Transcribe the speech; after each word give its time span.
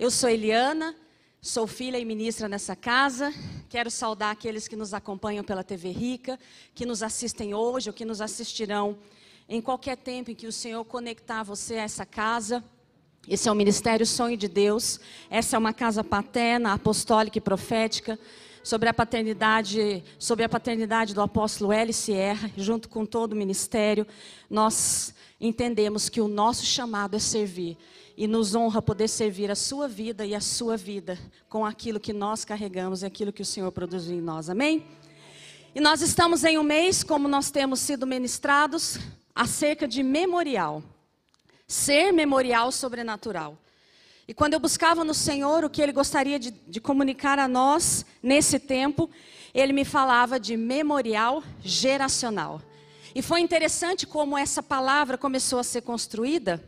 Eu 0.00 0.10
sou 0.10 0.30
Eliana, 0.30 0.96
sou 1.42 1.66
filha 1.66 1.98
e 1.98 2.06
ministra 2.06 2.48
nessa 2.48 2.74
casa. 2.74 3.34
Quero 3.68 3.90
saudar 3.90 4.30
aqueles 4.30 4.66
que 4.66 4.74
nos 4.74 4.94
acompanham 4.94 5.44
pela 5.44 5.62
TV 5.62 5.90
Rica, 5.90 6.40
que 6.74 6.86
nos 6.86 7.02
assistem 7.02 7.52
hoje 7.52 7.90
ou 7.90 7.92
que 7.92 8.06
nos 8.06 8.22
assistirão 8.22 8.96
em 9.46 9.60
qualquer 9.60 9.98
tempo 9.98 10.30
em 10.30 10.34
que 10.34 10.46
o 10.46 10.52
Senhor 10.52 10.82
conectar 10.86 11.42
você 11.42 11.74
a 11.74 11.82
essa 11.82 12.06
casa. 12.06 12.64
Esse 13.28 13.46
é 13.46 13.52
o 13.52 13.54
Ministério 13.54 14.06
Sonho 14.06 14.38
de 14.38 14.48
Deus. 14.48 14.98
Essa 15.28 15.56
é 15.56 15.58
uma 15.58 15.74
casa 15.74 16.02
paterna, 16.02 16.72
apostólica 16.72 17.36
e 17.36 17.42
profética 17.42 18.18
sobre 18.62 18.88
a 18.88 18.94
paternidade, 18.94 20.02
sobre 20.18 20.46
a 20.46 20.48
paternidade 20.48 21.12
do 21.12 21.20
apóstolo 21.20 21.74
L. 21.74 21.92
Sierra, 21.92 22.50
junto 22.56 22.88
com 22.88 23.04
todo 23.04 23.34
o 23.34 23.36
ministério, 23.36 24.06
nós 24.48 25.12
entendemos 25.38 26.08
que 26.08 26.22
o 26.22 26.28
nosso 26.28 26.64
chamado 26.64 27.16
é 27.16 27.18
servir 27.18 27.76
e 28.20 28.26
nos 28.26 28.54
honra 28.54 28.82
poder 28.82 29.08
servir 29.08 29.50
a 29.50 29.54
sua 29.54 29.88
vida 29.88 30.26
e 30.26 30.34
a 30.34 30.42
sua 30.42 30.76
vida 30.76 31.18
com 31.48 31.64
aquilo 31.64 31.98
que 31.98 32.12
nós 32.12 32.44
carregamos 32.44 33.00
e 33.00 33.06
aquilo 33.06 33.32
que 33.32 33.40
o 33.40 33.46
Senhor 33.46 33.72
produziu 33.72 34.14
em 34.14 34.20
nós. 34.20 34.50
Amém? 34.50 34.84
E 35.74 35.80
nós 35.80 36.02
estamos 36.02 36.44
em 36.44 36.58
um 36.58 36.62
mês, 36.62 37.02
como 37.02 37.26
nós 37.26 37.50
temos 37.50 37.80
sido 37.80 38.06
ministrados, 38.06 38.98
acerca 39.34 39.88
de 39.88 40.02
memorial. 40.02 40.82
Ser 41.66 42.12
memorial 42.12 42.70
sobrenatural. 42.70 43.56
E 44.28 44.34
quando 44.34 44.52
eu 44.52 44.60
buscava 44.60 45.02
no 45.02 45.14
Senhor 45.14 45.64
o 45.64 45.70
que 45.70 45.80
Ele 45.80 45.90
gostaria 45.90 46.38
de, 46.38 46.50
de 46.50 46.78
comunicar 46.78 47.38
a 47.38 47.48
nós 47.48 48.04
nesse 48.22 48.58
tempo, 48.58 49.08
Ele 49.54 49.72
me 49.72 49.86
falava 49.86 50.38
de 50.38 50.58
memorial 50.58 51.42
geracional. 51.62 52.60
E 53.14 53.22
foi 53.22 53.40
interessante 53.40 54.06
como 54.06 54.36
essa 54.36 54.62
palavra 54.62 55.16
começou 55.16 55.58
a 55.58 55.64
ser 55.64 55.80
construída. 55.80 56.62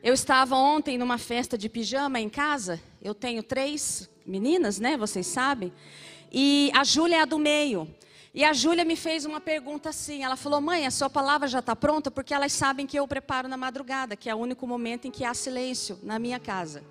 Eu 0.00 0.14
estava 0.14 0.54
ontem 0.54 0.96
numa 0.96 1.18
festa 1.18 1.58
de 1.58 1.68
pijama 1.68 2.20
em 2.20 2.28
casa. 2.28 2.80
Eu 3.02 3.14
tenho 3.14 3.42
três 3.42 4.08
meninas, 4.24 4.78
né? 4.78 4.96
Vocês 4.96 5.26
sabem. 5.26 5.72
E 6.30 6.70
a 6.72 6.84
Júlia 6.84 7.16
é 7.16 7.20
a 7.22 7.24
do 7.24 7.38
meio. 7.38 7.92
E 8.32 8.44
a 8.44 8.52
Júlia 8.52 8.84
me 8.84 8.94
fez 8.94 9.24
uma 9.24 9.40
pergunta 9.40 9.88
assim. 9.88 10.22
Ela 10.22 10.36
falou: 10.36 10.60
Mãe, 10.60 10.86
a 10.86 10.90
sua 10.92 11.10
palavra 11.10 11.48
já 11.48 11.58
está 11.58 11.74
pronta? 11.74 12.12
Porque 12.12 12.32
elas 12.32 12.52
sabem 12.52 12.86
que 12.86 12.96
eu 12.96 13.08
preparo 13.08 13.48
na 13.48 13.56
madrugada, 13.56 14.14
que 14.14 14.30
é 14.30 14.34
o 14.34 14.38
único 14.38 14.68
momento 14.68 15.08
em 15.08 15.10
que 15.10 15.24
há 15.24 15.34
silêncio 15.34 15.98
na 16.00 16.16
minha 16.16 16.38
casa. 16.38 16.84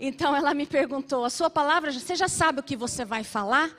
Então 0.00 0.34
ela 0.34 0.52
me 0.52 0.66
perguntou: 0.66 1.24
A 1.24 1.30
sua 1.30 1.48
palavra, 1.48 1.92
você 1.92 2.16
já 2.16 2.26
sabe 2.26 2.58
o 2.58 2.62
que 2.62 2.76
você 2.76 3.04
vai 3.04 3.22
falar? 3.22 3.70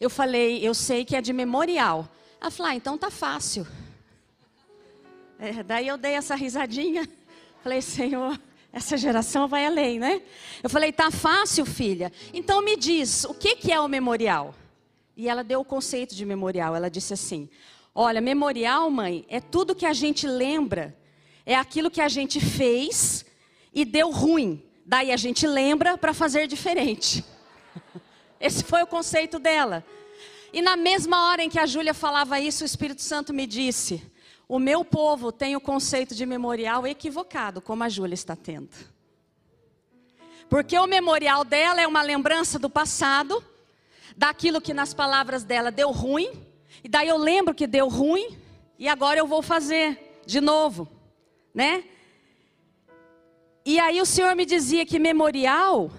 Eu 0.00 0.08
falei: 0.08 0.64
Eu 0.64 0.72
sei 0.72 1.04
que 1.04 1.16
é 1.16 1.20
de 1.20 1.32
memorial. 1.32 2.08
Ela 2.40 2.50
falou: 2.52 2.70
ah, 2.70 2.76
Então 2.76 2.96
tá 2.96 3.10
fácil. 3.10 3.66
É, 5.36 5.64
daí 5.64 5.88
eu 5.88 5.96
dei 5.96 6.12
essa 6.12 6.36
risadinha. 6.36 7.08
Falei: 7.64 7.80
Senhor, 7.80 8.38
essa 8.70 8.94
geração 8.94 9.48
vai 9.48 9.64
além, 9.64 9.98
né? 9.98 10.20
Eu 10.62 10.68
falei: 10.68 10.92
Tá 10.92 11.10
fácil, 11.10 11.64
filha. 11.64 12.12
Então 12.34 12.60
me 12.60 12.76
diz, 12.76 13.24
o 13.24 13.32
que, 13.32 13.56
que 13.56 13.72
é 13.72 13.80
o 13.80 13.88
memorial? 13.88 14.54
E 15.16 15.30
ela 15.30 15.42
deu 15.42 15.60
o 15.60 15.64
conceito 15.64 16.14
de 16.14 16.26
memorial. 16.26 16.76
Ela 16.76 16.90
disse 16.90 17.14
assim: 17.14 17.48
Olha, 17.94 18.20
memorial, 18.20 18.90
mãe, 18.90 19.24
é 19.30 19.40
tudo 19.40 19.74
que 19.74 19.86
a 19.86 19.94
gente 19.94 20.26
lembra, 20.26 20.94
é 21.46 21.54
aquilo 21.54 21.90
que 21.90 22.02
a 22.02 22.08
gente 22.08 22.38
fez 22.38 23.24
e 23.72 23.82
deu 23.82 24.10
ruim. 24.10 24.62
Daí 24.84 25.10
a 25.10 25.16
gente 25.16 25.46
lembra 25.46 25.96
para 25.96 26.12
fazer 26.12 26.46
diferente. 26.46 27.24
Esse 28.38 28.62
foi 28.62 28.82
o 28.82 28.86
conceito 28.86 29.38
dela. 29.38 29.82
E 30.52 30.60
na 30.60 30.76
mesma 30.76 31.30
hora 31.30 31.42
em 31.42 31.48
que 31.48 31.58
a 31.58 31.64
Júlia 31.64 31.94
falava 31.94 32.38
isso, 32.38 32.62
o 32.62 32.66
Espírito 32.66 33.00
Santo 33.00 33.32
me 33.32 33.46
disse: 33.46 34.02
O 34.48 34.58
meu 34.58 34.84
povo 34.84 35.32
tem 35.32 35.56
o 35.56 35.60
conceito 35.60 36.14
de 36.14 36.26
memorial 36.26 36.86
equivocado, 36.86 37.60
como 37.60 37.82
a 37.82 37.88
Júlia 37.88 38.14
está 38.14 38.36
tendo. 38.36 38.70
Porque 40.48 40.78
o 40.78 40.86
memorial 40.86 41.44
dela 41.44 41.80
é 41.80 41.86
uma 41.86 42.02
lembrança 42.02 42.58
do 42.58 42.68
passado 42.68 43.42
daquilo 44.16 44.60
que 44.60 44.74
nas 44.74 44.92
palavras 44.94 45.42
dela 45.42 45.70
deu 45.70 45.90
ruim, 45.90 46.30
e 46.82 46.88
daí 46.88 47.08
eu 47.08 47.16
lembro 47.16 47.54
que 47.54 47.66
deu 47.66 47.88
ruim, 47.88 48.38
e 48.78 48.86
agora 48.86 49.18
eu 49.18 49.26
vou 49.26 49.42
fazer 49.42 50.22
de 50.26 50.40
novo, 50.40 50.88
né? 51.52 51.84
E 53.64 53.80
aí 53.80 54.00
o 54.00 54.06
Senhor 54.06 54.36
me 54.36 54.44
dizia 54.44 54.84
que 54.84 54.98
memorial, 54.98 55.90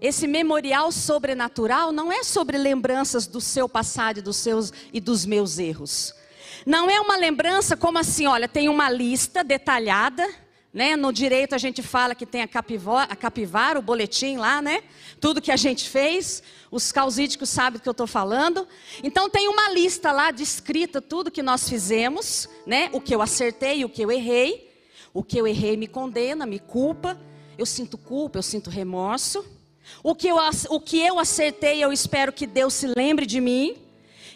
esse 0.00 0.26
memorial 0.26 0.92
sobrenatural 0.92 1.92
não 1.92 2.12
é 2.12 2.22
sobre 2.22 2.58
lembranças 2.58 3.26
do 3.26 3.40
seu 3.40 3.68
passado 3.68 4.18
e 4.18 4.22
dos 4.22 4.36
seus 4.36 4.72
e 4.92 5.00
dos 5.00 5.24
meus 5.24 5.58
erros. 5.58 6.14
Não 6.66 6.90
é 6.90 7.00
uma 7.00 7.16
lembrança 7.16 7.76
como 7.76 7.98
assim, 7.98 8.26
olha, 8.26 8.48
tem 8.48 8.68
uma 8.68 8.90
lista 8.90 9.42
detalhada, 9.42 10.28
né? 10.72 10.94
No 10.94 11.12
direito 11.12 11.54
a 11.54 11.58
gente 11.58 11.82
fala 11.82 12.14
que 12.14 12.26
tem 12.26 12.42
a 12.42 12.48
capivara, 12.48 13.12
a 13.12 13.16
capivara, 13.16 13.78
o 13.78 13.82
boletim 13.82 14.36
lá, 14.36 14.60
né? 14.60 14.82
Tudo 15.20 15.40
que 15.40 15.50
a 15.50 15.56
gente 15.56 15.88
fez, 15.88 16.42
os 16.70 16.92
causídicos 16.92 17.48
sabem 17.48 17.78
do 17.78 17.82
que 17.82 17.88
eu 17.88 17.92
estou 17.92 18.06
falando. 18.06 18.66
Então 19.02 19.28
tem 19.28 19.48
uma 19.48 19.70
lista 19.70 20.12
lá 20.12 20.30
descrita 20.30 21.00
tudo 21.00 21.30
que 21.30 21.42
nós 21.42 21.68
fizemos, 21.68 22.48
né? 22.66 22.90
O 22.92 23.00
que 23.00 23.14
eu 23.14 23.22
acertei, 23.22 23.84
o 23.84 23.88
que 23.88 24.02
eu 24.02 24.10
errei. 24.10 24.68
O 25.12 25.24
que 25.24 25.38
eu 25.38 25.46
errei 25.46 25.76
me 25.76 25.88
condena, 25.88 26.46
me 26.46 26.60
culpa. 26.60 27.20
Eu 27.58 27.66
sinto 27.66 27.98
culpa, 27.98 28.38
eu 28.38 28.42
sinto 28.42 28.70
remorso. 28.70 29.44
O 30.04 30.14
que 30.14 30.28
eu, 30.28 30.36
o 30.68 30.80
que 30.80 31.00
eu 31.00 31.18
acertei, 31.18 31.82
eu 31.82 31.92
espero 31.92 32.32
que 32.32 32.46
Deus 32.46 32.74
se 32.74 32.92
lembre 32.96 33.26
de 33.26 33.40
mim 33.40 33.76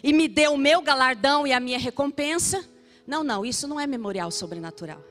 e 0.03 0.13
me 0.13 0.27
dê 0.27 0.47
o 0.47 0.57
meu 0.57 0.81
galardão 0.81 1.45
e 1.45 1.53
a 1.53 1.59
minha 1.59 1.79
recompensa. 1.79 2.63
Não, 3.05 3.23
não, 3.23 3.45
isso 3.45 3.67
não 3.67 3.79
é 3.79 3.85
memorial 3.85 4.31
sobrenatural. 4.31 5.03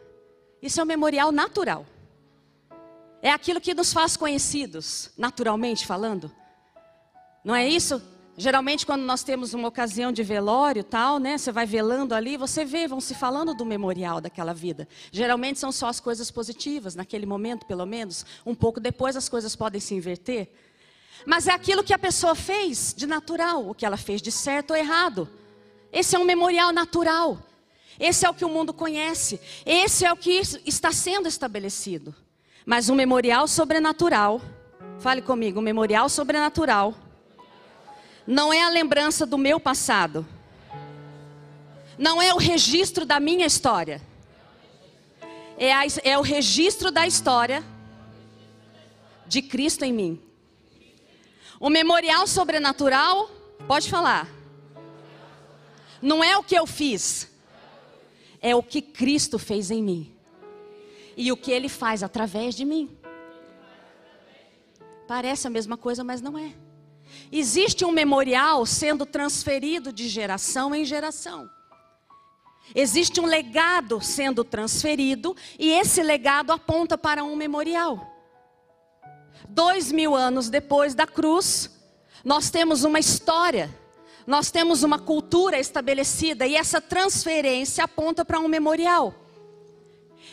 Isso 0.60 0.80
é 0.80 0.82
um 0.82 0.86
memorial 0.86 1.30
natural. 1.30 1.86
É 3.22 3.30
aquilo 3.30 3.60
que 3.60 3.74
nos 3.74 3.92
faz 3.92 4.16
conhecidos, 4.16 5.10
naturalmente 5.16 5.86
falando. 5.86 6.30
Não 7.44 7.54
é 7.54 7.68
isso? 7.68 8.02
Geralmente 8.36 8.84
quando 8.84 9.02
nós 9.02 9.22
temos 9.22 9.54
uma 9.54 9.68
ocasião 9.68 10.10
de 10.10 10.22
velório 10.22 10.82
tal, 10.82 11.18
né? 11.18 11.38
Você 11.38 11.52
vai 11.52 11.64
velando 11.64 12.14
ali, 12.14 12.36
você 12.36 12.64
vê, 12.64 12.88
vão 12.88 13.00
se 13.00 13.14
falando 13.14 13.54
do 13.54 13.64
memorial 13.64 14.20
daquela 14.20 14.52
vida. 14.52 14.88
Geralmente 15.12 15.60
são 15.60 15.70
só 15.70 15.86
as 15.86 16.00
coisas 16.00 16.30
positivas, 16.30 16.96
naquele 16.96 17.26
momento 17.26 17.64
pelo 17.64 17.86
menos. 17.86 18.26
Um 18.44 18.54
pouco 18.54 18.80
depois 18.80 19.16
as 19.16 19.28
coisas 19.28 19.54
podem 19.54 19.80
se 19.80 19.94
inverter. 19.94 20.50
Mas 21.24 21.46
é 21.46 21.52
aquilo 21.52 21.84
que 21.84 21.92
a 21.92 21.98
pessoa 21.98 22.34
fez 22.34 22.94
de 22.96 23.06
natural, 23.06 23.68
o 23.68 23.74
que 23.74 23.86
ela 23.86 23.96
fez 23.96 24.20
de 24.20 24.30
certo 24.30 24.72
ou 24.72 24.76
errado. 24.76 25.28
Esse 25.92 26.16
é 26.16 26.18
um 26.18 26.24
memorial 26.24 26.72
natural. 26.72 27.38
Esse 27.98 28.26
é 28.26 28.30
o 28.30 28.34
que 28.34 28.44
o 28.44 28.48
mundo 28.48 28.72
conhece. 28.72 29.40
Esse 29.64 30.04
é 30.04 30.12
o 30.12 30.16
que 30.16 30.40
está 30.66 30.92
sendo 30.92 31.28
estabelecido. 31.28 32.14
Mas 32.66 32.88
um 32.88 32.94
memorial 32.94 33.46
sobrenatural, 33.46 34.40
fale 34.98 35.22
comigo, 35.22 35.60
um 35.60 35.62
memorial 35.62 36.08
sobrenatural, 36.08 36.94
não 38.26 38.52
é 38.52 38.62
a 38.62 38.70
lembrança 38.70 39.26
do 39.26 39.36
meu 39.36 39.60
passado, 39.60 40.26
não 41.98 42.20
é 42.20 42.32
o 42.32 42.38
registro 42.38 43.04
da 43.04 43.20
minha 43.20 43.46
história, 43.46 44.00
é, 45.58 45.72
a, 45.72 45.82
é 46.02 46.18
o 46.18 46.22
registro 46.22 46.90
da 46.90 47.06
história 47.06 47.62
de 49.26 49.42
Cristo 49.42 49.84
em 49.84 49.92
mim. 49.92 50.22
O 51.64 51.70
memorial 51.70 52.26
sobrenatural, 52.26 53.30
pode 53.66 53.88
falar, 53.88 54.28
não 56.02 56.22
é 56.22 56.36
o 56.36 56.42
que 56.42 56.54
eu 56.54 56.66
fiz 56.66 57.32
é 58.42 58.54
o 58.54 58.62
que 58.62 58.82
Cristo 58.82 59.38
fez 59.38 59.70
em 59.70 59.82
mim 59.82 60.14
e 61.16 61.32
o 61.32 61.36
que 61.38 61.50
Ele 61.50 61.70
faz 61.70 62.02
através 62.02 62.54
de 62.54 62.66
mim. 62.66 62.94
Parece 65.08 65.46
a 65.46 65.50
mesma 65.50 65.78
coisa, 65.78 66.04
mas 66.04 66.20
não 66.20 66.38
é. 66.38 66.52
Existe 67.32 67.82
um 67.86 67.90
memorial 67.90 68.66
sendo 68.66 69.06
transferido 69.06 69.90
de 69.90 70.06
geração 70.06 70.74
em 70.74 70.84
geração. 70.84 71.48
Existe 72.74 73.18
um 73.18 73.24
legado 73.24 74.02
sendo 74.02 74.44
transferido 74.44 75.34
e 75.58 75.70
esse 75.70 76.02
legado 76.02 76.52
aponta 76.52 76.98
para 76.98 77.24
um 77.24 77.34
memorial. 77.34 78.13
Dois 79.48 79.92
mil 79.92 80.14
anos 80.14 80.48
depois 80.48 80.94
da 80.94 81.06
cruz, 81.06 81.70
nós 82.24 82.50
temos 82.50 82.84
uma 82.84 82.98
história 82.98 83.70
nós 84.26 84.50
temos 84.50 84.82
uma 84.82 84.98
cultura 84.98 85.58
estabelecida 85.58 86.46
e 86.46 86.54
essa 86.54 86.80
transferência 86.80 87.84
aponta 87.84 88.24
para 88.24 88.40
um 88.40 88.48
memorial. 88.48 89.14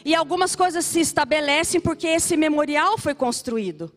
E 0.03 0.15
algumas 0.15 0.55
coisas 0.55 0.85
se 0.85 0.99
estabelecem 0.99 1.79
porque 1.81 2.07
esse 2.07 2.37
memorial 2.37 2.97
foi 2.97 3.13
construído. 3.13 3.91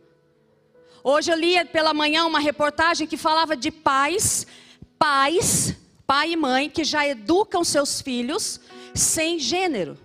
Hoje 1.03 1.31
eu 1.31 1.37
li 1.37 1.65
pela 1.67 1.95
manhã 1.95 2.27
uma 2.27 2.41
reportagem 2.41 3.07
que 3.07 3.17
falava 3.17 3.57
de 3.57 3.71
pais, 3.71 4.47
pais, 4.99 5.77
pai 6.07 6.33
e 6.33 6.37
mãe 6.37 6.69
que 6.69 6.83
já 6.83 7.07
educam 7.07 7.63
seus 7.63 8.01
filhos 8.01 8.61
sem 8.95 9.39
gênero. 9.39 9.97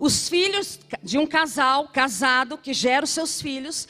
Os 0.00 0.30
filhos 0.30 0.80
de 1.02 1.18
um 1.18 1.26
casal 1.26 1.88
casado 1.88 2.56
que 2.56 2.72
gera 2.72 3.04
os 3.04 3.10
seus 3.10 3.42
filhos 3.42 3.86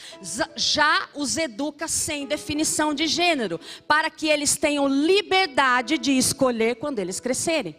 já 0.57 1.09
os 1.15 1.37
educa 1.37 1.87
sem 1.87 2.27
definição 2.27 2.93
de 2.93 3.07
gênero, 3.07 3.61
para 3.87 4.11
que 4.11 4.29
eles 4.29 4.57
tenham 4.57 4.89
liberdade 4.89 5.97
de 5.97 6.11
escolher 6.11 6.75
quando 6.75 6.99
eles 6.99 7.21
crescerem. 7.21 7.77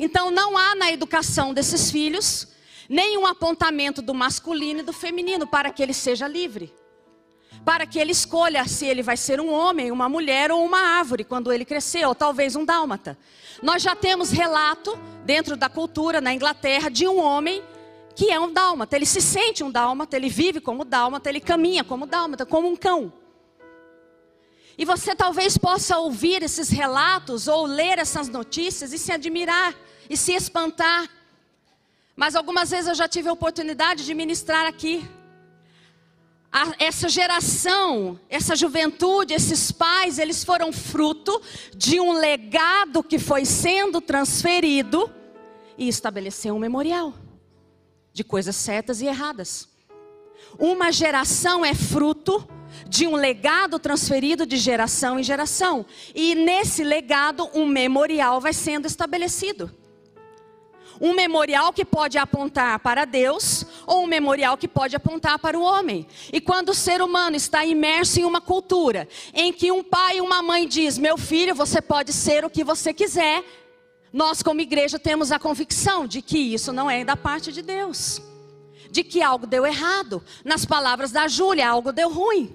Então 0.00 0.30
não 0.30 0.56
há 0.56 0.74
na 0.74 0.90
educação 0.90 1.52
desses 1.52 1.90
filhos 1.90 2.48
nenhum 2.88 3.26
apontamento 3.26 4.00
do 4.00 4.14
masculino 4.14 4.80
e 4.80 4.84
do 4.84 4.92
feminino 4.92 5.46
para 5.46 5.70
que 5.70 5.82
ele 5.82 5.92
seja 5.92 6.26
livre. 6.26 6.72
Para 7.64 7.86
que 7.86 7.98
ele 7.98 8.12
escolha 8.12 8.66
se 8.66 8.86
ele 8.86 9.02
vai 9.02 9.16
ser 9.16 9.40
um 9.40 9.52
homem, 9.52 9.90
uma 9.90 10.08
mulher 10.08 10.50
ou 10.50 10.64
uma 10.64 10.78
árvore 10.78 11.24
quando 11.24 11.52
ele 11.52 11.64
crescer, 11.64 12.04
ou 12.06 12.14
talvez 12.14 12.56
um 12.56 12.64
dálmata. 12.64 13.16
Nós 13.62 13.82
já 13.82 13.94
temos 13.94 14.30
relato 14.30 14.98
dentro 15.24 15.56
da 15.56 15.68
cultura 15.68 16.20
na 16.20 16.32
Inglaterra 16.34 16.88
de 16.88 17.06
um 17.06 17.20
homem 17.20 17.62
que 18.14 18.30
é 18.30 18.38
um 18.38 18.52
dálmata. 18.52 18.96
Ele 18.96 19.06
se 19.06 19.20
sente 19.20 19.62
um 19.62 19.70
dálmata, 19.70 20.16
ele 20.16 20.28
vive 20.28 20.60
como 20.60 20.84
dálmata, 20.84 21.28
ele 21.28 21.40
caminha 21.40 21.84
como 21.84 22.06
dálmata, 22.06 22.44
como 22.44 22.68
um 22.68 22.76
cão. 22.76 23.12
E 24.76 24.84
você 24.84 25.14
talvez 25.14 25.58
possa 25.58 25.98
ouvir 25.98 26.42
esses 26.42 26.70
relatos 26.70 27.46
ou 27.46 27.66
ler 27.66 27.98
essas 27.98 28.28
notícias 28.28 28.92
e 28.92 28.98
se 28.98 29.12
admirar 29.12 29.74
e 30.08 30.16
se 30.16 30.32
espantar. 30.32 31.08
Mas 32.16 32.34
algumas 32.34 32.70
vezes 32.70 32.88
eu 32.88 32.94
já 32.94 33.08
tive 33.08 33.28
a 33.28 33.32
oportunidade 33.32 34.04
de 34.04 34.14
ministrar 34.14 34.66
aqui. 34.66 35.08
A, 36.52 36.74
essa 36.78 37.08
geração, 37.08 38.20
essa 38.28 38.54
juventude, 38.54 39.32
esses 39.32 39.72
pais, 39.72 40.18
eles 40.18 40.44
foram 40.44 40.70
fruto 40.70 41.40
de 41.74 41.98
um 41.98 42.12
legado 42.12 43.02
que 43.02 43.18
foi 43.18 43.46
sendo 43.46 44.02
transferido 44.02 45.10
e 45.78 45.88
estabeleceu 45.88 46.54
um 46.54 46.58
memorial 46.58 47.14
de 48.12 48.22
coisas 48.22 48.54
certas 48.54 49.00
e 49.00 49.06
erradas. 49.06 49.66
Uma 50.58 50.92
geração 50.92 51.64
é 51.64 51.74
fruto 51.74 52.46
de 52.86 53.06
um 53.06 53.16
legado 53.16 53.78
transferido 53.78 54.44
de 54.44 54.58
geração 54.58 55.18
em 55.18 55.22
geração. 55.22 55.86
E 56.14 56.34
nesse 56.34 56.84
legado, 56.84 57.48
um 57.54 57.66
memorial 57.66 58.40
vai 58.40 58.52
sendo 58.52 58.86
estabelecido. 58.86 59.70
Um 61.00 61.14
memorial 61.14 61.72
que 61.72 61.84
pode 61.84 62.18
apontar 62.18 62.78
para 62.80 63.04
Deus 63.04 63.61
ou 63.86 64.04
um 64.04 64.06
memorial 64.06 64.56
que 64.56 64.68
pode 64.68 64.96
apontar 64.96 65.38
para 65.38 65.58
o 65.58 65.62
homem. 65.62 66.06
E 66.32 66.40
quando 66.40 66.70
o 66.70 66.74
ser 66.74 67.02
humano 67.02 67.36
está 67.36 67.64
imerso 67.64 68.20
em 68.20 68.24
uma 68.24 68.40
cultura 68.40 69.08
em 69.32 69.52
que 69.52 69.72
um 69.72 69.82
pai 69.82 70.18
e 70.18 70.20
uma 70.20 70.42
mãe 70.42 70.66
diz: 70.66 70.98
"Meu 70.98 71.16
filho, 71.16 71.54
você 71.54 71.80
pode 71.80 72.12
ser 72.12 72.44
o 72.44 72.50
que 72.50 72.64
você 72.64 72.92
quiser", 72.92 73.44
nós 74.12 74.42
como 74.42 74.60
igreja 74.60 74.98
temos 74.98 75.32
a 75.32 75.38
convicção 75.38 76.06
de 76.06 76.20
que 76.20 76.38
isso 76.38 76.72
não 76.72 76.90
é 76.90 77.04
da 77.04 77.16
parte 77.16 77.50
de 77.50 77.62
Deus. 77.62 78.20
De 78.90 79.02
que 79.02 79.22
algo 79.22 79.46
deu 79.46 79.64
errado. 79.64 80.22
Nas 80.44 80.66
palavras 80.66 81.10
da 81.10 81.26
Júlia, 81.26 81.66
algo 81.66 81.92
deu 81.92 82.12
ruim. 82.12 82.54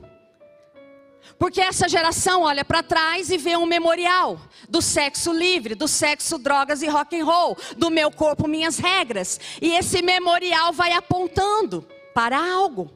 Porque 1.37 1.61
essa 1.61 1.87
geração 1.87 2.43
olha 2.43 2.65
para 2.65 2.81
trás 2.81 3.29
e 3.29 3.37
vê 3.37 3.55
um 3.55 3.65
memorial 3.65 4.39
do 4.67 4.81
sexo 4.81 5.31
livre, 5.31 5.75
do 5.75 5.87
sexo, 5.87 6.37
drogas 6.37 6.81
e 6.81 6.87
rock 6.87 7.19
and 7.19 7.25
roll, 7.25 7.57
do 7.77 7.89
meu 7.89 8.11
corpo, 8.11 8.47
minhas 8.47 8.77
regras. 8.77 9.39
E 9.61 9.75
esse 9.75 10.01
memorial 10.01 10.73
vai 10.73 10.93
apontando 10.93 11.87
para 12.13 12.37
algo. 12.37 12.91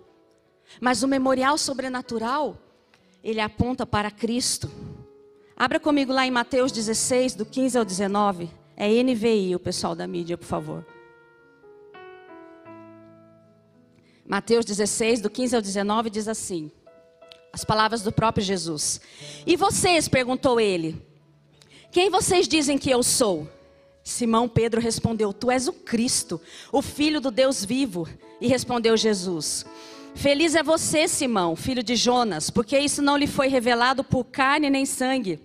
Mas 0.80 1.04
o 1.04 1.08
memorial 1.08 1.58
sobrenatural, 1.58 2.58
ele 3.24 3.40
aponta 3.40 3.86
para 3.86 4.10
Cristo. 4.10 4.72
Abra 5.56 5.80
comigo 5.80 6.12
lá 6.12 6.26
em 6.26 6.32
Mateus 6.32 6.72
16, 6.72 7.36
do 7.36 7.46
15 7.46 7.78
ao 7.78 7.86
19. 7.86 8.50
É 8.76 8.88
NVI, 9.04 9.56
o 9.56 9.60
pessoal 9.60 9.96
da 9.96 10.08
mídia, 10.08 10.38
por 10.38 10.48
favor. 10.48 10.86
Mateus 14.26 14.66
16, 14.66 15.22
do 15.22 15.30
15 15.30 15.56
ao 15.58 15.62
19, 15.62 16.10
diz 16.10 16.28
assim: 16.28 16.72
as 17.54 17.64
palavras 17.64 18.02
do 18.02 18.12
próprio 18.12 18.44
Jesus. 18.44 19.02
E 19.46 19.56
vocês, 19.56 20.08
perguntou 20.08 20.60
ele, 20.60 21.02
quem 21.92 22.10
vocês 22.10 22.48
dizem 22.48 22.78
que 22.78 22.90
eu 22.90 23.04
sou? 23.04 23.50
Simão 24.04 24.48
Pedro 24.48 24.82
respondeu: 24.82 25.34
Tu 25.34 25.52
és 25.52 25.68
o 25.68 25.74
Cristo, 25.74 26.42
o 26.72 26.82
Filho 26.82 27.22
do 27.22 27.30
Deus 27.30 27.64
vivo. 27.64 28.08
E 28.40 28.48
respondeu 28.48 28.98
Jesus: 28.98 29.66
Feliz 30.16 30.56
é 30.56 30.64
você, 30.64 31.08
Simão, 31.08 31.56
filho 31.56 31.84
de 31.84 31.96
Jonas, 31.96 32.50
porque 32.50 32.78
isso 32.80 33.02
não 33.02 33.18
lhe 33.18 33.28
foi 33.28 33.48
revelado 33.48 34.04
por 34.04 34.26
carne 34.26 34.70
nem 34.70 34.86
sangue, 34.86 35.40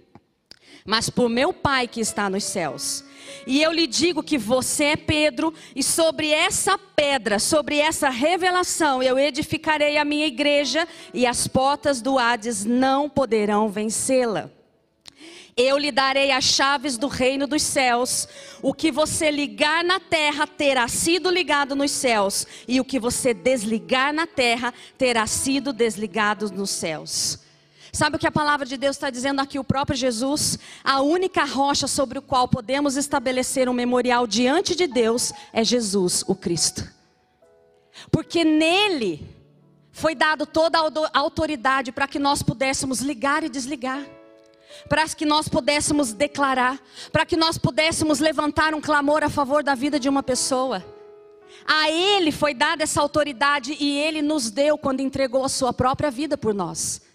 mas 0.86 1.10
por 1.10 1.28
meu 1.28 1.52
Pai 1.52 1.88
que 1.88 2.00
está 2.00 2.30
nos 2.30 2.44
céus. 2.44 3.04
E 3.46 3.62
eu 3.62 3.72
lhe 3.72 3.86
digo 3.86 4.22
que 4.22 4.38
você 4.38 4.84
é 4.84 4.96
Pedro, 4.96 5.52
e 5.74 5.82
sobre 5.82 6.30
essa 6.30 6.78
pedra, 6.78 7.38
sobre 7.38 7.78
essa 7.78 8.08
revelação, 8.08 9.02
eu 9.02 9.18
edificarei 9.18 9.98
a 9.98 10.04
minha 10.04 10.26
igreja, 10.26 10.86
e 11.12 11.26
as 11.26 11.46
portas 11.46 12.00
do 12.00 12.18
Hades 12.18 12.64
não 12.64 13.08
poderão 13.08 13.68
vencê-la. 13.68 14.50
Eu 15.56 15.78
lhe 15.78 15.90
darei 15.90 16.32
as 16.32 16.44
chaves 16.44 16.98
do 16.98 17.08
reino 17.08 17.46
dos 17.46 17.62
céus. 17.62 18.28
O 18.60 18.74
que 18.74 18.92
você 18.92 19.30
ligar 19.30 19.82
na 19.82 19.98
terra 19.98 20.46
terá 20.46 20.86
sido 20.86 21.30
ligado 21.30 21.74
nos 21.74 21.90
céus, 21.92 22.46
e 22.68 22.78
o 22.78 22.84
que 22.84 22.98
você 22.98 23.32
desligar 23.32 24.12
na 24.12 24.26
terra 24.26 24.74
terá 24.98 25.26
sido 25.26 25.72
desligado 25.72 26.50
nos 26.50 26.70
céus. 26.70 27.45
Sabe 27.96 28.16
o 28.16 28.18
que 28.18 28.26
a 28.26 28.30
palavra 28.30 28.66
de 28.66 28.76
Deus 28.76 28.94
está 28.94 29.08
dizendo 29.08 29.40
aqui? 29.40 29.58
O 29.58 29.64
próprio 29.64 29.96
Jesus, 29.96 30.58
a 30.84 31.00
única 31.00 31.46
rocha 31.46 31.88
sobre 31.88 32.18
o 32.18 32.22
qual 32.22 32.46
podemos 32.46 32.94
estabelecer 32.94 33.70
um 33.70 33.72
memorial 33.72 34.26
diante 34.26 34.76
de 34.76 34.86
Deus 34.86 35.32
é 35.50 35.64
Jesus, 35.64 36.22
o 36.28 36.34
Cristo. 36.34 36.86
Porque 38.10 38.44
nele 38.44 39.26
foi 39.92 40.14
dado 40.14 40.44
toda 40.44 40.78
a 40.78 41.18
autoridade 41.18 41.90
para 41.90 42.06
que 42.06 42.18
nós 42.18 42.42
pudéssemos 42.42 43.00
ligar 43.00 43.42
e 43.42 43.48
desligar 43.48 44.04
para 44.90 45.08
que 45.08 45.24
nós 45.24 45.48
pudéssemos 45.48 46.12
declarar, 46.12 46.78
para 47.10 47.24
que 47.24 47.34
nós 47.34 47.56
pudéssemos 47.56 48.20
levantar 48.20 48.74
um 48.74 48.80
clamor 48.80 49.24
a 49.24 49.30
favor 49.30 49.62
da 49.64 49.74
vida 49.74 49.98
de 49.98 50.06
uma 50.06 50.22
pessoa. 50.22 50.84
A 51.66 51.90
Ele 51.90 52.30
foi 52.30 52.52
dada 52.52 52.82
essa 52.82 53.00
autoridade 53.00 53.74
e 53.80 53.98
Ele 53.98 54.20
nos 54.20 54.50
deu 54.50 54.76
quando 54.76 55.00
entregou 55.00 55.44
a 55.44 55.48
Sua 55.48 55.72
própria 55.72 56.10
vida 56.10 56.36
por 56.36 56.52
nós. 56.52 57.05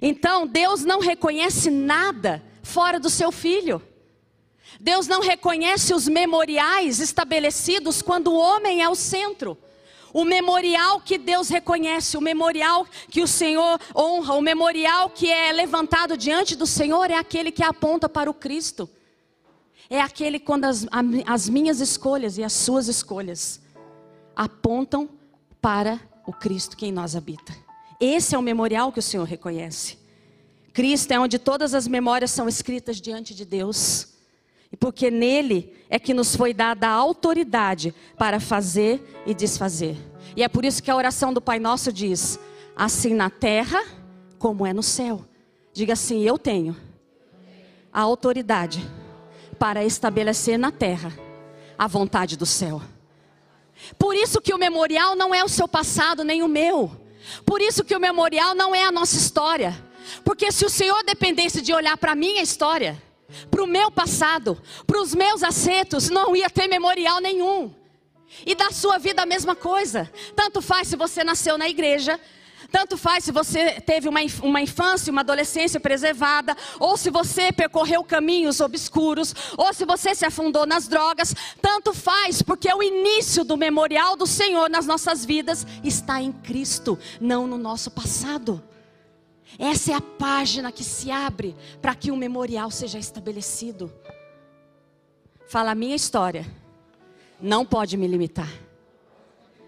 Então, 0.00 0.46
Deus 0.46 0.84
não 0.84 1.00
reconhece 1.00 1.70
nada 1.70 2.42
fora 2.62 2.98
do 2.98 3.10
seu 3.10 3.30
filho. 3.30 3.82
Deus 4.80 5.06
não 5.06 5.20
reconhece 5.20 5.94
os 5.94 6.08
memoriais 6.08 7.00
estabelecidos 7.00 8.02
quando 8.02 8.28
o 8.28 8.38
homem 8.38 8.82
é 8.82 8.88
o 8.88 8.94
centro. 8.94 9.56
O 10.12 10.24
memorial 10.24 11.00
que 11.00 11.18
Deus 11.18 11.48
reconhece, 11.48 12.16
o 12.16 12.20
memorial 12.20 12.86
que 13.08 13.20
o 13.20 13.26
Senhor 13.26 13.80
honra, 13.96 14.34
o 14.34 14.40
memorial 14.40 15.10
que 15.10 15.30
é 15.30 15.50
levantado 15.52 16.16
diante 16.16 16.54
do 16.54 16.66
Senhor 16.66 17.10
é 17.10 17.16
aquele 17.16 17.50
que 17.50 17.64
aponta 17.64 18.08
para 18.08 18.30
o 18.30 18.34
Cristo. 18.34 18.88
É 19.90 20.00
aquele 20.00 20.38
quando 20.38 20.66
as, 20.66 20.86
as 21.26 21.48
minhas 21.48 21.80
escolhas 21.80 22.38
e 22.38 22.44
as 22.44 22.52
suas 22.52 22.88
escolhas 22.88 23.60
apontam 24.36 25.08
para 25.60 26.00
o 26.26 26.32
Cristo 26.32 26.76
que 26.76 26.86
em 26.86 26.92
nós 26.92 27.16
habita. 27.16 27.63
Esse 28.00 28.34
é 28.34 28.38
o 28.38 28.42
memorial 28.42 28.92
que 28.92 28.98
o 28.98 29.02
Senhor 29.02 29.24
reconhece. 29.24 29.98
Cristo 30.72 31.12
é 31.12 31.20
onde 31.20 31.38
todas 31.38 31.72
as 31.72 31.86
memórias 31.86 32.30
são 32.30 32.48
escritas 32.48 33.00
diante 33.00 33.34
de 33.34 33.44
Deus. 33.44 34.14
E 34.72 34.76
porque 34.76 35.10
nele 35.10 35.72
é 35.88 36.00
que 36.00 36.12
nos 36.12 36.34
foi 36.34 36.52
dada 36.52 36.88
a 36.88 36.92
autoridade 36.92 37.94
para 38.18 38.40
fazer 38.40 39.22
e 39.24 39.32
desfazer. 39.32 39.96
E 40.34 40.42
é 40.42 40.48
por 40.48 40.64
isso 40.64 40.82
que 40.82 40.90
a 40.90 40.96
oração 40.96 41.32
do 41.32 41.40
Pai 41.40 41.60
Nosso 41.60 41.92
diz: 41.92 42.40
assim 42.76 43.14
na 43.14 43.30
terra 43.30 43.80
como 44.38 44.66
é 44.66 44.72
no 44.72 44.82
céu. 44.82 45.24
Diga 45.72 45.92
assim: 45.92 46.22
eu 46.22 46.36
tenho 46.36 46.76
a 47.92 48.00
autoridade 48.00 48.84
para 49.60 49.84
estabelecer 49.84 50.58
na 50.58 50.72
terra 50.72 51.12
a 51.78 51.86
vontade 51.86 52.36
do 52.36 52.44
céu. 52.44 52.82
Por 53.96 54.14
isso 54.14 54.40
que 54.40 54.52
o 54.52 54.58
memorial 54.58 55.14
não 55.14 55.34
é 55.34 55.44
o 55.44 55.48
seu 55.48 55.68
passado 55.68 56.24
nem 56.24 56.42
o 56.42 56.48
meu. 56.48 57.03
Por 57.44 57.60
isso 57.60 57.84
que 57.84 57.94
o 57.94 58.00
memorial 58.00 58.54
não 58.54 58.74
é 58.74 58.84
a 58.84 58.92
nossa 58.92 59.16
história. 59.16 59.74
Porque 60.24 60.52
se 60.52 60.64
o 60.64 60.70
Senhor 60.70 61.02
dependesse 61.04 61.60
de 61.60 61.72
olhar 61.72 61.96
para 61.96 62.12
a 62.12 62.16
minha 62.16 62.42
história, 62.42 63.02
para 63.50 63.62
o 63.62 63.66
meu 63.66 63.90
passado, 63.90 64.60
para 64.86 65.00
os 65.00 65.14
meus 65.14 65.42
acertos, 65.42 66.10
não 66.10 66.36
ia 66.36 66.50
ter 66.50 66.68
memorial 66.68 67.20
nenhum. 67.20 67.74
E 68.44 68.54
da 68.54 68.70
sua 68.70 68.98
vida 68.98 69.22
a 69.22 69.26
mesma 69.26 69.54
coisa. 69.54 70.10
Tanto 70.34 70.60
faz 70.60 70.88
se 70.88 70.96
você 70.96 71.22
nasceu 71.22 71.56
na 71.56 71.68
igreja, 71.68 72.20
tanto 72.74 72.96
faz 72.96 73.22
se 73.22 73.30
você 73.30 73.80
teve 73.80 74.08
uma, 74.08 74.18
uma 74.42 74.60
infância, 74.60 75.08
uma 75.08 75.20
adolescência 75.20 75.78
preservada, 75.78 76.56
ou 76.80 76.96
se 76.96 77.08
você 77.08 77.52
percorreu 77.52 78.02
caminhos 78.02 78.60
obscuros, 78.60 79.32
ou 79.56 79.72
se 79.72 79.84
você 79.84 80.12
se 80.12 80.26
afundou 80.26 80.66
nas 80.66 80.88
drogas. 80.88 81.32
Tanto 81.62 81.94
faz, 81.94 82.42
porque 82.42 82.68
o 82.74 82.82
início 82.82 83.44
do 83.44 83.56
memorial 83.56 84.16
do 84.16 84.26
Senhor 84.26 84.68
nas 84.68 84.86
nossas 84.86 85.24
vidas 85.24 85.64
está 85.84 86.20
em 86.20 86.32
Cristo, 86.32 86.98
não 87.20 87.46
no 87.46 87.56
nosso 87.56 87.92
passado. 87.92 88.60
Essa 89.56 89.92
é 89.92 89.94
a 89.94 90.00
página 90.00 90.72
que 90.72 90.82
se 90.82 91.12
abre 91.12 91.54
para 91.80 91.94
que 91.94 92.10
um 92.10 92.16
memorial 92.16 92.72
seja 92.72 92.98
estabelecido. 92.98 93.92
Fala, 95.46 95.70
a 95.70 95.76
minha 95.76 95.94
história 95.94 96.44
não 97.40 97.64
pode 97.64 97.96
me 97.96 98.08
limitar. 98.08 98.63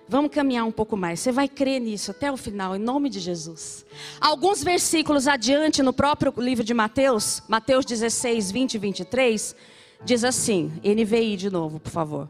Vamos 0.08 0.30
caminhar 0.30 0.64
um 0.64 0.70
pouco 0.70 0.96
mais. 0.96 1.18
Você 1.18 1.32
vai 1.32 1.48
crer 1.48 1.80
nisso 1.80 2.12
até 2.12 2.30
o 2.30 2.36
final, 2.36 2.76
em 2.76 2.78
nome 2.78 3.10
de 3.10 3.18
Jesus. 3.18 3.84
Alguns 4.20 4.62
versículos 4.62 5.26
adiante, 5.26 5.82
no 5.82 5.92
próprio 5.92 6.32
livro 6.36 6.62
de 6.62 6.72
Mateus, 6.72 7.42
Mateus 7.48 7.84
16, 7.84 8.52
20 8.52 8.74
e 8.74 8.78
23, 8.78 9.56
diz 10.04 10.22
assim: 10.22 10.72
NVI 10.84 11.36
de 11.36 11.50
novo, 11.50 11.80
por 11.80 11.90
favor. 11.90 12.28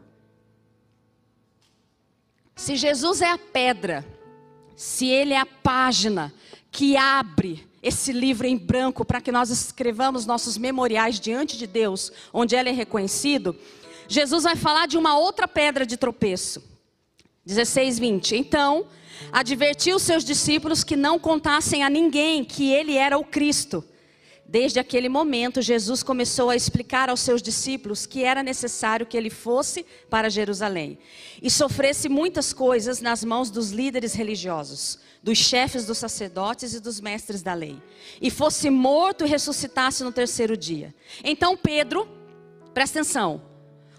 Se 2.55 2.75
Jesus 2.75 3.21
é 3.21 3.29
a 3.29 3.37
pedra, 3.37 4.03
se 4.75 5.05
Ele 5.07 5.33
é 5.33 5.39
a 5.39 5.45
página 5.45 6.33
que 6.71 6.97
abre 6.97 7.67
esse 7.83 8.11
livro 8.11 8.47
em 8.47 8.57
branco 8.57 9.05
para 9.05 9.21
que 9.21 9.31
nós 9.31 9.51
escrevamos 9.51 10.25
nossos 10.25 10.57
memoriais 10.57 11.19
diante 11.19 11.55
de 11.55 11.67
Deus, 11.67 12.11
onde 12.33 12.55
Ele 12.55 12.69
é 12.69 12.73
reconhecido, 12.73 13.55
Jesus 14.07 14.45
vai 14.45 14.55
falar 14.55 14.87
de 14.87 14.97
uma 14.97 15.15
outra 15.15 15.47
pedra 15.47 15.85
de 15.85 15.95
tropeço. 15.95 16.76
16, 17.47 17.97
20. 17.97 18.35
Então, 18.35 18.87
advertiu 19.31 19.97
seus 19.99 20.25
discípulos 20.25 20.83
que 20.83 20.97
não 20.97 21.17
contassem 21.17 21.81
a 21.81 21.89
ninguém 21.89 22.43
que 22.43 22.73
ele 22.73 22.97
era 22.97 23.17
o 23.17 23.23
Cristo. 23.23 23.81
Desde 24.45 24.79
aquele 24.79 25.07
momento, 25.07 25.61
Jesus 25.61 26.03
começou 26.03 26.49
a 26.49 26.57
explicar 26.57 27.09
aos 27.09 27.21
seus 27.21 27.41
discípulos 27.41 28.05
que 28.05 28.21
era 28.21 28.43
necessário 28.43 29.05
que 29.05 29.15
ele 29.15 29.29
fosse 29.29 29.85
para 30.09 30.29
Jerusalém 30.29 30.99
e 31.41 31.49
sofresse 31.49 32.09
muitas 32.09 32.51
coisas 32.51 32.99
nas 32.99 33.23
mãos 33.23 33.49
dos 33.49 33.71
líderes 33.71 34.13
religiosos, 34.13 34.99
dos 35.23 35.37
chefes 35.37 35.85
dos 35.85 35.97
sacerdotes 35.97 36.73
e 36.73 36.81
dos 36.81 36.99
mestres 36.99 37.41
da 37.41 37.53
lei, 37.53 37.81
e 38.21 38.29
fosse 38.29 38.69
morto 38.69 39.25
e 39.25 39.29
ressuscitasse 39.29 40.03
no 40.03 40.11
terceiro 40.11 40.57
dia. 40.57 40.93
Então 41.23 41.55
Pedro, 41.55 42.07
presta 42.73 42.99
atenção, 42.99 43.41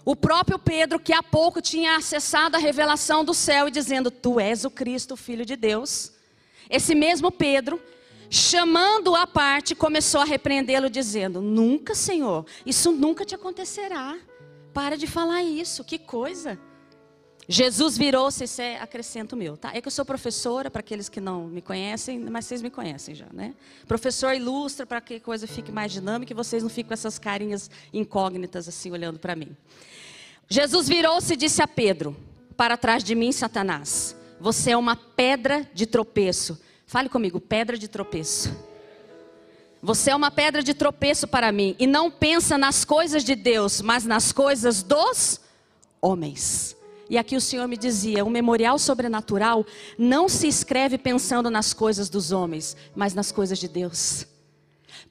o 0.09 0.15
próprio 0.15 0.57
Pedro, 0.57 0.99
que 0.99 1.13
há 1.13 1.21
pouco 1.21 1.61
tinha 1.61 1.95
acessado 1.95 2.55
a 2.55 2.59
revelação 2.59 3.23
do 3.23 3.31
céu 3.31 3.67
e 3.67 3.71
dizendo: 3.71 4.09
Tu 4.09 4.39
és 4.39 4.65
o 4.65 4.71
Cristo, 4.71 5.15
Filho 5.15 5.45
de 5.45 5.55
Deus. 5.55 6.11
Esse 6.67 6.95
mesmo 6.95 7.31
Pedro, 7.31 7.79
chamando-o 8.27 9.15
à 9.15 9.27
parte, 9.27 9.75
começou 9.75 10.19
a 10.19 10.25
repreendê-lo, 10.25 10.89
dizendo: 10.89 11.41
Nunca, 11.41 11.93
Senhor, 11.93 12.43
isso 12.65 12.91
nunca 12.91 13.23
te 13.23 13.35
acontecerá. 13.35 14.17
Para 14.73 14.97
de 14.97 15.05
falar 15.05 15.43
isso, 15.43 15.83
que 15.83 15.99
coisa. 15.99 16.59
Jesus 17.51 17.97
virou-se, 17.97 18.43
isso 18.43 18.61
é 18.61 18.79
acrescento 18.79 19.35
meu, 19.35 19.57
tá? 19.57 19.71
É 19.73 19.81
que 19.81 19.87
eu 19.87 19.91
sou 19.91 20.05
professora, 20.05 20.69
para 20.69 20.81
aqueles 20.81 21.09
que 21.09 21.19
não 21.19 21.47
me 21.47 21.63
conhecem, 21.63 22.19
mas 22.19 22.45
vocês 22.45 22.61
me 22.61 22.69
conhecem 22.69 23.15
já, 23.15 23.25
né? 23.33 23.55
Professor 23.87 24.35
ilustra 24.35 24.85
para 24.85 25.01
que 25.01 25.15
a 25.15 25.19
coisa 25.19 25.47
fique 25.47 25.71
mais 25.71 25.91
dinâmica 25.91 26.31
e 26.31 26.35
vocês 26.35 26.61
não 26.61 26.69
fiquem 26.69 26.89
com 26.89 26.93
essas 26.93 27.17
carinhas 27.17 27.67
incógnitas 27.91 28.67
assim 28.67 28.91
olhando 28.91 29.17
para 29.17 29.35
mim. 29.35 29.57
Jesus 30.47 30.87
virou-se 30.87 31.33
e 31.33 31.35
disse 31.35 31.59
a 31.59 31.67
Pedro: 31.67 32.15
Para 32.55 32.77
trás 32.77 33.03
de 33.03 33.15
mim, 33.15 33.31
Satanás, 33.31 34.15
você 34.39 34.69
é 34.69 34.77
uma 34.77 34.95
pedra 34.95 35.67
de 35.73 35.87
tropeço. 35.87 36.61
Fale 36.85 37.09
comigo, 37.09 37.41
pedra 37.41 37.79
de 37.79 37.87
tropeço. 37.87 38.55
Você 39.81 40.11
é 40.11 40.15
uma 40.15 40.29
pedra 40.29 40.61
de 40.61 40.75
tropeço 40.75 41.27
para 41.27 41.51
mim 41.51 41.75
e 41.79 41.87
não 41.87 42.11
pensa 42.11 42.59
nas 42.59 42.85
coisas 42.85 43.23
de 43.23 43.33
Deus, 43.33 43.81
mas 43.81 44.05
nas 44.05 44.31
coisas 44.31 44.83
dos 44.83 45.41
homens. 45.99 46.77
E 47.09 47.17
aqui 47.17 47.35
o 47.35 47.41
Senhor 47.41 47.67
me 47.67 47.75
dizia: 47.75 48.23
o 48.23 48.29
memorial 48.29 48.77
sobrenatural 48.77 49.65
não 49.97 50.29
se 50.29 50.47
escreve 50.47 50.97
pensando 50.97 51.49
nas 51.49 51.73
coisas 51.73 52.09
dos 52.09 52.31
homens, 52.31 52.77
mas 52.95 53.13
nas 53.13 53.31
coisas 53.31 53.57
de 53.57 53.67
Deus. 53.67 54.27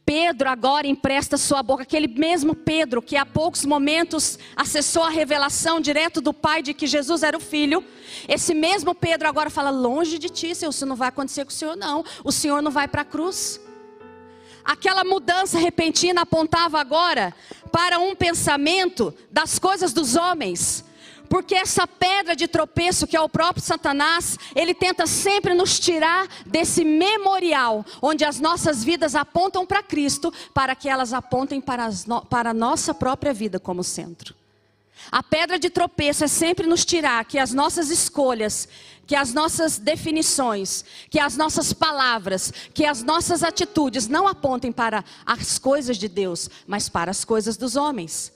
Pedro 0.04 0.48
agora 0.48 0.86
empresta 0.86 1.36
sua 1.36 1.62
boca, 1.62 1.82
aquele 1.82 2.08
mesmo 2.08 2.54
Pedro 2.54 3.02
que 3.02 3.14
há 3.14 3.26
poucos 3.26 3.64
momentos 3.66 4.38
acessou 4.56 5.02
a 5.02 5.10
revelação 5.10 5.80
direto 5.80 6.20
do 6.20 6.32
Pai 6.32 6.62
de 6.62 6.72
que 6.72 6.86
Jesus 6.86 7.22
era 7.22 7.36
o 7.36 7.40
Filho. 7.40 7.84
Esse 8.26 8.54
mesmo 8.54 8.94
Pedro 8.94 9.28
agora 9.28 9.50
fala: 9.50 9.68
longe 9.68 10.18
de 10.18 10.30
ti, 10.30 10.54
Senhor, 10.54 10.70
isso 10.70 10.86
não 10.86 10.96
vai 10.96 11.08
acontecer 11.08 11.44
com 11.44 11.50
o 11.50 11.54
Senhor, 11.54 11.76
não. 11.76 12.04
O 12.24 12.32
Senhor 12.32 12.62
não 12.62 12.70
vai 12.70 12.88
para 12.88 13.02
a 13.02 13.04
cruz. 13.04 13.60
Aquela 14.64 15.02
mudança 15.04 15.58
repentina 15.58 16.22
apontava 16.22 16.78
agora 16.78 17.34
para 17.72 17.98
um 17.98 18.14
pensamento 18.14 19.14
das 19.30 19.58
coisas 19.58 19.92
dos 19.92 20.14
homens, 20.14 20.84
porque 21.28 21.54
essa 21.54 21.86
pedra 21.86 22.34
de 22.34 22.48
tropeço, 22.48 23.06
que 23.06 23.16
é 23.16 23.20
o 23.20 23.28
próprio 23.28 23.64
Satanás, 23.64 24.38
ele 24.54 24.74
tenta 24.74 25.06
sempre 25.06 25.54
nos 25.54 25.78
tirar 25.78 26.26
desse 26.46 26.84
memorial, 26.84 27.84
onde 28.00 28.24
as 28.24 28.40
nossas 28.40 28.82
vidas 28.82 29.14
apontam 29.14 29.66
para 29.66 29.82
Cristo, 29.82 30.32
para 30.54 30.74
que 30.74 30.88
elas 30.88 31.12
apontem 31.12 31.60
para, 31.60 31.90
no, 32.06 32.24
para 32.24 32.50
a 32.50 32.54
nossa 32.54 32.94
própria 32.94 33.32
vida 33.32 33.60
como 33.60 33.84
centro. 33.84 34.34
A 35.10 35.22
pedra 35.22 35.58
de 35.58 35.70
tropeço 35.70 36.24
é 36.24 36.28
sempre 36.28 36.66
nos 36.66 36.84
tirar 36.84 37.24
que 37.24 37.38
as 37.38 37.52
nossas 37.52 37.88
escolhas, 37.90 38.68
que 39.06 39.14
as 39.14 39.32
nossas 39.32 39.78
definições, 39.78 40.84
que 41.08 41.18
as 41.18 41.36
nossas 41.36 41.72
palavras, 41.72 42.52
que 42.74 42.84
as 42.84 43.02
nossas 43.02 43.42
atitudes 43.42 44.06
não 44.06 44.26
apontem 44.26 44.70
para 44.70 45.04
as 45.24 45.58
coisas 45.58 45.96
de 45.96 46.08
Deus, 46.08 46.50
mas 46.66 46.88
para 46.88 47.10
as 47.10 47.24
coisas 47.24 47.56
dos 47.56 47.76
homens. 47.76 48.32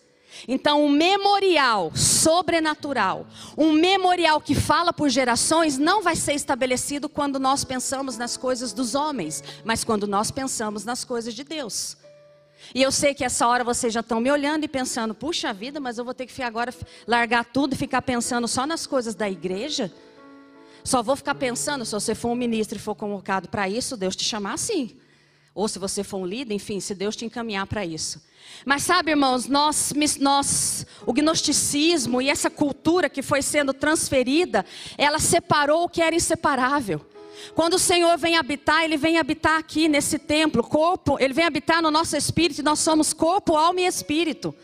Então, 0.48 0.84
um 0.84 0.88
memorial 0.88 1.92
sobrenatural, 1.94 3.26
um 3.56 3.72
memorial 3.72 4.40
que 4.40 4.54
fala 4.54 4.92
por 4.92 5.08
gerações, 5.08 5.78
não 5.78 6.02
vai 6.02 6.16
ser 6.16 6.32
estabelecido 6.34 7.08
quando 7.08 7.38
nós 7.38 7.64
pensamos 7.64 8.16
nas 8.16 8.36
coisas 8.36 8.72
dos 8.72 8.94
homens, 8.94 9.42
mas 9.64 9.84
quando 9.84 10.06
nós 10.06 10.30
pensamos 10.30 10.84
nas 10.84 11.04
coisas 11.04 11.34
de 11.34 11.44
Deus. 11.44 11.96
E 12.74 12.82
eu 12.82 12.92
sei 12.92 13.12
que 13.14 13.24
essa 13.24 13.46
hora 13.46 13.64
vocês 13.64 13.92
já 13.92 14.00
estão 14.00 14.20
me 14.20 14.30
olhando 14.30 14.64
e 14.64 14.68
pensando, 14.68 15.14
puxa 15.14 15.52
vida, 15.52 15.80
mas 15.80 15.98
eu 15.98 16.04
vou 16.04 16.14
ter 16.14 16.26
que 16.26 16.42
agora 16.42 16.72
largar 17.06 17.44
tudo 17.44 17.74
e 17.74 17.76
ficar 17.76 18.02
pensando 18.02 18.46
só 18.46 18.66
nas 18.66 18.86
coisas 18.86 19.14
da 19.14 19.28
igreja? 19.28 19.92
Só 20.84 21.02
vou 21.02 21.14
ficar 21.14 21.34
pensando, 21.34 21.84
se 21.84 21.92
você 21.92 22.14
for 22.14 22.30
um 22.30 22.36
ministro 22.36 22.76
e 22.76 22.80
for 22.80 22.94
convocado 22.94 23.48
para 23.48 23.68
isso, 23.68 23.96
Deus 23.96 24.16
te 24.16 24.24
chamar 24.24 24.54
assim. 24.54 24.96
Ou 25.54 25.68
se 25.68 25.78
você 25.78 26.02
for 26.02 26.18
um 26.18 26.26
líder, 26.26 26.54
enfim, 26.54 26.80
se 26.80 26.94
Deus 26.94 27.14
te 27.14 27.25
encaminhar 27.25 27.66
para 27.66 27.85
isso. 27.85 28.23
Mas 28.64 28.82
sabe, 28.82 29.11
irmãos, 29.11 29.47
nós, 29.47 29.92
nós, 30.18 30.87
o 31.06 31.12
gnosticismo 31.12 32.23
e 32.23 32.30
essa 32.30 32.49
cultura 32.49 33.11
que 33.11 33.23
foi 33.23 33.42
sendo 33.42 33.75
transferida, 33.75 34.64
ela 34.97 35.18
separou 35.18 35.85
o 35.85 35.88
que 35.88 36.00
era 36.00 36.14
inseparável. 36.14 37.04
Quando 37.54 37.75
o 37.75 37.78
Senhor 37.78 38.16
vem 38.16 38.37
habitar, 38.37 38.85
Ele 38.85 38.97
vem 38.97 39.18
habitar 39.18 39.59
aqui 39.59 39.88
nesse 39.88 40.18
templo, 40.18 40.62
corpo, 40.62 41.18
Ele 41.21 41.35
vem 41.35 41.44
habitar 41.44 41.82
no 41.82 41.90
nosso 41.90 42.16
espírito, 42.16 42.62
nós 42.62 42.78
somos 42.78 43.12
corpo, 43.12 43.56
alma 43.56 43.80
e 43.80 43.87
espírito. 43.87 44.54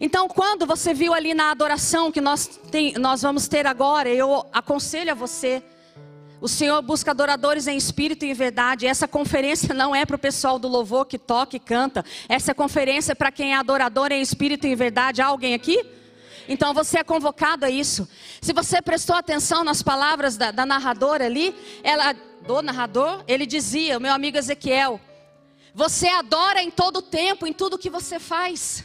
Então, 0.00 0.28
quando 0.28 0.66
você 0.66 0.92
viu 0.92 1.14
ali 1.14 1.34
na 1.34 1.50
adoração 1.50 2.12
que 2.12 2.20
nós, 2.20 2.46
tem, 2.70 2.92
nós 2.94 3.22
vamos 3.22 3.48
ter 3.48 3.66
agora, 3.66 4.08
eu 4.08 4.46
aconselho 4.52 5.12
a 5.12 5.14
você 5.14 5.62
o 6.40 6.48
Senhor 6.48 6.80
busca 6.80 7.10
adoradores 7.10 7.66
em 7.66 7.76
espírito 7.76 8.24
e 8.24 8.30
em 8.30 8.34
verdade. 8.34 8.86
Essa 8.86 9.06
conferência 9.06 9.74
não 9.74 9.94
é 9.94 10.06
para 10.06 10.16
o 10.16 10.18
pessoal 10.18 10.58
do 10.58 10.68
louvor 10.68 11.04
que 11.04 11.18
toca 11.18 11.56
e 11.56 11.60
canta. 11.60 12.04
Essa 12.28 12.54
conferência 12.54 13.12
é 13.12 13.14
para 13.14 13.30
quem 13.30 13.52
é 13.52 13.56
adorador 13.56 14.10
em 14.10 14.22
espírito 14.22 14.66
e 14.66 14.70
em 14.70 14.74
verdade. 14.74 15.20
Há 15.20 15.26
alguém 15.26 15.52
aqui? 15.52 15.84
Então 16.48 16.72
você 16.72 16.98
é 16.98 17.04
convocado 17.04 17.66
a 17.66 17.70
isso. 17.70 18.08
Se 18.40 18.52
você 18.52 18.80
prestou 18.80 19.14
atenção 19.14 19.62
nas 19.62 19.82
palavras 19.82 20.36
da, 20.36 20.50
da 20.50 20.64
narradora 20.64 21.26
ali, 21.26 21.54
ela, 21.82 22.14
do 22.46 22.62
narrador, 22.62 23.22
ele 23.28 23.44
dizia, 23.44 24.00
meu 24.00 24.12
amigo 24.12 24.38
Ezequiel, 24.38 24.98
você 25.74 26.08
adora 26.08 26.62
em 26.62 26.70
todo 26.70 27.02
tempo, 27.02 27.46
em 27.46 27.52
tudo 27.52 27.78
que 27.78 27.90
você 27.90 28.18
faz. 28.18 28.84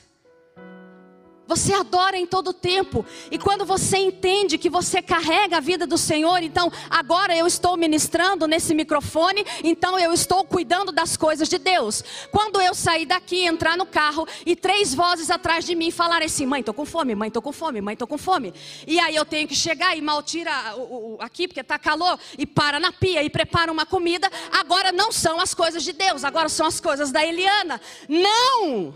Você 1.48 1.74
adora 1.74 2.18
em 2.18 2.26
todo 2.26 2.54
tempo. 2.54 3.06
E 3.30 3.38
quando 3.38 3.66
você 3.66 3.98
entende 3.98 4.58
que 4.58 4.70
você 4.70 5.02
carrega 5.02 5.58
a 5.58 5.60
vida 5.60 5.86
do 5.86 5.98
Senhor, 5.98 6.42
então 6.42 6.72
agora 6.90 7.36
eu 7.36 7.46
estou 7.46 7.78
ministrando 7.78 8.48
nesse 8.48 8.74
microfone, 8.74 9.46
então 9.64 10.00
eu 10.00 10.12
estou 10.12 10.44
cuidando 10.44 10.92
das 10.92 11.16
coisas 11.16 11.48
de 11.48 11.58
Deus. 11.58 12.04
Quando 12.32 12.60
eu 12.62 12.74
sair 12.74 13.06
daqui, 13.06 13.46
entrar 13.46 13.78
no 13.78 13.86
carro 13.86 14.28
e 14.46 14.56
três 14.56 14.94
vozes 14.94 15.30
atrás 15.30 15.66
de 15.66 15.76
mim 15.76 15.92
falarem 15.92 16.26
assim: 16.26 16.46
"Mãe, 16.46 16.64
tô 16.64 16.74
com 16.74 16.86
fome, 16.86 17.14
mãe, 17.14 17.30
tô 17.30 17.42
com 17.42 17.52
fome, 17.52 17.80
mãe, 17.80 17.96
tô 17.96 18.08
com 18.08 18.18
fome". 18.18 18.54
E 18.88 19.00
aí 19.00 19.16
eu 19.16 19.26
tenho 19.26 19.48
que 19.48 19.56
chegar 19.56 19.96
e 19.96 20.02
mal 20.02 20.24
tira 20.24 20.76
o, 20.76 21.16
o, 21.16 21.18
aqui 21.20 21.48
porque 21.48 21.64
tá 21.64 21.78
calor 21.78 22.20
e 22.38 22.46
para 22.46 22.80
na 22.80 22.92
pia 22.92 23.24
e 23.24 23.30
prepara 23.30 23.72
uma 23.72 23.86
comida. 23.86 24.30
Agora 24.52 24.92
não 24.92 25.12
são 25.12 25.40
as 25.40 25.54
coisas 25.54 25.84
de 25.84 25.94
Deus, 25.94 26.24
agora 26.24 26.50
são 26.50 26.66
as 26.66 26.80
coisas 26.80 27.12
da 27.12 27.24
Eliana. 27.24 27.80
Não! 28.10 28.94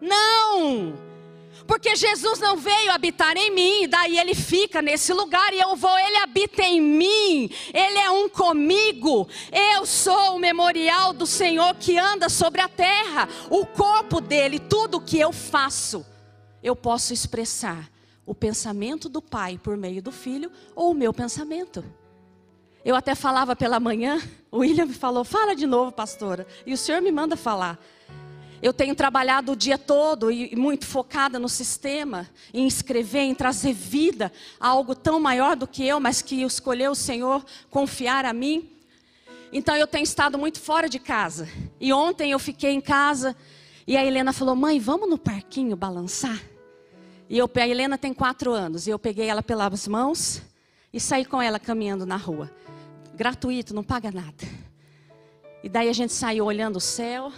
Não! 0.00 1.11
Porque 1.66 1.94
Jesus 1.96 2.38
não 2.38 2.56
veio 2.56 2.92
habitar 2.92 3.36
em 3.36 3.50
mim, 3.50 3.88
daí 3.88 4.18
ele 4.18 4.34
fica 4.34 4.82
nesse 4.82 5.12
lugar 5.12 5.52
e 5.52 5.60
eu 5.60 5.76
vou, 5.76 5.96
ele 5.98 6.18
habita 6.18 6.62
em 6.62 6.80
mim, 6.80 7.50
ele 7.72 7.98
é 7.98 8.10
um 8.10 8.28
comigo. 8.28 9.28
Eu 9.50 9.86
sou 9.86 10.36
o 10.36 10.38
memorial 10.38 11.12
do 11.12 11.26
Senhor 11.26 11.74
que 11.76 11.98
anda 11.98 12.28
sobre 12.28 12.60
a 12.60 12.68
terra, 12.68 13.28
o 13.50 13.64
corpo 13.66 14.20
dele, 14.20 14.58
tudo 14.58 15.00
que 15.00 15.18
eu 15.18 15.32
faço, 15.32 16.04
eu 16.62 16.76
posso 16.76 17.12
expressar 17.12 17.90
o 18.24 18.34
pensamento 18.34 19.08
do 19.08 19.20
Pai 19.20 19.58
por 19.62 19.76
meio 19.76 20.02
do 20.02 20.12
Filho 20.12 20.50
ou 20.74 20.92
o 20.92 20.94
meu 20.94 21.12
pensamento. 21.12 21.84
Eu 22.84 22.96
até 22.96 23.14
falava 23.14 23.54
pela 23.54 23.78
manhã, 23.78 24.20
o 24.50 24.58
William 24.58 24.86
me 24.86 24.94
falou: 24.94 25.24
fala 25.24 25.54
de 25.54 25.66
novo, 25.66 25.92
pastora. 25.92 26.46
E 26.66 26.72
o 26.72 26.76
Senhor 26.76 27.00
me 27.00 27.12
manda 27.12 27.36
falar. 27.36 27.78
Eu 28.62 28.72
tenho 28.72 28.94
trabalhado 28.94 29.52
o 29.52 29.56
dia 29.56 29.76
todo 29.76 30.30
e 30.30 30.54
muito 30.54 30.86
focada 30.86 31.36
no 31.36 31.48
sistema, 31.48 32.30
em 32.54 32.64
escrever, 32.64 33.22
em 33.22 33.34
trazer 33.34 33.72
vida 33.72 34.32
a 34.60 34.68
algo 34.68 34.94
tão 34.94 35.18
maior 35.18 35.56
do 35.56 35.66
que 35.66 35.84
eu, 35.84 35.98
mas 35.98 36.22
que 36.22 36.42
escolheu 36.42 36.92
o 36.92 36.94
Senhor 36.96 37.44
confiar 37.68 38.24
a 38.24 38.32
mim. 38.32 38.70
Então 39.52 39.74
eu 39.74 39.86
tenho 39.88 40.04
estado 40.04 40.38
muito 40.38 40.60
fora 40.60 40.88
de 40.88 41.00
casa. 41.00 41.48
E 41.80 41.92
ontem 41.92 42.30
eu 42.30 42.38
fiquei 42.38 42.70
em 42.70 42.80
casa 42.80 43.36
e 43.84 43.96
a 43.96 44.04
Helena 44.04 44.32
falou: 44.32 44.54
Mãe, 44.54 44.78
vamos 44.78 45.10
no 45.10 45.18
parquinho 45.18 45.76
balançar? 45.76 46.40
E 47.28 47.36
eu, 47.36 47.50
a 47.52 47.68
Helena 47.68 47.98
tem 47.98 48.14
quatro 48.14 48.52
anos 48.52 48.86
e 48.86 48.90
eu 48.90 48.98
peguei 48.98 49.26
ela 49.26 49.42
pelas 49.42 49.88
mãos 49.88 50.40
e 50.92 51.00
saí 51.00 51.24
com 51.24 51.42
ela 51.42 51.58
caminhando 51.58 52.06
na 52.06 52.16
rua. 52.16 52.48
Gratuito, 53.14 53.74
não 53.74 53.82
paga 53.82 54.12
nada. 54.12 54.46
E 55.64 55.68
daí 55.68 55.88
a 55.88 55.92
gente 55.92 56.12
saiu 56.12 56.44
olhando 56.44 56.76
o 56.76 56.80
céu. 56.80 57.32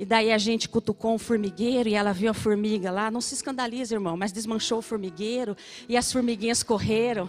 E 0.00 0.04
daí 0.06 0.32
a 0.32 0.38
gente 0.38 0.66
cutucou 0.66 1.12
um 1.12 1.18
formigueiro 1.18 1.86
e 1.86 1.92
ela 1.92 2.10
viu 2.10 2.30
a 2.30 2.32
formiga 2.34 2.90
lá. 2.90 3.10
Não 3.10 3.20
se 3.20 3.34
escandalize, 3.34 3.92
irmão, 3.92 4.16
mas 4.16 4.32
desmanchou 4.32 4.78
o 4.78 4.82
formigueiro 4.82 5.54
e 5.86 5.94
as 5.94 6.10
formiguinhas 6.10 6.62
correram 6.62 7.28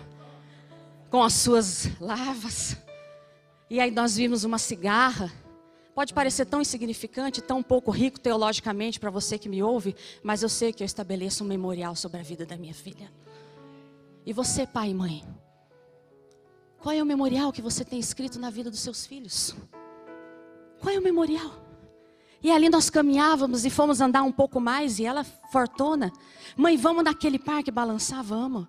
com 1.10 1.22
as 1.22 1.34
suas 1.34 1.90
lavas. 2.00 2.78
E 3.70 3.78
aí 3.78 3.92
nós 3.92 4.16
vimos 4.16 4.46
uma 4.46 4.58
cigarra. 4.58 5.30
Pode 5.94 6.13
parecer 6.13 6.46
tão 6.46 6.62
insignificante, 6.62 7.42
tão 7.42 7.62
pouco 7.62 7.92
rico 7.92 8.18
teologicamente 8.18 9.01
para 9.01 9.10
você 9.10 9.38
que 9.38 9.50
me 9.50 9.62
ouve, 9.62 9.94
mas 10.24 10.42
eu 10.42 10.48
sei 10.48 10.72
que 10.72 10.82
eu 10.82 10.86
estabeleço 10.86 11.44
um 11.44 11.48
memorial 11.48 11.94
sobre 11.94 12.22
a 12.22 12.24
vida 12.24 12.46
da 12.46 12.56
minha 12.56 12.74
filha. 12.74 13.12
E 14.25 14.32
você, 14.32 14.66
pai 14.66 14.92
e 14.92 14.94
mãe, 14.94 15.25
qual 16.80 16.96
é 16.96 17.04
o 17.04 17.06
memorial 17.06 17.51
que 17.51 17.62
você 17.62 17.84
tem 17.84 18.00
escrito 18.00 18.40
na 18.40 18.50
vida 18.50 18.72
dos 18.72 18.80
seus 18.80 19.06
filhos? 19.06 19.54
Qual 20.80 20.96
é 20.96 20.98
o 20.98 21.04
memorial? 21.04 21.70
E 22.44 22.52
ali 22.52 22.70
nós 22.70 22.90
caminhávamos 22.90 23.66
e 23.66 23.70
fomos 23.70 24.02
andar 24.02 24.24
um 24.24 24.32
pouco 24.32 24.60
mais 24.60 24.98
e 25.00 25.06
ela 25.06 25.24
fortuna, 25.24 26.12
mãe, 26.58 26.76
vamos 26.76 27.04
naquele 27.04 27.38
parque 27.38 27.70
balançar, 27.70 28.24
vamos. 28.24 28.68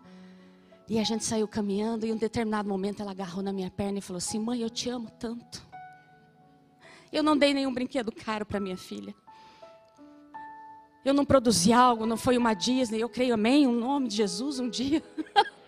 E 0.88 0.98
a 0.98 1.04
gente 1.04 1.24
saiu 1.24 1.48
caminhando 1.48 2.04
e 2.04 2.10
em 2.10 2.12
um 2.12 2.16
determinado 2.16 2.68
momento 2.68 3.00
ela 3.00 3.12
agarrou 3.12 3.42
na 3.42 3.52
minha 3.52 3.70
perna 3.70 3.98
e 3.98 4.02
falou 4.02 4.18
assim: 4.18 4.38
"Mãe, 4.38 4.60
eu 4.60 4.68
te 4.68 4.90
amo 4.90 5.10
tanto". 5.18 5.66
Eu 7.10 7.22
não 7.22 7.36
dei 7.36 7.54
nenhum 7.54 7.72
brinquedo 7.72 8.12
caro 8.12 8.44
para 8.44 8.60
minha 8.60 8.76
filha. 8.76 9.14
Eu 11.04 11.14
não 11.14 11.24
produzi 11.24 11.72
algo, 11.72 12.06
não 12.06 12.16
foi 12.16 12.38
uma 12.38 12.54
Disney, 12.54 13.00
eu 13.00 13.08
creio, 13.08 13.34
amém, 13.34 13.66
o 13.66 13.72
nome 13.72 14.08
de 14.08 14.16
Jesus 14.16 14.60
um 14.60 14.68
dia. 14.68 15.02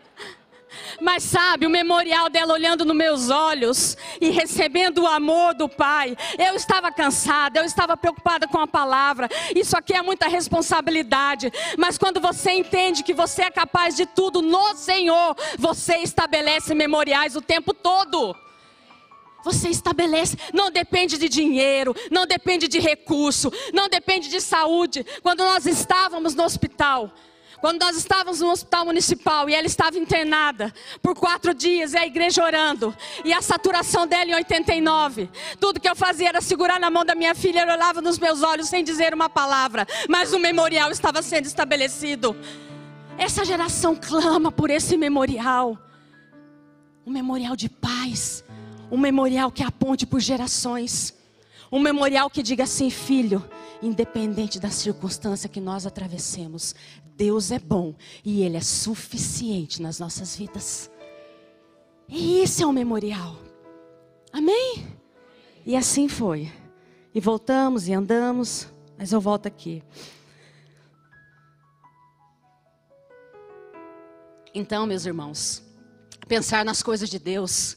Mas 1.00 1.22
sabe, 1.22 1.66
o 1.66 1.70
memorial 1.70 2.28
dela 2.28 2.52
olhando 2.52 2.84
nos 2.84 2.96
meus 2.96 3.30
olhos 3.30 3.96
e 4.20 4.30
recebendo 4.30 5.02
o 5.02 5.06
amor 5.06 5.54
do 5.54 5.68
Pai. 5.68 6.16
Eu 6.38 6.54
estava 6.54 6.90
cansada, 6.92 7.60
eu 7.60 7.64
estava 7.64 7.96
preocupada 7.96 8.46
com 8.46 8.58
a 8.58 8.66
palavra. 8.66 9.28
Isso 9.54 9.76
aqui 9.76 9.94
é 9.94 10.02
muita 10.02 10.28
responsabilidade. 10.28 11.52
Mas 11.78 11.98
quando 11.98 12.20
você 12.20 12.52
entende 12.52 13.02
que 13.02 13.14
você 13.14 13.42
é 13.42 13.50
capaz 13.50 13.96
de 13.96 14.06
tudo 14.06 14.42
no 14.42 14.74
Senhor, 14.74 15.36
você 15.58 15.98
estabelece 15.98 16.74
memoriais 16.74 17.36
o 17.36 17.40
tempo 17.40 17.74
todo. 17.74 18.36
Você 19.44 19.68
estabelece, 19.68 20.38
não 20.54 20.70
depende 20.70 21.18
de 21.18 21.28
dinheiro, 21.28 21.94
não 22.10 22.26
depende 22.26 22.66
de 22.66 22.78
recurso, 22.78 23.52
não 23.74 23.90
depende 23.90 24.30
de 24.30 24.40
saúde. 24.40 25.04
Quando 25.22 25.44
nós 25.44 25.66
estávamos 25.66 26.34
no 26.34 26.42
hospital, 26.42 27.12
quando 27.64 27.80
nós 27.80 27.96
estávamos 27.96 28.40
no 28.40 28.50
hospital 28.50 28.84
municipal 28.84 29.48
e 29.48 29.54
ela 29.54 29.66
estava 29.66 29.98
internada 29.98 30.70
por 31.00 31.14
quatro 31.14 31.54
dias 31.54 31.94
e 31.94 31.96
a 31.96 32.06
igreja 32.06 32.44
orando, 32.44 32.94
e 33.24 33.32
a 33.32 33.40
saturação 33.40 34.06
dela 34.06 34.32
em 34.32 34.34
89, 34.34 35.30
tudo 35.58 35.80
que 35.80 35.88
eu 35.88 35.96
fazia 35.96 36.28
era 36.28 36.42
segurar 36.42 36.78
na 36.78 36.90
mão 36.90 37.06
da 37.06 37.14
minha 37.14 37.34
filha, 37.34 37.60
ela 37.60 37.72
olhava 37.72 38.02
nos 38.02 38.18
meus 38.18 38.42
olhos 38.42 38.68
sem 38.68 38.84
dizer 38.84 39.14
uma 39.14 39.30
palavra, 39.30 39.86
mas 40.10 40.34
o 40.34 40.38
memorial 40.38 40.90
estava 40.90 41.22
sendo 41.22 41.46
estabelecido. 41.46 42.36
Essa 43.16 43.46
geração 43.46 43.96
clama 43.96 44.52
por 44.52 44.68
esse 44.68 44.98
memorial 44.98 45.78
um 47.06 47.10
memorial 47.10 47.56
de 47.56 47.70
paz, 47.70 48.44
um 48.90 48.98
memorial 48.98 49.50
que 49.50 49.62
aponte 49.62 50.04
por 50.04 50.20
gerações, 50.20 51.14
um 51.72 51.80
memorial 51.80 52.28
que 52.28 52.42
diga 52.42 52.64
assim, 52.64 52.90
filho, 52.90 53.42
independente 53.82 54.60
da 54.60 54.70
circunstância 54.70 55.48
que 55.48 55.60
nós 55.60 55.86
atravessemos, 55.86 56.74
Deus 57.16 57.50
é 57.50 57.58
bom 57.58 57.94
e 58.24 58.42
Ele 58.42 58.56
é 58.56 58.60
suficiente 58.60 59.80
nas 59.80 59.98
nossas 59.98 60.36
vidas. 60.36 60.90
E 62.08 62.42
isso 62.42 62.62
é 62.62 62.66
um 62.66 62.72
memorial. 62.72 63.36
Amém? 64.32 64.86
E 65.64 65.76
assim 65.76 66.08
foi. 66.08 66.52
E 67.14 67.20
voltamos 67.20 67.86
e 67.86 67.92
andamos, 67.92 68.68
mas 68.98 69.12
eu 69.12 69.20
volto 69.20 69.46
aqui. 69.46 69.82
Então, 74.52 74.86
meus 74.86 75.06
irmãos, 75.06 75.62
pensar 76.28 76.64
nas 76.64 76.82
coisas 76.82 77.08
de 77.08 77.18
Deus 77.18 77.76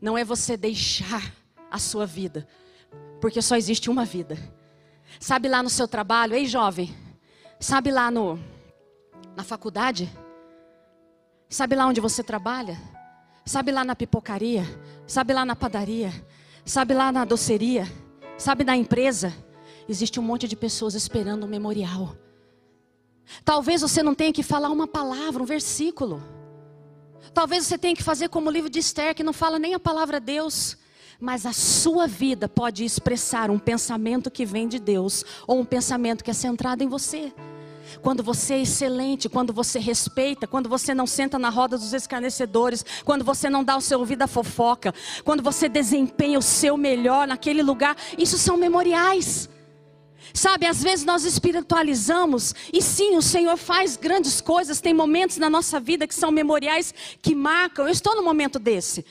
não 0.00 0.18
é 0.18 0.24
você 0.24 0.56
deixar 0.56 1.32
a 1.70 1.78
sua 1.78 2.06
vida, 2.06 2.46
porque 3.20 3.40
só 3.40 3.56
existe 3.56 3.88
uma 3.88 4.04
vida. 4.04 4.36
Sabe 5.18 5.48
lá 5.48 5.62
no 5.62 5.70
seu 5.70 5.88
trabalho, 5.88 6.34
ei 6.34 6.46
jovem, 6.46 6.94
sabe 7.58 7.90
lá 7.90 8.10
no 8.10 8.38
na 9.36 9.44
faculdade? 9.44 10.10
Sabe 11.48 11.76
lá 11.76 11.86
onde 11.86 12.00
você 12.00 12.22
trabalha? 12.22 12.80
Sabe 13.44 13.70
lá 13.70 13.84
na 13.84 13.94
pipocaria? 13.94 14.64
Sabe 15.06 15.34
lá 15.34 15.44
na 15.44 15.54
padaria? 15.54 16.10
Sabe 16.64 16.94
lá 16.94 17.12
na 17.12 17.24
doceria? 17.24 17.86
Sabe 18.38 18.64
na 18.64 18.74
empresa? 18.74 19.32
Existe 19.86 20.18
um 20.18 20.22
monte 20.22 20.48
de 20.48 20.56
pessoas 20.56 20.94
esperando 20.94 21.44
um 21.44 21.48
memorial. 21.48 22.16
Talvez 23.44 23.82
você 23.82 24.02
não 24.02 24.14
tenha 24.14 24.32
que 24.32 24.42
falar 24.42 24.70
uma 24.70 24.88
palavra, 24.88 25.42
um 25.42 25.46
versículo. 25.46 26.22
Talvez 27.34 27.66
você 27.66 27.76
tenha 27.76 27.94
que 27.94 28.02
fazer 28.02 28.30
como 28.30 28.48
o 28.48 28.52
livro 28.52 28.70
de 28.70 28.78
Esther, 28.78 29.14
que 29.14 29.22
não 29.22 29.32
fala 29.32 29.58
nem 29.58 29.74
a 29.74 29.78
palavra 29.78 30.18
Deus. 30.18 30.78
Mas 31.20 31.44
a 31.44 31.52
sua 31.52 32.06
vida 32.06 32.48
pode 32.48 32.84
expressar 32.84 33.50
um 33.50 33.58
pensamento 33.58 34.30
que 34.30 34.46
vem 34.46 34.66
de 34.66 34.78
Deus, 34.78 35.24
ou 35.46 35.60
um 35.60 35.64
pensamento 35.64 36.24
que 36.24 36.30
é 36.30 36.34
centrado 36.34 36.82
em 36.82 36.88
você 36.88 37.32
quando 38.02 38.22
você 38.22 38.54
é 38.54 38.62
excelente, 38.62 39.28
quando 39.28 39.52
você 39.52 39.78
respeita, 39.78 40.46
quando 40.46 40.68
você 40.68 40.94
não 40.94 41.06
senta 41.06 41.38
na 41.38 41.48
roda 41.48 41.76
dos 41.76 41.92
escarnecedores, 41.92 42.84
quando 43.04 43.24
você 43.24 43.50
não 43.50 43.64
dá 43.64 43.76
o 43.76 43.80
seu 43.80 43.98
ouvido 43.98 44.22
à 44.22 44.26
fofoca, 44.26 44.94
quando 45.24 45.42
você 45.42 45.68
desempenha 45.68 46.38
o 46.38 46.42
seu 46.42 46.76
melhor 46.76 47.26
naquele 47.26 47.62
lugar, 47.62 47.96
isso 48.16 48.38
são 48.38 48.56
memoriais. 48.56 49.48
Sabe, 50.34 50.66
às 50.66 50.82
vezes 50.82 51.04
nós 51.04 51.24
espiritualizamos, 51.24 52.54
e 52.72 52.82
sim, 52.82 53.16
o 53.16 53.22
Senhor 53.22 53.56
faz 53.56 53.96
grandes 53.96 54.40
coisas, 54.40 54.80
tem 54.80 54.92
momentos 54.92 55.38
na 55.38 55.48
nossa 55.48 55.80
vida 55.80 56.06
que 56.06 56.14
são 56.14 56.30
memoriais 56.30 56.92
que 57.22 57.34
marcam. 57.34 57.86
Eu 57.86 57.92
estou 57.92 58.14
no 58.14 58.22
momento 58.22 58.58
desse. 58.58 59.04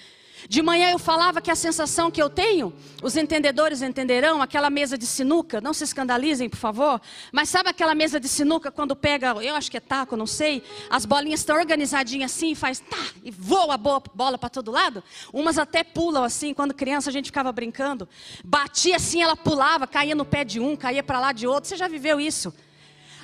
De 0.47 0.61
manhã 0.61 0.91
eu 0.91 0.99
falava 0.99 1.41
que 1.41 1.49
a 1.49 1.55
sensação 1.55 2.11
que 2.11 2.21
eu 2.21 2.29
tenho, 2.29 2.73
os 3.01 3.15
entendedores 3.15 3.81
entenderão, 3.81 4.41
aquela 4.41 4.69
mesa 4.69 4.97
de 4.97 5.05
sinuca, 5.05 5.59
não 5.59 5.73
se 5.73 5.83
escandalizem, 5.83 6.49
por 6.49 6.57
favor, 6.57 7.01
mas 7.31 7.49
sabe 7.49 7.69
aquela 7.69 7.95
mesa 7.95 8.19
de 8.19 8.27
sinuca 8.27 8.71
quando 8.71 8.95
pega, 8.95 9.33
eu 9.41 9.55
acho 9.55 9.71
que 9.71 9.77
é 9.77 9.79
taco, 9.79 10.15
não 10.15 10.27
sei, 10.27 10.63
as 10.89 11.05
bolinhas 11.05 11.39
estão 11.39 11.57
organizadinhas 11.57 12.31
assim 12.31 12.51
e 12.51 12.55
faz 12.55 12.79
tá, 12.79 12.97
e 13.23 13.31
voa 13.31 13.73
a 13.73 13.77
bola 13.77 14.37
para 14.37 14.49
todo 14.49 14.71
lado? 14.71 15.03
Umas 15.33 15.57
até 15.57 15.83
pulam 15.83 16.23
assim, 16.23 16.53
quando 16.53 16.73
criança 16.73 17.09
a 17.09 17.13
gente 17.13 17.25
ficava 17.25 17.51
brincando, 17.51 18.07
batia 18.43 18.97
assim, 18.97 19.21
ela 19.21 19.35
pulava, 19.35 19.87
caía 19.87 20.13
no 20.13 20.25
pé 20.25 20.43
de 20.43 20.59
um, 20.59 20.75
caía 20.75 21.03
para 21.03 21.19
lá 21.19 21.31
de 21.31 21.47
outro, 21.47 21.69
você 21.69 21.75
já 21.75 21.87
viveu 21.87 22.19
isso? 22.19 22.53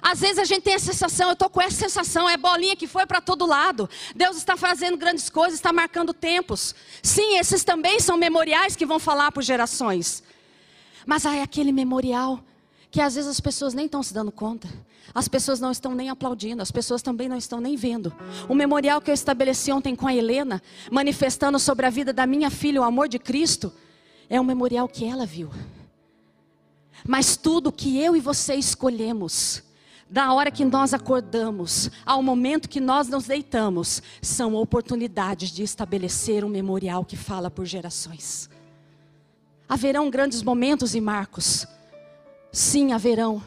Às 0.01 0.19
vezes 0.19 0.39
a 0.39 0.43
gente 0.43 0.63
tem 0.63 0.73
a 0.73 0.79
sensação, 0.79 1.27
eu 1.27 1.33
estou 1.33 1.49
com 1.49 1.61
essa 1.61 1.75
sensação, 1.77 2.27
é 2.27 2.35
bolinha 2.35 2.75
que 2.75 2.87
foi 2.87 3.05
para 3.05 3.21
todo 3.21 3.45
lado. 3.45 3.89
Deus 4.15 4.35
está 4.35 4.57
fazendo 4.57 4.97
grandes 4.97 5.29
coisas, 5.29 5.59
está 5.59 5.71
marcando 5.71 6.13
tempos. 6.13 6.73
Sim, 7.03 7.37
esses 7.37 7.63
também 7.63 7.99
são 7.99 8.17
memoriais 8.17 8.75
que 8.75 8.85
vão 8.85 8.97
falar 8.97 9.31
por 9.31 9.43
gerações. 9.43 10.23
Mas 11.05 11.23
é 11.25 11.43
aquele 11.43 11.71
memorial 11.71 12.43
que 12.89 12.99
às 12.99 13.15
vezes 13.15 13.29
as 13.29 13.39
pessoas 13.39 13.73
nem 13.73 13.85
estão 13.85 14.01
se 14.01 14.13
dando 14.13 14.31
conta. 14.31 14.67
As 15.13 15.27
pessoas 15.27 15.59
não 15.59 15.71
estão 15.71 15.93
nem 15.93 16.09
aplaudindo, 16.09 16.61
as 16.61 16.71
pessoas 16.71 17.01
também 17.01 17.27
não 17.27 17.37
estão 17.37 17.59
nem 17.59 17.75
vendo. 17.75 18.13
O 18.47 18.55
memorial 18.55 19.01
que 19.01 19.11
eu 19.11 19.13
estabeleci 19.13 19.71
ontem 19.71 19.95
com 19.95 20.07
a 20.07 20.15
Helena, 20.15 20.61
manifestando 20.89 21.59
sobre 21.59 21.85
a 21.85 21.89
vida 21.89 22.13
da 22.13 22.25
minha 22.25 22.49
filha 22.49 22.81
o 22.81 22.83
amor 22.83 23.07
de 23.07 23.19
Cristo, 23.19 23.73
é 24.29 24.39
um 24.39 24.43
memorial 24.43 24.87
que 24.87 25.05
ela 25.05 25.25
viu. 25.25 25.49
Mas 27.05 27.35
tudo 27.35 27.71
que 27.71 27.99
eu 27.99 28.15
e 28.15 28.19
você 28.19 28.55
escolhemos, 28.55 29.63
da 30.11 30.33
hora 30.33 30.51
que 30.51 30.65
nós 30.65 30.93
acordamos 30.93 31.89
ao 32.05 32.21
momento 32.21 32.67
que 32.67 32.81
nós 32.81 33.07
nos 33.07 33.27
deitamos, 33.27 34.03
são 34.21 34.55
oportunidades 34.55 35.51
de 35.51 35.63
estabelecer 35.63 36.43
um 36.43 36.49
memorial 36.49 37.05
que 37.05 37.15
fala 37.15 37.49
por 37.49 37.65
gerações. 37.65 38.49
Haverão 39.69 40.09
grandes 40.09 40.43
momentos 40.43 40.93
em 40.95 40.99
Marcos. 40.99 41.65
Sim, 42.51 42.91
haverão. 42.91 43.41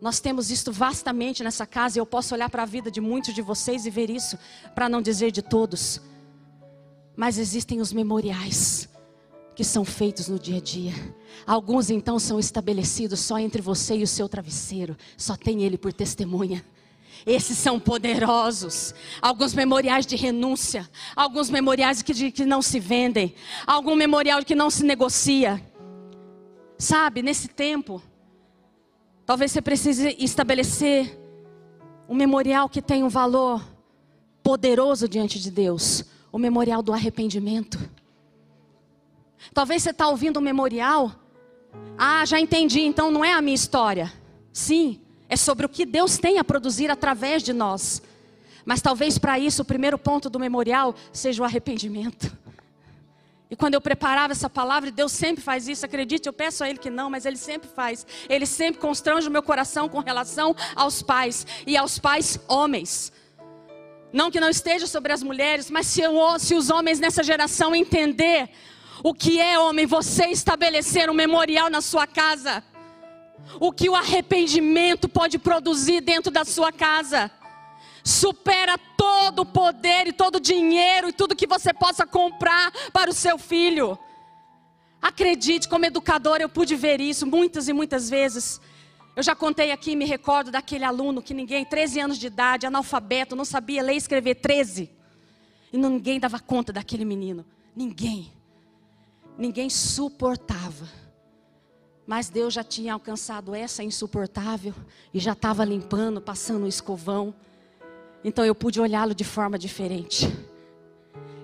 Nós 0.00 0.20
temos 0.20 0.52
isto 0.52 0.70
vastamente 0.70 1.42
nessa 1.42 1.66
casa 1.66 1.98
e 1.98 2.00
eu 2.00 2.06
posso 2.06 2.32
olhar 2.32 2.48
para 2.48 2.62
a 2.62 2.66
vida 2.66 2.92
de 2.92 3.00
muitos 3.00 3.34
de 3.34 3.42
vocês 3.42 3.84
e 3.84 3.90
ver 3.90 4.08
isso, 4.08 4.38
para 4.72 4.88
não 4.88 5.02
dizer 5.02 5.32
de 5.32 5.42
todos. 5.42 6.00
Mas 7.16 7.38
existem 7.38 7.80
os 7.80 7.92
memoriais 7.92 8.88
que 9.54 9.64
são 9.64 9.84
feitos 9.84 10.28
no 10.28 10.38
dia 10.38 10.58
a 10.58 10.60
dia. 10.60 10.92
Alguns 11.46 11.90
então 11.90 12.18
são 12.18 12.38
estabelecidos 12.38 13.20
só 13.20 13.38
entre 13.38 13.62
você 13.62 13.96
e 13.96 14.02
o 14.02 14.06
seu 14.06 14.28
travesseiro, 14.28 14.96
só 15.16 15.36
tem 15.36 15.62
ele 15.62 15.78
por 15.78 15.92
testemunha. 15.92 16.64
Esses 17.26 17.56
são 17.56 17.80
poderosos. 17.80 18.94
Alguns 19.22 19.54
memoriais 19.54 20.04
de 20.04 20.16
renúncia, 20.16 20.88
alguns 21.16 21.48
memoriais 21.48 22.02
que, 22.02 22.12
de, 22.12 22.30
que 22.30 22.44
não 22.44 22.60
se 22.60 22.78
vendem, 22.78 23.34
algum 23.66 23.94
memorial 23.94 24.44
que 24.44 24.54
não 24.54 24.68
se 24.68 24.84
negocia. 24.84 25.62
Sabe, 26.76 27.22
nesse 27.22 27.48
tempo, 27.48 28.02
talvez 29.24 29.52
você 29.52 29.62
precise 29.62 30.16
estabelecer 30.18 31.18
um 32.08 32.14
memorial 32.14 32.68
que 32.68 32.82
tenha 32.82 33.06
um 33.06 33.08
valor 33.08 33.64
poderoso 34.42 35.08
diante 35.08 35.40
de 35.40 35.50
Deus 35.50 36.04
o 36.34 36.38
memorial 36.38 36.82
do 36.82 36.92
arrependimento. 36.92 37.78
Talvez 39.52 39.82
você 39.82 39.90
está 39.90 40.08
ouvindo 40.08 40.38
o 40.38 40.42
memorial. 40.42 41.12
Ah, 41.98 42.24
já 42.24 42.40
entendi, 42.40 42.80
então 42.80 43.10
não 43.10 43.24
é 43.24 43.32
a 43.32 43.42
minha 43.42 43.54
história. 43.54 44.12
Sim, 44.52 45.00
é 45.28 45.36
sobre 45.36 45.66
o 45.66 45.68
que 45.68 45.84
Deus 45.84 46.18
tem 46.18 46.38
a 46.38 46.44
produzir 46.44 46.90
através 46.90 47.42
de 47.42 47.52
nós. 47.52 48.02
Mas 48.64 48.80
talvez 48.80 49.18
para 49.18 49.38
isso 49.38 49.62
o 49.62 49.64
primeiro 49.64 49.98
ponto 49.98 50.30
do 50.30 50.38
memorial 50.38 50.94
seja 51.12 51.42
o 51.42 51.44
arrependimento. 51.44 52.32
E 53.50 53.56
quando 53.56 53.74
eu 53.74 53.80
preparava 53.80 54.32
essa 54.32 54.48
palavra, 54.48 54.90
Deus 54.90 55.12
sempre 55.12 55.42
faz 55.42 55.68
isso, 55.68 55.84
acredite, 55.84 56.26
eu 56.26 56.32
peço 56.32 56.64
a 56.64 56.68
Ele 56.68 56.78
que 56.78 56.90
não, 56.90 57.10
mas 57.10 57.26
Ele 57.26 57.36
sempre 57.36 57.68
faz. 57.68 58.06
Ele 58.28 58.46
sempre 58.46 58.80
constrange 58.80 59.28
o 59.28 59.30
meu 59.30 59.42
coração 59.42 59.88
com 59.88 60.00
relação 60.00 60.56
aos 60.74 61.02
pais, 61.02 61.46
e 61.66 61.76
aos 61.76 61.98
pais 61.98 62.40
homens. 62.48 63.12
Não 64.12 64.30
que 64.30 64.40
não 64.40 64.48
esteja 64.48 64.86
sobre 64.86 65.12
as 65.12 65.22
mulheres, 65.22 65.70
mas 65.70 65.86
se, 65.86 66.02
se 66.38 66.54
os 66.54 66.70
homens 66.70 66.98
nessa 66.98 67.22
geração 67.22 67.74
entender 67.74 68.48
o 69.04 69.12
que 69.12 69.38
é, 69.38 69.58
homem, 69.58 69.84
você 69.84 70.28
estabelecer 70.28 71.10
um 71.10 71.14
memorial 71.14 71.68
na 71.68 71.82
sua 71.82 72.06
casa, 72.06 72.64
o 73.60 73.70
que 73.70 73.86
o 73.86 73.94
arrependimento 73.94 75.10
pode 75.10 75.38
produzir 75.38 76.00
dentro 76.00 76.32
da 76.32 76.42
sua 76.44 76.72
casa 76.72 77.30
supera 78.02 78.78
todo 78.96 79.40
o 79.40 79.46
poder 79.46 80.06
e 80.06 80.12
todo 80.12 80.36
o 80.36 80.40
dinheiro 80.40 81.08
e 81.08 81.12
tudo 81.12 81.36
que 81.36 81.46
você 81.46 81.72
possa 81.72 82.06
comprar 82.06 82.70
para 82.92 83.10
o 83.10 83.14
seu 83.14 83.38
filho. 83.38 83.98
Acredite, 85.00 85.68
como 85.68 85.86
educadora, 85.86 86.42
eu 86.42 86.48
pude 86.48 86.74
ver 86.74 87.00
isso 87.00 87.26
muitas 87.26 87.68
e 87.68 87.72
muitas 87.72 88.08
vezes. 88.08 88.60
Eu 89.16 89.22
já 89.22 89.34
contei 89.34 89.70
aqui, 89.70 89.94
me 89.94 90.04
recordo 90.04 90.50
daquele 90.50 90.84
aluno 90.84 91.22
que 91.22 91.32
ninguém, 91.32 91.64
13 91.64 92.00
anos 92.00 92.18
de 92.18 92.26
idade, 92.26 92.66
analfabeto, 92.66 93.36
não 93.36 93.44
sabia 93.44 93.82
ler 93.82 93.94
e 93.94 93.98
escrever 93.98 94.36
13. 94.36 94.90
E 95.72 95.78
ninguém 95.78 96.20
dava 96.20 96.40
conta 96.40 96.72
daquele 96.72 97.04
menino. 97.04 97.44
Ninguém. 97.76 98.33
Ninguém 99.36 99.68
suportava. 99.68 100.86
Mas 102.06 102.28
Deus 102.28 102.52
já 102.52 102.62
tinha 102.62 102.92
alcançado 102.92 103.54
essa 103.54 103.82
insuportável 103.82 104.74
e 105.12 105.18
já 105.18 105.32
estava 105.32 105.64
limpando, 105.64 106.20
passando 106.20 106.64
o 106.64 106.68
escovão. 106.68 107.34
Então 108.22 108.44
eu 108.44 108.54
pude 108.54 108.80
olhá-lo 108.80 109.14
de 109.14 109.24
forma 109.24 109.58
diferente. 109.58 110.26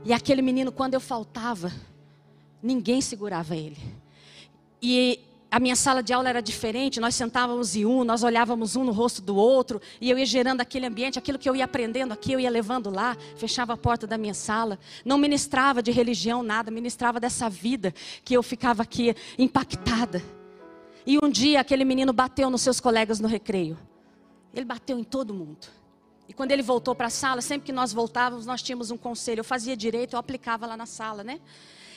E 0.05 0.13
aquele 0.13 0.43
menino, 0.43 0.71
quando 0.71 0.95
eu 0.95 1.01
faltava, 1.01 1.73
ninguém 2.63 3.01
segurava 3.01 3.57
ele. 3.57 3.79
E 4.83 5.21
a 5.51 5.59
minha 5.59 5.75
sala 5.75 6.03
de 6.03 6.13
aula 6.13 6.29
era 6.29 6.41
diferente, 6.41 7.01
nós 7.01 7.15
sentávamos 7.15 7.75
em 7.75 7.85
um, 7.85 8.05
nós 8.05 8.23
olhávamos 8.23 8.77
um 8.77 8.85
no 8.85 8.93
rosto 8.93 9.21
do 9.21 9.35
outro, 9.35 9.81
e 10.01 10.09
eu 10.09 10.17
ia 10.17 10.25
gerando 10.25 10.61
aquele 10.61 10.87
ambiente, 10.87 11.19
aquilo 11.19 11.39
que 11.39 11.49
eu 11.49 11.57
ia 11.57 11.65
aprendendo 11.65 12.13
aqui, 12.13 12.33
eu 12.33 12.39
ia 12.39 12.49
levando 12.49 12.89
lá, 12.89 13.17
fechava 13.37 13.73
a 13.73 13.77
porta 13.77 14.07
da 14.07 14.17
minha 14.17 14.35
sala, 14.35 14.79
não 15.05 15.19
ministrava 15.19 15.83
de 15.83 15.91
religião 15.91 16.43
nada, 16.43 16.71
ministrava 16.71 17.19
dessa 17.19 17.51
vida 17.51 17.93
que 18.25 18.35
eu 18.35 18.43
ficava 18.43 18.83
aqui 18.83 19.15
impactada. 19.37 20.23
E 21.05 21.19
um 21.21 21.29
dia 21.29 21.61
aquele 21.61 21.85
menino 21.85 22.13
bateu 22.13 22.49
nos 22.49 22.61
seus 22.61 22.79
colegas 22.79 23.19
no 23.19 23.27
recreio. 23.27 23.77
Ele 24.55 24.65
bateu 24.65 24.99
em 24.99 25.05
todo 25.05 25.35
mundo. 25.35 25.67
E 26.29 26.33
quando 26.33 26.53
ele 26.53 26.63
voltou 26.63 26.95
para 26.95 27.09
a 27.09 27.11
sala, 27.11 27.41
sempre 27.41 27.67
que 27.67 27.73
nós 27.73 27.93
voltávamos, 27.93 28.47
nós 28.47 28.63
tínhamos 28.63 28.93
um 28.93 28.97
conselho. 28.97 29.41
Eu 29.41 29.45
fazia 29.45 29.77
direito, 29.77 30.15
eu 30.15 30.19
aplicava 30.19 30.65
lá 30.65 30.77
na 30.77 30.87
sala, 30.87 31.25
né? 31.25 31.41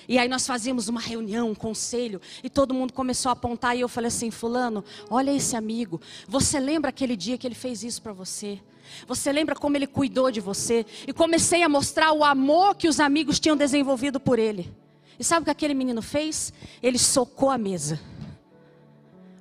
E 0.08 0.18
aí 0.18 0.28
nós 0.28 0.46
fazíamos 0.46 0.88
uma 0.88 1.00
reunião, 1.00 1.50
um 1.50 1.56
conselho, 1.56 2.22
e 2.44 2.50
todo 2.50 2.74
mundo 2.74 2.94
começou 2.94 3.30
a 3.30 3.34
apontar, 3.34 3.76
e 3.76 3.82
eu 3.82 3.90
falei 3.90 4.08
assim: 4.08 4.32
Fulano, 4.32 4.84
olha 5.10 5.32
esse 5.32 5.56
amigo, 5.56 6.02
você 6.28 6.60
lembra 6.60 6.90
aquele 6.90 7.16
dia 7.16 7.38
que 7.38 7.48
ele 7.48 7.56
fez 7.56 7.84
isso 7.84 8.02
para 8.02 8.14
você? 8.14 8.60
Você 9.08 9.32
lembra 9.32 9.56
como 9.56 9.76
ele 9.76 9.88
cuidou 9.88 10.30
de 10.30 10.40
você? 10.40 10.86
E 11.08 11.14
comecei 11.14 11.64
a 11.64 11.70
mostrar 11.70 12.12
o 12.12 12.24
amor 12.24 12.76
que 12.76 12.88
os 12.88 13.00
amigos 13.00 13.40
tinham 13.40 13.58
desenvolvido 13.58 14.20
por 14.20 14.38
ele. 14.38 14.72
E 15.18 15.24
sabe 15.24 15.42
o 15.42 15.46
que 15.46 15.52
aquele 15.52 15.74
menino 15.74 16.02
fez? 16.02 16.52
Ele 16.82 16.98
socou 16.98 17.50
a 17.50 17.58
mesa. 17.58 18.00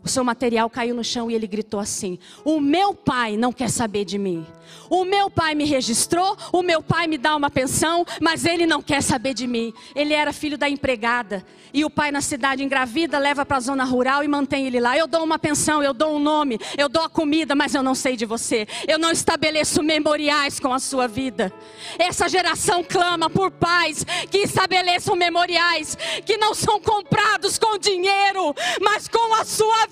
O 0.05 0.09
seu 0.09 0.25
material 0.25 0.69
caiu 0.69 0.95
no 0.95 1.05
chão 1.05 1.31
e 1.31 1.35
ele 1.35 1.47
gritou 1.47 1.79
assim: 1.79 2.19
O 2.45 2.61
meu 2.61 2.95
pai 2.95 3.37
não 3.37 3.53
quer 3.53 3.69
saber 3.69 4.05
de 4.05 4.19
mim. 4.19 4.47
O 4.89 5.05
meu 5.05 5.31
pai 5.31 5.55
me 5.55 5.65
registrou, 5.65 6.37
o 6.53 6.63
meu 6.63 6.83
pai 6.83 7.07
me 7.07 7.19
dá 7.19 7.37
uma 7.37 7.51
pensão, 7.51 8.05
mas 8.21 8.45
ele 8.45 8.67
não 8.67 8.83
quer 8.83 9.03
saber 9.03 9.35
de 9.35 9.47
mim. 9.47 9.73
Ele 9.95 10.13
era 10.13 10.33
filho 10.33 10.59
da 10.59 10.69
empregada. 10.69 11.45
E 11.75 11.85
o 11.85 11.91
pai 11.91 12.11
na 12.11 12.21
cidade 12.21 12.63
engravida, 12.63 13.19
leva 13.19 13.47
para 13.47 13.57
a 13.57 13.61
zona 13.61 13.85
rural 13.85 14.23
e 14.23 14.29
mantém 14.29 14.67
ele 14.67 14.79
lá. 14.79 14.97
Eu 14.97 15.07
dou 15.07 15.25
uma 15.25 15.39
pensão, 15.39 15.83
eu 15.83 15.95
dou 15.95 16.17
um 16.17 16.19
nome, 16.19 16.59
eu 16.77 16.89
dou 16.89 17.03
a 17.03 17.09
comida, 17.09 17.55
mas 17.55 17.75
eu 17.75 17.83
não 17.83 17.95
sei 17.95 18.15
de 18.17 18.27
você. 18.27 18.67
Eu 18.87 18.99
não 18.99 19.11
estabeleço 19.11 19.83
memoriais 19.83 20.61
com 20.61 20.73
a 20.73 20.79
sua 20.79 21.09
vida. 21.09 21.53
Essa 21.99 22.29
geração 22.29 22.85
clama 22.85 23.31
por 23.31 23.51
pais 23.51 24.05
que 24.31 24.39
estabeleçam 24.39 25.17
memoriais 25.17 25.97
que 26.27 26.37
não 26.37 26.55
são 26.55 26.79
comprados 26.79 27.59
com 27.59 27.79
dinheiro, 27.79 28.55
mas 28.81 29.09
com 29.09 29.35
a 29.35 29.45
sua 29.45 29.87
vida. 29.87 29.92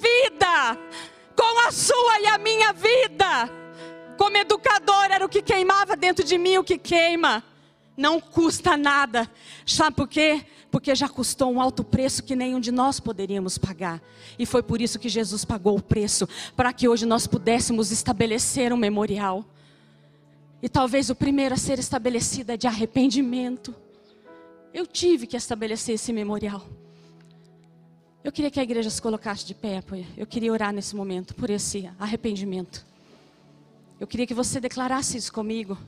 Com 1.36 1.58
a 1.66 1.72
sua 1.72 2.20
e 2.20 2.26
a 2.26 2.38
minha 2.38 2.72
vida 2.72 3.60
como 4.20 4.36
educador, 4.36 5.06
era 5.10 5.24
o 5.24 5.30
que 5.30 5.40
queimava 5.40 5.96
dentro 5.96 6.22
de 6.22 6.36
mim, 6.36 6.58
o 6.58 6.62
que 6.62 6.76
queima. 6.76 7.42
Não 7.96 8.20
custa 8.20 8.76
nada. 8.76 9.26
Sabe 9.64 9.96
por 9.96 10.06
quê? 10.06 10.44
Porque 10.70 10.94
já 10.94 11.08
custou 11.08 11.50
um 11.50 11.58
alto 11.58 11.82
preço 11.82 12.22
que 12.22 12.36
nenhum 12.36 12.60
de 12.60 12.70
nós 12.70 13.00
poderíamos 13.00 13.56
pagar. 13.56 13.98
E 14.38 14.44
foi 14.44 14.62
por 14.62 14.78
isso 14.78 14.98
que 14.98 15.08
Jesus 15.08 15.42
pagou 15.46 15.78
o 15.78 15.82
preço 15.82 16.28
para 16.54 16.70
que 16.70 16.86
hoje 16.86 17.06
nós 17.06 17.26
pudéssemos 17.26 17.90
estabelecer 17.90 18.74
um 18.74 18.76
memorial. 18.76 19.42
E 20.62 20.68
talvez 20.68 21.08
o 21.08 21.14
primeiro 21.14 21.54
a 21.54 21.58
ser 21.58 21.78
estabelecido 21.78 22.52
é 22.52 22.58
de 22.58 22.66
arrependimento. 22.66 23.74
Eu 24.74 24.86
tive 24.86 25.26
que 25.26 25.34
estabelecer 25.34 25.94
esse 25.94 26.12
memorial. 26.12 26.62
Eu 28.22 28.30
queria 28.30 28.50
que 28.50 28.60
a 28.60 28.62
igreja 28.62 28.90
se 28.90 29.00
colocasse 29.00 29.46
de 29.46 29.54
pé, 29.54 29.82
eu 30.16 30.26
queria 30.26 30.52
orar 30.52 30.74
nesse 30.74 30.94
momento 30.94 31.34
por 31.34 31.48
esse 31.48 31.90
arrependimento. 31.98 32.84
Eu 33.98 34.06
queria 34.06 34.26
que 34.26 34.34
você 34.34 34.60
declarasse 34.60 35.16
isso 35.16 35.32
comigo. 35.32 35.78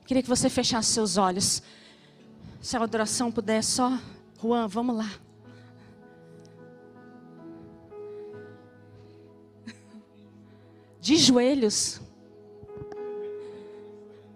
Eu 0.00 0.06
queria 0.06 0.22
que 0.22 0.28
você 0.28 0.48
fechasse 0.48 0.92
seus 0.92 1.18
olhos. 1.18 1.62
Se 2.62 2.76
a 2.76 2.82
adoração 2.82 3.30
puder 3.30 3.62
só. 3.62 3.98
Juan, 4.40 4.66
vamos 4.68 4.96
lá. 4.96 5.10
De 11.00 11.16
joelhos. 11.16 12.00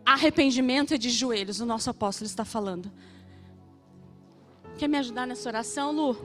Arrependimento 0.04 0.94
é 0.94 0.98
de 0.98 1.08
joelhos, 1.08 1.60
o 1.60 1.66
nosso 1.66 1.88
apóstolo 1.88 2.26
está 2.26 2.44
falando. 2.44 2.90
Quer 4.80 4.88
me 4.88 4.96
ajudar 4.96 5.26
nessa 5.26 5.46
oração, 5.46 5.92
Lu? 5.92 6.16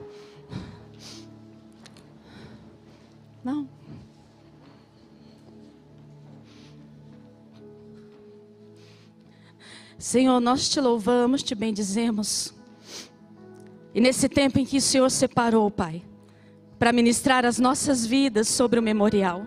Não? 3.44 3.68
Senhor, 9.98 10.40
nós 10.40 10.70
te 10.70 10.80
louvamos, 10.80 11.42
te 11.42 11.54
bendizemos. 11.54 12.54
E 13.94 14.00
nesse 14.00 14.26
tempo 14.26 14.58
em 14.58 14.64
que 14.64 14.78
o 14.78 14.80
Senhor 14.80 15.10
separou, 15.10 15.70
Pai, 15.70 16.02
para 16.78 16.94
ministrar 16.94 17.44
as 17.44 17.58
nossas 17.58 18.06
vidas 18.06 18.48
sobre 18.48 18.80
o 18.80 18.82
memorial. 18.82 19.46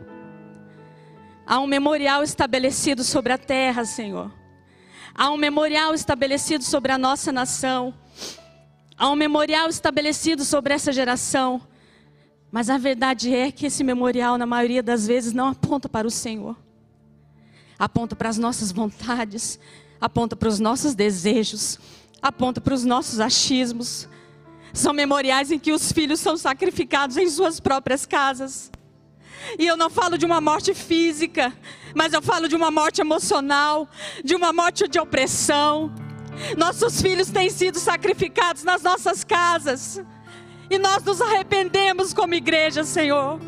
Há 1.48 1.60
um 1.60 1.66
memorial 1.66 2.22
estabelecido 2.22 3.04
sobre 3.04 3.34
a 3.34 3.40
terra, 3.40 3.86
Senhor. 3.86 4.32
Há 5.16 5.32
um 5.32 5.38
memorial 5.38 5.96
estabelecido 5.96 6.64
sobre 6.64 6.92
a 6.92 6.98
nossa 7.00 7.32
nação. 7.32 7.92
Há 9.00 9.10
um 9.10 9.16
memorial 9.16 9.70
estabelecido 9.70 10.44
sobre 10.44 10.74
essa 10.74 10.92
geração. 10.92 11.62
Mas 12.52 12.70
a 12.70 12.78
verdade 12.78 13.34
é 13.34 13.50
que 13.50 13.66
esse 13.66 13.82
memorial, 13.82 14.38
na 14.38 14.46
maioria 14.46 14.84
das 14.84 15.08
vezes, 15.08 15.32
não 15.32 15.48
aponta 15.48 15.88
para 15.88 16.06
o 16.06 16.12
Senhor. 16.12 16.58
Aponta 17.78 18.14
para 18.14 18.28
as 18.28 18.38
nossas 18.38 18.74
vontades, 18.74 19.58
aponta 20.02 20.36
para 20.36 20.50
os 20.50 20.60
nossos 20.60 20.94
desejos, 20.96 21.80
aponta 22.22 22.60
para 22.60 22.74
os 22.74 22.84
nossos 22.84 23.22
achismos. 23.22 24.10
São 24.74 24.92
memoriais 24.92 25.50
em 25.50 25.58
que 25.58 25.72
os 25.72 25.94
filhos 25.94 26.20
são 26.20 26.36
sacrificados 26.36 27.16
em 27.16 27.30
suas 27.30 27.62
próprias 27.62 28.06
casas. 28.06 28.70
E 29.58 29.66
eu 29.66 29.78
não 29.78 29.90
falo 29.90 30.18
de 30.18 30.26
uma 30.26 30.42
morte 30.42 30.74
física, 30.74 31.54
mas 31.96 32.12
eu 32.12 32.22
falo 32.22 32.50
de 32.50 32.56
uma 32.56 32.70
morte 32.70 33.00
emocional, 33.00 33.88
de 34.26 34.36
uma 34.36 34.52
morte 34.52 34.90
de 34.90 35.00
opressão. 35.00 36.09
Nossos 36.58 37.02
filhos 37.02 37.30
têm 37.30 37.50
sido 37.50 37.80
sacrificados 37.80 38.64
nas 38.64 38.82
nossas 38.82 39.24
casas. 39.24 40.02
E 40.70 40.78
nós 40.78 41.04
nos 41.04 41.22
arrependemos 41.22 42.14
como 42.14 42.34
igreja, 42.34 42.84
Senhor. 42.84 43.40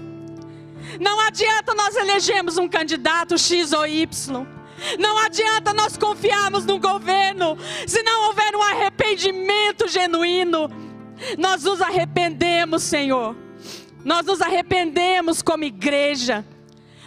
Não 0.99 1.19
adianta 1.19 1.73
nós 1.73 1.95
elegermos 1.95 2.57
um 2.57 2.67
candidato 2.67 3.37
X 3.37 3.71
ou 3.71 3.85
Y. 3.85 4.45
Não 4.97 5.17
adianta 5.19 5.73
nós 5.73 5.95
confiarmos 5.95 6.65
no 6.65 6.79
governo 6.79 7.57
se 7.85 8.01
não 8.01 8.27
houver 8.27 8.55
um 8.55 8.61
arrependimento 8.61 9.87
genuíno. 9.87 10.69
Nós 11.37 11.63
nos 11.63 11.81
arrependemos, 11.81 12.81
Senhor. 12.83 13.35
Nós 14.03 14.25
nos 14.25 14.41
arrependemos 14.41 15.41
como 15.41 15.63
igreja. 15.63 16.43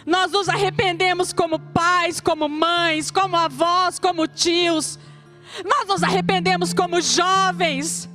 Nós 0.05 0.31
nos 0.31 0.47
arrependemos 0.47 1.33
como 1.33 1.59
pais, 1.59 2.21
como 2.21 2.47
mães, 2.47 3.11
como 3.11 3.35
avós, 3.35 3.99
como 3.99 4.27
tios. 4.27 4.97
Nós 5.63 5.87
nos 5.87 6.03
arrependemos 6.03 6.73
como 6.73 7.01
jovens. 7.01 8.09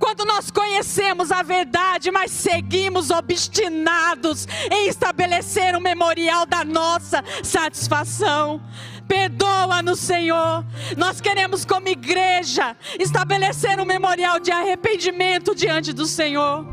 Quando 0.00 0.24
nós 0.24 0.50
conhecemos 0.50 1.30
a 1.30 1.42
verdade, 1.42 2.10
mas 2.10 2.30
seguimos 2.30 3.10
obstinados 3.10 4.48
em 4.70 4.88
estabelecer 4.88 5.76
um 5.76 5.80
memorial 5.80 6.46
da 6.46 6.64
nossa 6.64 7.22
satisfação. 7.42 8.62
Perdoa-nos, 9.06 10.00
Senhor. 10.00 10.64
Nós 10.96 11.20
queremos, 11.20 11.66
como 11.66 11.86
igreja, 11.88 12.74
estabelecer 12.98 13.78
um 13.78 13.84
memorial 13.84 14.40
de 14.40 14.50
arrependimento 14.50 15.54
diante 15.54 15.92
do 15.92 16.06
Senhor. 16.06 16.64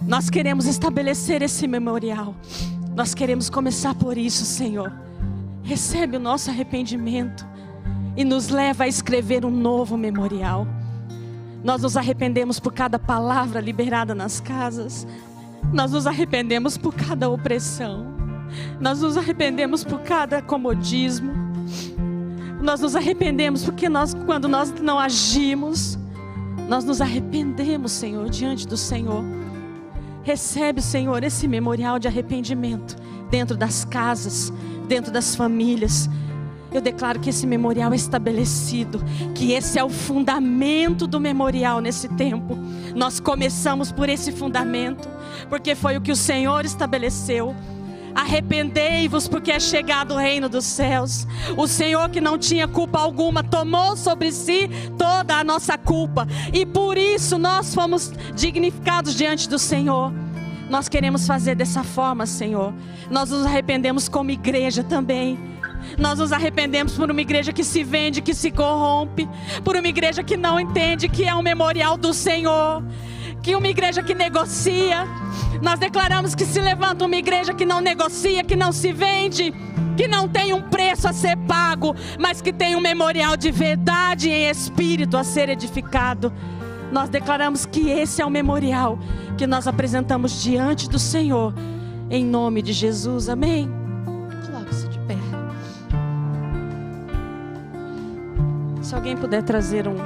Nós 0.00 0.30
queremos 0.30 0.64
estabelecer 0.64 1.42
esse 1.42 1.66
memorial. 1.66 2.34
Nós 2.94 3.12
queremos 3.12 3.50
começar 3.50 3.94
por 3.94 4.16
isso, 4.16 4.46
Senhor. 4.46 4.90
Recebe 5.62 6.16
o 6.16 6.20
nosso 6.20 6.48
arrependimento 6.48 7.44
e 8.16 8.24
nos 8.24 8.48
leva 8.48 8.84
a 8.84 8.88
escrever 8.88 9.44
um 9.44 9.50
novo 9.50 9.96
memorial. 9.96 10.66
Nós 11.62 11.82
nos 11.82 11.96
arrependemos 11.96 12.58
por 12.60 12.72
cada 12.72 12.98
palavra 12.98 13.60
liberada 13.60 14.14
nas 14.14 14.40
casas. 14.40 15.06
Nós 15.72 15.92
nos 15.92 16.06
arrependemos 16.06 16.78
por 16.78 16.94
cada 16.94 17.28
opressão. 17.28 18.06
Nós 18.80 19.00
nos 19.00 19.16
arrependemos 19.16 19.84
por 19.84 20.00
cada 20.00 20.40
comodismo. 20.40 21.32
Nós 22.62 22.80
nos 22.80 22.96
arrependemos 22.96 23.64
porque 23.64 23.88
nós, 23.88 24.14
quando 24.14 24.48
nós 24.48 24.72
não 24.80 24.98
agimos, 24.98 25.98
nós 26.68 26.84
nos 26.84 27.00
arrependemos, 27.00 27.92
Senhor, 27.92 28.28
diante 28.28 28.66
do 28.66 28.76
Senhor. 28.76 29.22
Recebe, 30.22 30.82
Senhor, 30.82 31.22
esse 31.22 31.46
memorial 31.46 31.98
de 31.98 32.08
arrependimento 32.08 32.96
dentro 33.30 33.56
das 33.56 33.84
casas, 33.84 34.52
dentro 34.88 35.12
das 35.12 35.36
famílias. 35.36 36.08
Eu 36.76 36.82
declaro 36.82 37.18
que 37.18 37.30
esse 37.30 37.46
memorial 37.46 37.94
é 37.94 37.96
estabelecido, 37.96 39.02
que 39.34 39.52
esse 39.52 39.78
é 39.78 39.82
o 39.82 39.88
fundamento 39.88 41.06
do 41.06 41.18
memorial 41.18 41.80
nesse 41.80 42.06
tempo. 42.06 42.54
Nós 42.94 43.18
começamos 43.18 43.90
por 43.90 44.10
esse 44.10 44.30
fundamento, 44.30 45.08
porque 45.48 45.74
foi 45.74 45.96
o 45.96 46.02
que 46.02 46.12
o 46.12 46.16
Senhor 46.16 46.66
estabeleceu. 46.66 47.56
Arrependei-vos, 48.14 49.26
porque 49.26 49.52
é 49.52 49.58
chegado 49.58 50.12
o 50.12 50.18
reino 50.18 50.50
dos 50.50 50.66
céus. 50.66 51.26
O 51.56 51.66
Senhor, 51.66 52.10
que 52.10 52.20
não 52.20 52.36
tinha 52.36 52.68
culpa 52.68 52.98
alguma, 52.98 53.42
tomou 53.42 53.96
sobre 53.96 54.30
si 54.30 54.68
toda 54.98 55.38
a 55.38 55.44
nossa 55.44 55.78
culpa, 55.78 56.28
e 56.52 56.66
por 56.66 56.98
isso 56.98 57.38
nós 57.38 57.74
fomos 57.74 58.12
dignificados 58.34 59.14
diante 59.14 59.48
do 59.48 59.58
Senhor. 59.58 60.12
Nós 60.68 60.90
queremos 60.90 61.26
fazer 61.26 61.54
dessa 61.54 61.82
forma, 61.82 62.26
Senhor. 62.26 62.74
Nós 63.10 63.30
nos 63.30 63.46
arrependemos 63.46 64.10
como 64.10 64.30
igreja 64.30 64.84
também. 64.84 65.55
Nós 65.98 66.18
nos 66.18 66.32
arrependemos 66.32 66.94
por 66.94 67.10
uma 67.10 67.20
igreja 67.20 67.52
que 67.52 67.64
se 67.64 67.82
vende, 67.82 68.20
que 68.20 68.34
se 68.34 68.50
corrompe, 68.50 69.28
por 69.64 69.76
uma 69.76 69.88
igreja 69.88 70.22
que 70.22 70.36
não 70.36 70.58
entende 70.60 71.08
que 71.08 71.24
é 71.24 71.34
um 71.34 71.42
memorial 71.42 71.96
do 71.96 72.12
Senhor, 72.12 72.82
que 73.42 73.54
uma 73.54 73.68
igreja 73.68 74.02
que 74.02 74.14
negocia. 74.14 75.06
Nós 75.62 75.78
declaramos 75.78 76.34
que 76.34 76.44
se 76.44 76.60
levanta 76.60 77.04
uma 77.04 77.16
igreja 77.16 77.54
que 77.54 77.64
não 77.64 77.80
negocia, 77.80 78.44
que 78.44 78.56
não 78.56 78.72
se 78.72 78.92
vende, 78.92 79.54
que 79.96 80.06
não 80.06 80.28
tem 80.28 80.52
um 80.52 80.60
preço 80.60 81.08
a 81.08 81.12
ser 81.12 81.36
pago, 81.38 81.94
mas 82.18 82.42
que 82.42 82.52
tem 82.52 82.76
um 82.76 82.80
memorial 82.80 83.36
de 83.36 83.50
verdade 83.50 84.28
em 84.28 84.48
espírito 84.48 85.16
a 85.16 85.24
ser 85.24 85.48
edificado. 85.48 86.32
Nós 86.92 87.08
declaramos 87.08 87.66
que 87.66 87.90
esse 87.90 88.22
é 88.22 88.26
o 88.26 88.30
memorial 88.30 88.98
que 89.36 89.46
nós 89.46 89.66
apresentamos 89.66 90.42
diante 90.42 90.88
do 90.88 90.98
Senhor, 90.98 91.54
em 92.10 92.24
nome 92.24 92.62
de 92.62 92.72
Jesus. 92.72 93.28
Amém. 93.28 93.85
Se 98.86 98.94
alguém 98.94 99.16
puder 99.16 99.42
trazer 99.42 99.88
um 99.88 99.96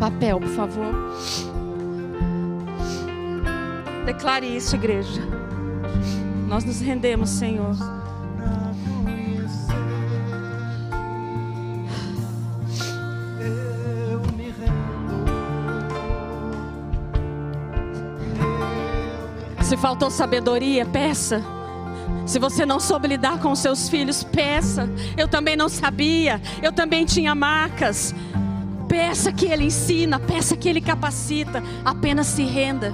papel, 0.00 0.40
por 0.40 0.48
favor. 0.48 0.94
Declare 4.06 4.46
isso, 4.46 4.76
igreja. 4.76 5.20
Nós 6.48 6.64
nos 6.64 6.80
rendemos, 6.80 7.28
Senhor. 7.28 7.76
Se 19.60 19.76
faltou 19.76 20.10
sabedoria, 20.10 20.86
peça. 20.86 21.55
Se 22.26 22.40
você 22.40 22.66
não 22.66 22.80
soube 22.80 23.06
lidar 23.06 23.38
com 23.38 23.54
seus 23.54 23.88
filhos, 23.88 24.24
peça. 24.24 24.90
Eu 25.16 25.28
também 25.28 25.56
não 25.56 25.68
sabia. 25.68 26.42
Eu 26.60 26.72
também 26.72 27.04
tinha 27.04 27.34
marcas. 27.36 28.12
Peça 28.88 29.32
que 29.32 29.46
Ele 29.46 29.64
ensina, 29.64 30.18
peça 30.18 30.56
que 30.56 30.68
Ele 30.68 30.80
capacita. 30.80 31.62
Apenas 31.84 32.26
se 32.26 32.42
renda. 32.42 32.92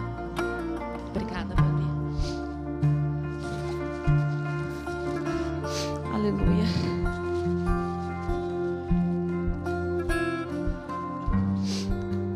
Obrigada, 1.09 1.55
Babi. 1.55 1.83
Aleluia. 6.13 6.67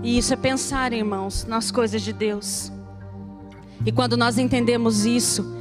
E 0.02 0.16
isso 0.16 0.32
é 0.32 0.36
pensar, 0.36 0.94
irmãos, 0.94 1.44
nas 1.44 1.70
coisas 1.70 2.00
de 2.00 2.12
Deus. 2.14 2.72
E 3.84 3.92
quando 3.92 4.16
nós 4.16 4.38
entendemos 4.38 5.04
isso, 5.04 5.55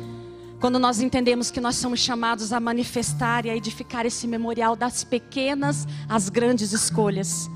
quando 0.65 0.79
nós 0.79 0.99
entendemos 0.99 1.51
que 1.51 1.61
nós 1.61 1.75
somos 1.75 1.99
chamados 1.99 2.51
a 2.51 2.59
manifestar 2.59 3.45
e 3.45 3.51
a 3.51 3.55
edificar 3.55 4.03
esse 4.03 4.25
memorial 4.25 4.75
das 4.75 5.03
pequenas 5.03 5.87
às 6.09 6.27
grandes 6.27 6.71
escolhas. 6.71 7.47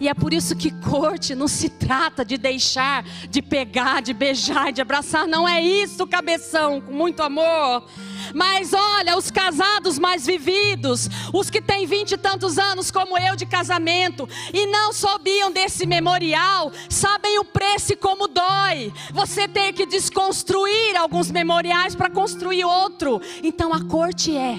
E 0.00 0.08
é 0.08 0.14
por 0.14 0.32
isso 0.32 0.56
que 0.56 0.70
corte 0.70 1.34
não 1.34 1.46
se 1.46 1.68
trata 1.68 2.24
de 2.24 2.38
deixar, 2.38 3.04
de 3.28 3.42
pegar, 3.42 4.00
de 4.00 4.14
beijar, 4.14 4.72
de 4.72 4.80
abraçar. 4.80 5.26
Não 5.26 5.46
é 5.46 5.60
isso, 5.60 6.06
cabeção, 6.06 6.80
com 6.80 6.94
muito 6.94 7.22
amor. 7.22 7.86
Mas 8.34 8.72
olha, 8.74 9.16
os 9.16 9.30
casados 9.30 9.98
mais 9.98 10.26
vividos, 10.26 11.08
os 11.32 11.48
que 11.48 11.62
têm 11.62 11.86
vinte 11.86 12.12
e 12.12 12.18
tantos 12.18 12.58
anos, 12.58 12.90
como 12.90 13.16
eu, 13.16 13.36
de 13.36 13.46
casamento, 13.46 14.28
e 14.52 14.66
não 14.66 14.92
sabiam 14.92 15.52
desse 15.52 15.86
memorial, 15.86 16.72
sabem 16.90 17.38
o 17.38 17.44
preço 17.44 17.92
e 17.92 17.96
como 17.96 18.28
dói. 18.28 18.92
Você 19.12 19.46
ter 19.46 19.72
que 19.72 19.86
desconstruir 19.86 20.96
alguns 20.96 21.30
memoriais 21.30 21.94
para 21.94 22.10
construir 22.10 22.64
outro. 22.64 23.20
Então 23.42 23.72
a 23.72 23.84
corte 23.84 24.36
é: 24.36 24.58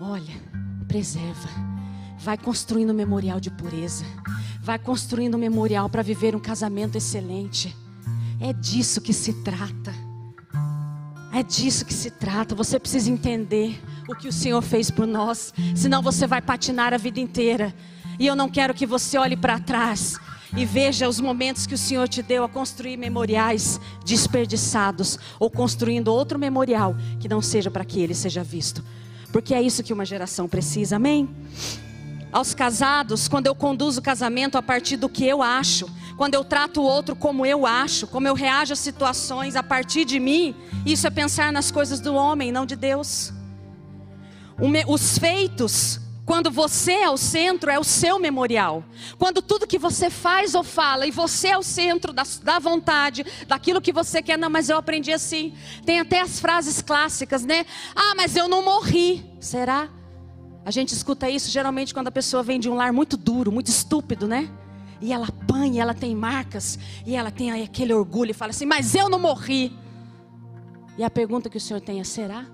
olha, 0.00 0.40
preserva 0.86 1.72
Vai 2.22 2.38
construindo 2.38 2.90
um 2.90 2.94
memorial 2.94 3.40
de 3.40 3.50
pureza. 3.50 4.04
Vai 4.60 4.78
construindo 4.78 5.34
um 5.34 5.38
memorial 5.38 5.90
para 5.90 6.02
viver 6.02 6.36
um 6.36 6.38
casamento 6.38 6.96
excelente. 6.96 7.76
É 8.40 8.52
disso 8.52 9.00
que 9.00 9.12
se 9.12 9.42
trata. 9.42 9.92
É 11.32 11.42
disso 11.42 11.84
que 11.84 11.94
se 11.94 12.10
trata. 12.10 12.54
Você 12.54 12.78
precisa 12.78 13.10
entender 13.10 13.80
o 14.08 14.14
que 14.14 14.28
o 14.28 14.32
Senhor 14.32 14.60
fez 14.62 14.90
por 14.90 15.06
nós. 15.06 15.52
Senão 15.74 16.02
você 16.02 16.26
vai 16.26 16.42
patinar 16.42 16.92
a 16.92 16.98
vida 16.98 17.18
inteira. 17.18 17.74
E 18.18 18.26
eu 18.26 18.36
não 18.36 18.48
quero 18.48 18.74
que 18.74 18.86
você 18.86 19.16
olhe 19.16 19.36
para 19.36 19.58
trás 19.58 20.16
e 20.54 20.66
veja 20.66 21.08
os 21.08 21.18
momentos 21.18 21.66
que 21.66 21.74
o 21.74 21.78
Senhor 21.78 22.06
te 22.06 22.22
deu 22.22 22.44
a 22.44 22.48
construir 22.48 22.98
memoriais 22.98 23.80
desperdiçados 24.04 25.18
ou 25.40 25.50
construindo 25.50 26.08
outro 26.08 26.38
memorial 26.38 26.94
que 27.18 27.28
não 27.28 27.40
seja 27.40 27.70
para 27.70 27.84
que 27.84 28.00
ele 28.00 28.14
seja 28.14 28.44
visto. 28.44 28.84
Porque 29.32 29.54
é 29.54 29.62
isso 29.62 29.82
que 29.82 29.94
uma 29.94 30.04
geração 30.04 30.46
precisa. 30.46 30.96
Amém? 30.96 31.26
aos 32.32 32.54
casados 32.54 33.28
quando 33.28 33.46
eu 33.46 33.54
conduzo 33.54 34.00
o 34.00 34.02
casamento 34.02 34.56
a 34.56 34.62
partir 34.62 34.96
do 34.96 35.08
que 35.08 35.26
eu 35.26 35.42
acho, 35.42 35.86
quando 36.16 36.34
eu 36.34 36.44
trato 36.44 36.80
o 36.80 36.84
outro 36.84 37.16
como 37.16 37.44
eu 37.46 37.66
acho, 37.66 38.06
como 38.06 38.26
eu 38.28 38.34
reajo 38.34 38.72
às 38.72 38.78
situações 38.78 39.56
a 39.56 39.62
partir 39.62 40.04
de 40.04 40.18
mim, 40.18 40.54
isso 40.84 41.06
é 41.06 41.10
pensar 41.10 41.52
nas 41.52 41.70
coisas 41.70 42.00
do 42.00 42.14
homem, 42.14 42.52
não 42.52 42.66
de 42.66 42.76
Deus. 42.76 43.32
Os 44.86 45.18
feitos, 45.18 46.00
quando 46.24 46.50
você 46.50 46.92
é 46.92 47.10
o 47.10 47.16
centro, 47.16 47.70
é 47.70 47.78
o 47.78 47.84
seu 47.84 48.18
memorial. 48.18 48.84
Quando 49.18 49.42
tudo 49.42 49.66
que 49.66 49.78
você 49.78 50.08
faz 50.08 50.54
ou 50.54 50.62
fala 50.62 51.06
e 51.06 51.10
você 51.10 51.48
é 51.48 51.58
o 51.58 51.62
centro 51.62 52.12
da, 52.12 52.22
da 52.42 52.58
vontade, 52.58 53.24
daquilo 53.48 53.80
que 53.80 53.92
você 53.92 54.22
quer, 54.22 54.38
não, 54.38 54.48
mas 54.48 54.68
eu 54.68 54.76
aprendi 54.76 55.12
assim. 55.12 55.54
Tem 55.84 55.98
até 55.98 56.20
as 56.20 56.38
frases 56.38 56.80
clássicas, 56.80 57.44
né? 57.44 57.66
Ah, 57.94 58.14
mas 58.16 58.36
eu 58.36 58.46
não 58.46 58.64
morri. 58.64 59.24
Será? 59.40 59.88
A 60.64 60.70
gente 60.70 60.94
escuta 60.94 61.28
isso 61.28 61.50
geralmente 61.50 61.92
quando 61.92 62.06
a 62.06 62.12
pessoa 62.12 62.42
vem 62.42 62.60
de 62.60 62.70
um 62.70 62.74
lar 62.74 62.92
muito 62.92 63.16
duro, 63.16 63.50
muito 63.50 63.68
estúpido, 63.68 64.28
né? 64.28 64.48
E 65.02 65.12
ela 65.12 65.26
apanha, 65.26 65.82
ela 65.82 65.92
tem 65.92 66.14
marcas, 66.14 66.78
e 67.04 67.14
ela 67.14 67.30
tem 67.30 67.50
aquele 67.62 67.92
orgulho 67.92 68.30
e 68.30 68.34
fala 68.34 68.50
assim: 68.50 68.64
Mas 68.64 68.94
eu 68.94 69.10
não 69.10 69.18
morri. 69.18 69.76
E 70.96 71.02
a 71.04 71.10
pergunta 71.10 71.50
que 71.50 71.56
o 71.56 71.60
Senhor 71.60 71.80
tem 71.80 72.00
é: 72.00 72.04
será? 72.04 72.46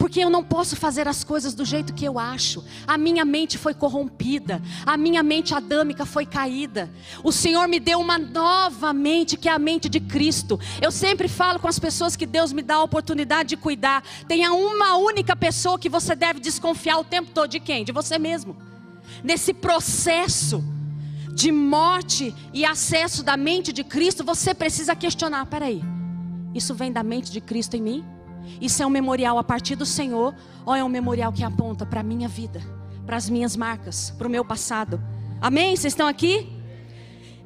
porque 0.00 0.18
eu 0.18 0.30
não 0.30 0.42
posso 0.42 0.76
fazer 0.76 1.06
as 1.06 1.22
coisas 1.22 1.52
do 1.52 1.62
jeito 1.62 1.92
que 1.92 2.06
eu 2.06 2.18
acho. 2.18 2.64
A 2.86 2.96
minha 2.96 3.22
mente 3.22 3.58
foi 3.58 3.74
corrompida, 3.74 4.62
a 4.86 4.96
minha 4.96 5.22
mente 5.22 5.54
adâmica 5.54 6.06
foi 6.06 6.24
caída. 6.24 6.90
O 7.22 7.30
Senhor 7.30 7.68
me 7.68 7.78
deu 7.78 8.00
uma 8.00 8.18
nova 8.18 8.94
mente, 8.94 9.36
que 9.36 9.46
é 9.46 9.52
a 9.52 9.58
mente 9.58 9.90
de 9.90 10.00
Cristo. 10.00 10.58
Eu 10.80 10.90
sempre 10.90 11.28
falo 11.28 11.60
com 11.60 11.68
as 11.68 11.78
pessoas 11.78 12.16
que 12.16 12.24
Deus 12.24 12.50
me 12.50 12.62
dá 12.62 12.76
a 12.76 12.82
oportunidade 12.82 13.50
de 13.50 13.56
cuidar. 13.58 14.02
Tenha 14.26 14.54
uma 14.54 14.96
única 14.96 15.36
pessoa 15.36 15.78
que 15.78 15.90
você 15.90 16.16
deve 16.16 16.40
desconfiar 16.40 16.98
o 16.98 17.04
tempo 17.04 17.30
todo 17.32 17.50
de 17.50 17.60
quem? 17.60 17.84
De 17.84 17.92
você 17.92 18.18
mesmo. 18.18 18.69
Nesse 19.22 19.52
processo 19.52 20.64
de 21.32 21.52
morte 21.52 22.34
e 22.52 22.64
acesso 22.64 23.22
da 23.22 23.36
mente 23.36 23.72
de 23.72 23.84
Cristo, 23.84 24.24
você 24.24 24.54
precisa 24.54 24.94
questionar: 24.94 25.46
peraí, 25.46 25.82
isso 26.54 26.74
vem 26.74 26.92
da 26.92 27.02
mente 27.02 27.30
de 27.30 27.40
Cristo 27.40 27.76
em 27.76 27.82
mim? 27.82 28.04
Isso 28.60 28.82
é 28.82 28.86
um 28.86 28.90
memorial 28.90 29.38
a 29.38 29.44
partir 29.44 29.76
do 29.76 29.86
Senhor 29.86 30.34
ou 30.66 30.74
é 30.74 30.82
um 30.82 30.88
memorial 30.88 31.32
que 31.32 31.44
aponta 31.44 31.86
para 31.86 32.00
a 32.00 32.02
minha 32.02 32.28
vida, 32.28 32.60
para 33.06 33.16
as 33.16 33.28
minhas 33.28 33.56
marcas, 33.56 34.10
para 34.10 34.26
o 34.26 34.30
meu 34.30 34.44
passado? 34.44 35.00
Amém? 35.40 35.76
Vocês 35.76 35.92
estão 35.92 36.08
aqui? 36.08 36.60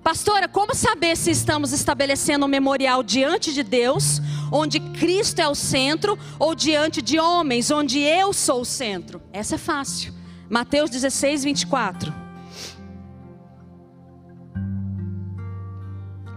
Pastora, 0.02 0.46
como 0.46 0.74
saber 0.74 1.16
se 1.16 1.30
estamos 1.30 1.72
estabelecendo 1.72 2.44
um 2.44 2.48
memorial 2.48 3.02
diante 3.02 3.54
de 3.54 3.62
Deus, 3.62 4.20
onde 4.52 4.78
Cristo 4.78 5.40
é 5.40 5.48
o 5.48 5.54
centro, 5.54 6.18
ou 6.38 6.54
diante 6.54 7.00
de 7.00 7.18
homens, 7.18 7.70
onde 7.70 8.00
eu 8.00 8.32
sou 8.32 8.60
o 8.60 8.64
centro? 8.66 9.22
Essa 9.32 9.54
é 9.54 9.58
fácil. 9.58 10.12
Mateus 10.48 10.90
16, 10.90 11.44
24. 11.44 12.24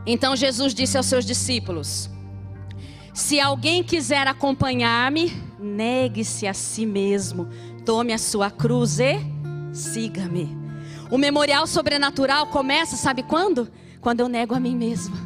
Então 0.06 0.36
Jesus 0.36 0.74
disse 0.74 0.98
aos 0.98 1.06
seus 1.06 1.26
discípulos: 1.26 2.10
Se 3.14 3.40
alguém 3.40 3.84
quiser 3.84 4.26
acompanhar-me, 4.26 5.32
negue-se 5.60 6.48
a 6.48 6.54
si 6.54 6.86
mesmo, 6.86 7.50
tome 7.86 8.14
a 8.14 8.18
sua 8.18 8.50
cruz 8.50 9.00
e 9.00 9.20
siga-me. 9.74 10.58
O 11.12 11.18
memorial 11.18 11.68
sobrenatural 11.68 12.48
começa, 12.48 12.96
sabe 12.96 13.24
quando? 13.24 13.70
Quando 14.00 14.22
eu 14.22 14.30
nego 14.30 14.56
a 14.56 14.60
mim 14.60 14.76
mesma. 14.76 15.18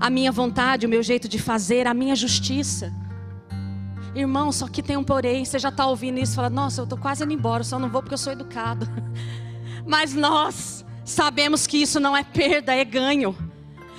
A 0.00 0.10
minha 0.10 0.32
vontade, 0.32 0.86
o 0.86 0.88
meu 0.88 1.02
jeito 1.02 1.28
de 1.28 1.38
fazer, 1.38 1.86
a 1.86 1.94
minha 1.94 2.16
justiça. 2.16 2.92
Irmão, 4.14 4.52
só 4.52 4.68
que 4.68 4.82
tem 4.82 4.96
um 4.96 5.04
porém. 5.04 5.44
Você 5.44 5.58
já 5.58 5.70
está 5.70 5.86
ouvindo 5.86 6.18
isso 6.18 6.34
fala: 6.34 6.50
Nossa, 6.50 6.80
eu 6.80 6.84
estou 6.84 6.98
quase 6.98 7.24
indo 7.24 7.32
embora, 7.32 7.64
só 7.64 7.78
não 7.78 7.88
vou 7.88 8.00
porque 8.00 8.14
eu 8.14 8.18
sou 8.18 8.32
educado. 8.32 8.88
Mas 9.86 10.14
nós 10.14 10.84
Sabemos 11.04 11.66
que 11.66 11.76
isso 11.76 12.00
não 12.00 12.16
é 12.16 12.24
perda, 12.24 12.74
é 12.74 12.84
ganho. 12.84 13.36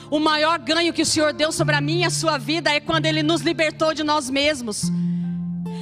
O 0.09 0.19
maior 0.19 0.57
ganho 0.57 0.91
que 0.91 1.03
o 1.03 1.05
Senhor 1.05 1.33
deu 1.33 1.51
sobre 1.51 1.75
a 1.75 1.81
minha 1.81 2.01
e 2.01 2.05
a 2.05 2.09
sua 2.09 2.37
vida 2.37 2.71
é 2.71 2.79
quando 2.79 3.05
Ele 3.05 3.21
nos 3.21 3.41
libertou 3.41 3.93
de 3.93 4.03
nós 4.03 4.29
mesmos. 4.29 4.91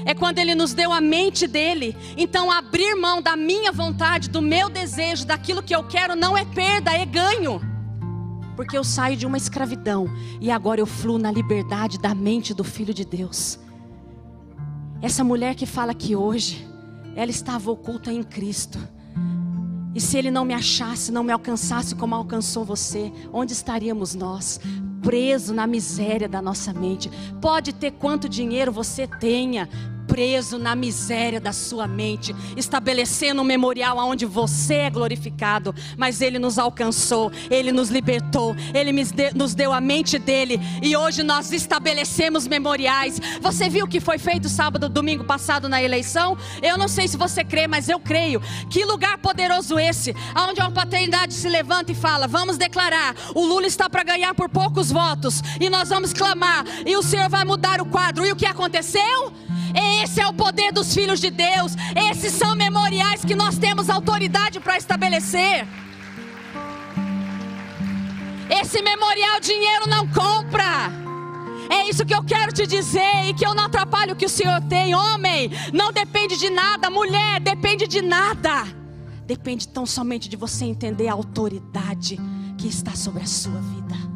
É 0.06 0.13
quando 0.13 0.39
Ele 0.39 0.54
nos 0.54 0.74
deu 0.74 0.91
a 0.91 1.00
mente 1.00 1.48
dele. 1.48 1.96
Então, 2.17 2.52
abrir 2.52 2.93
mão 2.96 3.22
da 3.22 3.38
minha 3.38 3.72
vontade, 3.72 4.30
do 4.30 4.41
meu 4.41 4.69
desejo, 4.69 5.26
daquilo 5.26 5.63
que 5.63 5.74
eu 5.74 5.84
quero, 5.86 6.13
não 6.13 6.38
é 6.38 6.43
perda, 6.43 6.91
é 6.91 7.06
ganho. 7.06 7.62
Porque 8.58 8.78
eu 8.78 8.84
saio 8.84 9.15
de 9.15 9.26
uma 9.26 9.38
escravidão 9.38 10.08
e 10.41 10.52
agora 10.52 10.82
eu 10.82 10.86
fluo 10.86 11.17
na 11.17 11.32
liberdade 11.32 11.98
da 11.98 12.13
mente 12.13 12.54
do 12.54 12.65
Filho 12.65 12.93
de 12.93 13.06
Deus. 13.06 13.62
Essa 15.04 15.22
mulher 15.22 15.54
que 15.54 15.66
fala 15.66 15.94
que 15.94 16.16
hoje, 16.16 16.66
ela 17.13 17.30
estava 17.30 17.70
oculta 17.70 18.10
em 18.10 18.24
Cristo. 18.24 18.80
E 19.94 20.00
se 20.00 20.18
ele 20.18 20.32
não 20.32 20.46
me 20.46 20.54
achasse, 20.54 21.12
não 21.12 21.26
me 21.26 21.34
alcançasse 21.34 21.94
como 21.94 22.16
alcançou 22.16 22.63
você, 22.63 23.12
onde 23.34 23.52
estaríamos 23.52 24.16
nós? 24.16 24.62
Preso 25.02 25.54
na 25.54 25.68
miséria 25.68 26.30
da 26.30 26.42
nossa 26.42 26.72
mente. 26.72 27.12
Pode 27.42 27.74
ter 27.74 27.92
quanto 27.92 28.30
dinheiro 28.30 28.72
você 28.72 29.06
tenha, 29.06 29.68
preso 30.13 30.60
na 30.60 30.76
miséria 30.76 31.41
da 31.41 31.52
sua 31.52 31.88
mente, 31.88 32.36
estabelecendo 32.56 33.41
um 33.41 33.43
memorial 33.43 33.97
onde 33.97 34.28
você 34.28 34.76
é 34.76 34.89
glorificado, 34.91 35.73
mas 35.97 36.21
Ele 36.21 36.38
nos 36.38 36.60
alcançou, 36.60 37.32
Ele 37.49 37.71
nos 37.71 37.89
libertou, 37.89 38.56
Ele 38.76 38.91
nos 39.34 39.56
deu 39.56 39.73
a 39.73 39.82
mente 39.82 40.19
dele 40.19 40.60
e 40.84 40.95
hoje 40.95 41.23
nós 41.23 41.52
estabelecemos 41.52 42.47
memoriais. 42.47 43.19
Você 43.41 43.67
viu 43.67 43.86
o 43.86 43.88
que 43.88 43.99
foi 43.99 44.19
feito 44.19 44.47
sábado, 44.47 44.88
domingo 44.88 45.23
passado 45.23 45.67
na 45.67 45.82
eleição? 45.82 46.38
Eu 46.62 46.78
não 46.78 46.88
sei 46.88 47.08
se 47.08 47.17
você 47.17 47.43
crê, 47.43 47.67
mas 47.67 47.89
eu 47.89 47.99
creio. 47.99 48.39
Que 48.69 48.86
lugar 48.86 49.17
poderoso 49.17 49.80
esse, 49.80 50.15
onde 50.38 50.62
a 50.62 50.69
paternidade 50.69 51.34
se 51.34 51.49
levanta 51.49 51.91
e 51.91 51.95
fala: 51.95 52.28
Vamos 52.28 52.56
declarar, 52.56 53.15
o 53.34 53.43
Lula 53.43 53.65
está 53.65 53.89
para 53.89 54.04
ganhar 54.04 54.36
por 54.36 54.47
poucos 54.47 54.91
votos 54.91 55.41
e 55.60 55.71
nós 55.71 55.89
vamos 55.89 56.13
clamar 56.13 56.63
e 56.86 56.95
o 56.95 57.02
Senhor 57.02 57.30
vai 57.30 57.43
mudar 57.43 57.82
o 57.82 57.86
quadro. 57.88 58.23
E 58.23 58.32
o 58.32 58.36
que 58.36 58.45
aconteceu? 58.45 59.34
Esse 59.73 60.21
é 60.21 60.27
o 60.27 60.33
poder 60.33 60.71
dos 60.71 60.93
filhos 60.93 61.19
de 61.19 61.29
Deus. 61.29 61.75
Esses 62.12 62.33
são 62.33 62.55
memoriais 62.55 63.25
que 63.25 63.36
nós 63.36 63.57
temos 63.57 63.89
autoridade 63.89 64.59
para 64.59 64.77
estabelecer. 64.77 65.67
Esse 68.49 68.81
memorial 68.81 69.39
dinheiro 69.39 69.88
não 69.88 70.07
compra. 70.07 70.91
É 71.69 71.89
isso 71.89 72.05
que 72.05 72.13
eu 72.13 72.23
quero 72.23 72.51
te 72.51 72.67
dizer 72.67 73.25
e 73.27 73.33
que 73.33 73.45
eu 73.45 73.55
não 73.55 73.65
atrapalho 73.65 74.13
o 74.13 74.15
que 74.15 74.25
o 74.25 74.29
Senhor 74.29 74.62
tem. 74.62 74.93
Homem, 74.93 75.49
não 75.73 75.91
depende 75.91 76.38
de 76.38 76.49
nada. 76.49 76.89
Mulher, 76.89 77.39
depende 77.39 77.88
de 77.88 78.01
nada. 78.01 78.67
Depende 79.25 79.67
tão 79.67 79.86
somente 79.86 80.29
de 80.29 80.36
você 80.36 80.65
entender 80.65 81.07
a 81.07 81.13
autoridade 81.13 82.19
que 82.57 82.67
está 82.67 82.93
sobre 82.93 83.23
a 83.23 83.27
sua 83.27 83.59
vida. 83.59 84.12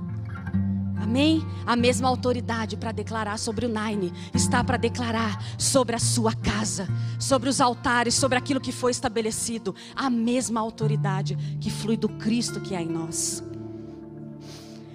Amém? 1.08 1.48
A 1.66 1.74
mesma 1.74 2.10
autoridade 2.10 2.76
para 2.76 2.92
declarar 2.92 3.40
sobre 3.40 3.66
o 3.66 3.70
Nine 3.70 4.12
está 4.34 4.62
para 4.62 4.76
declarar 4.76 5.42
sobre 5.58 5.96
a 5.96 6.00
sua 6.00 6.34
casa, 6.34 6.86
sobre 7.18 7.48
os 7.48 7.62
altares, 7.62 8.14
sobre 8.14 8.38
aquilo 8.38 8.60
que 8.60 8.74
foi 8.74 8.92
estabelecido. 8.92 9.74
A 9.96 10.10
mesma 10.10 10.60
autoridade 10.60 11.38
que 11.62 11.72
flui 11.72 11.96
do 11.96 12.10
Cristo 12.10 12.60
que 12.60 12.76
há 12.76 12.82
em 12.82 12.90
nós. 12.90 13.42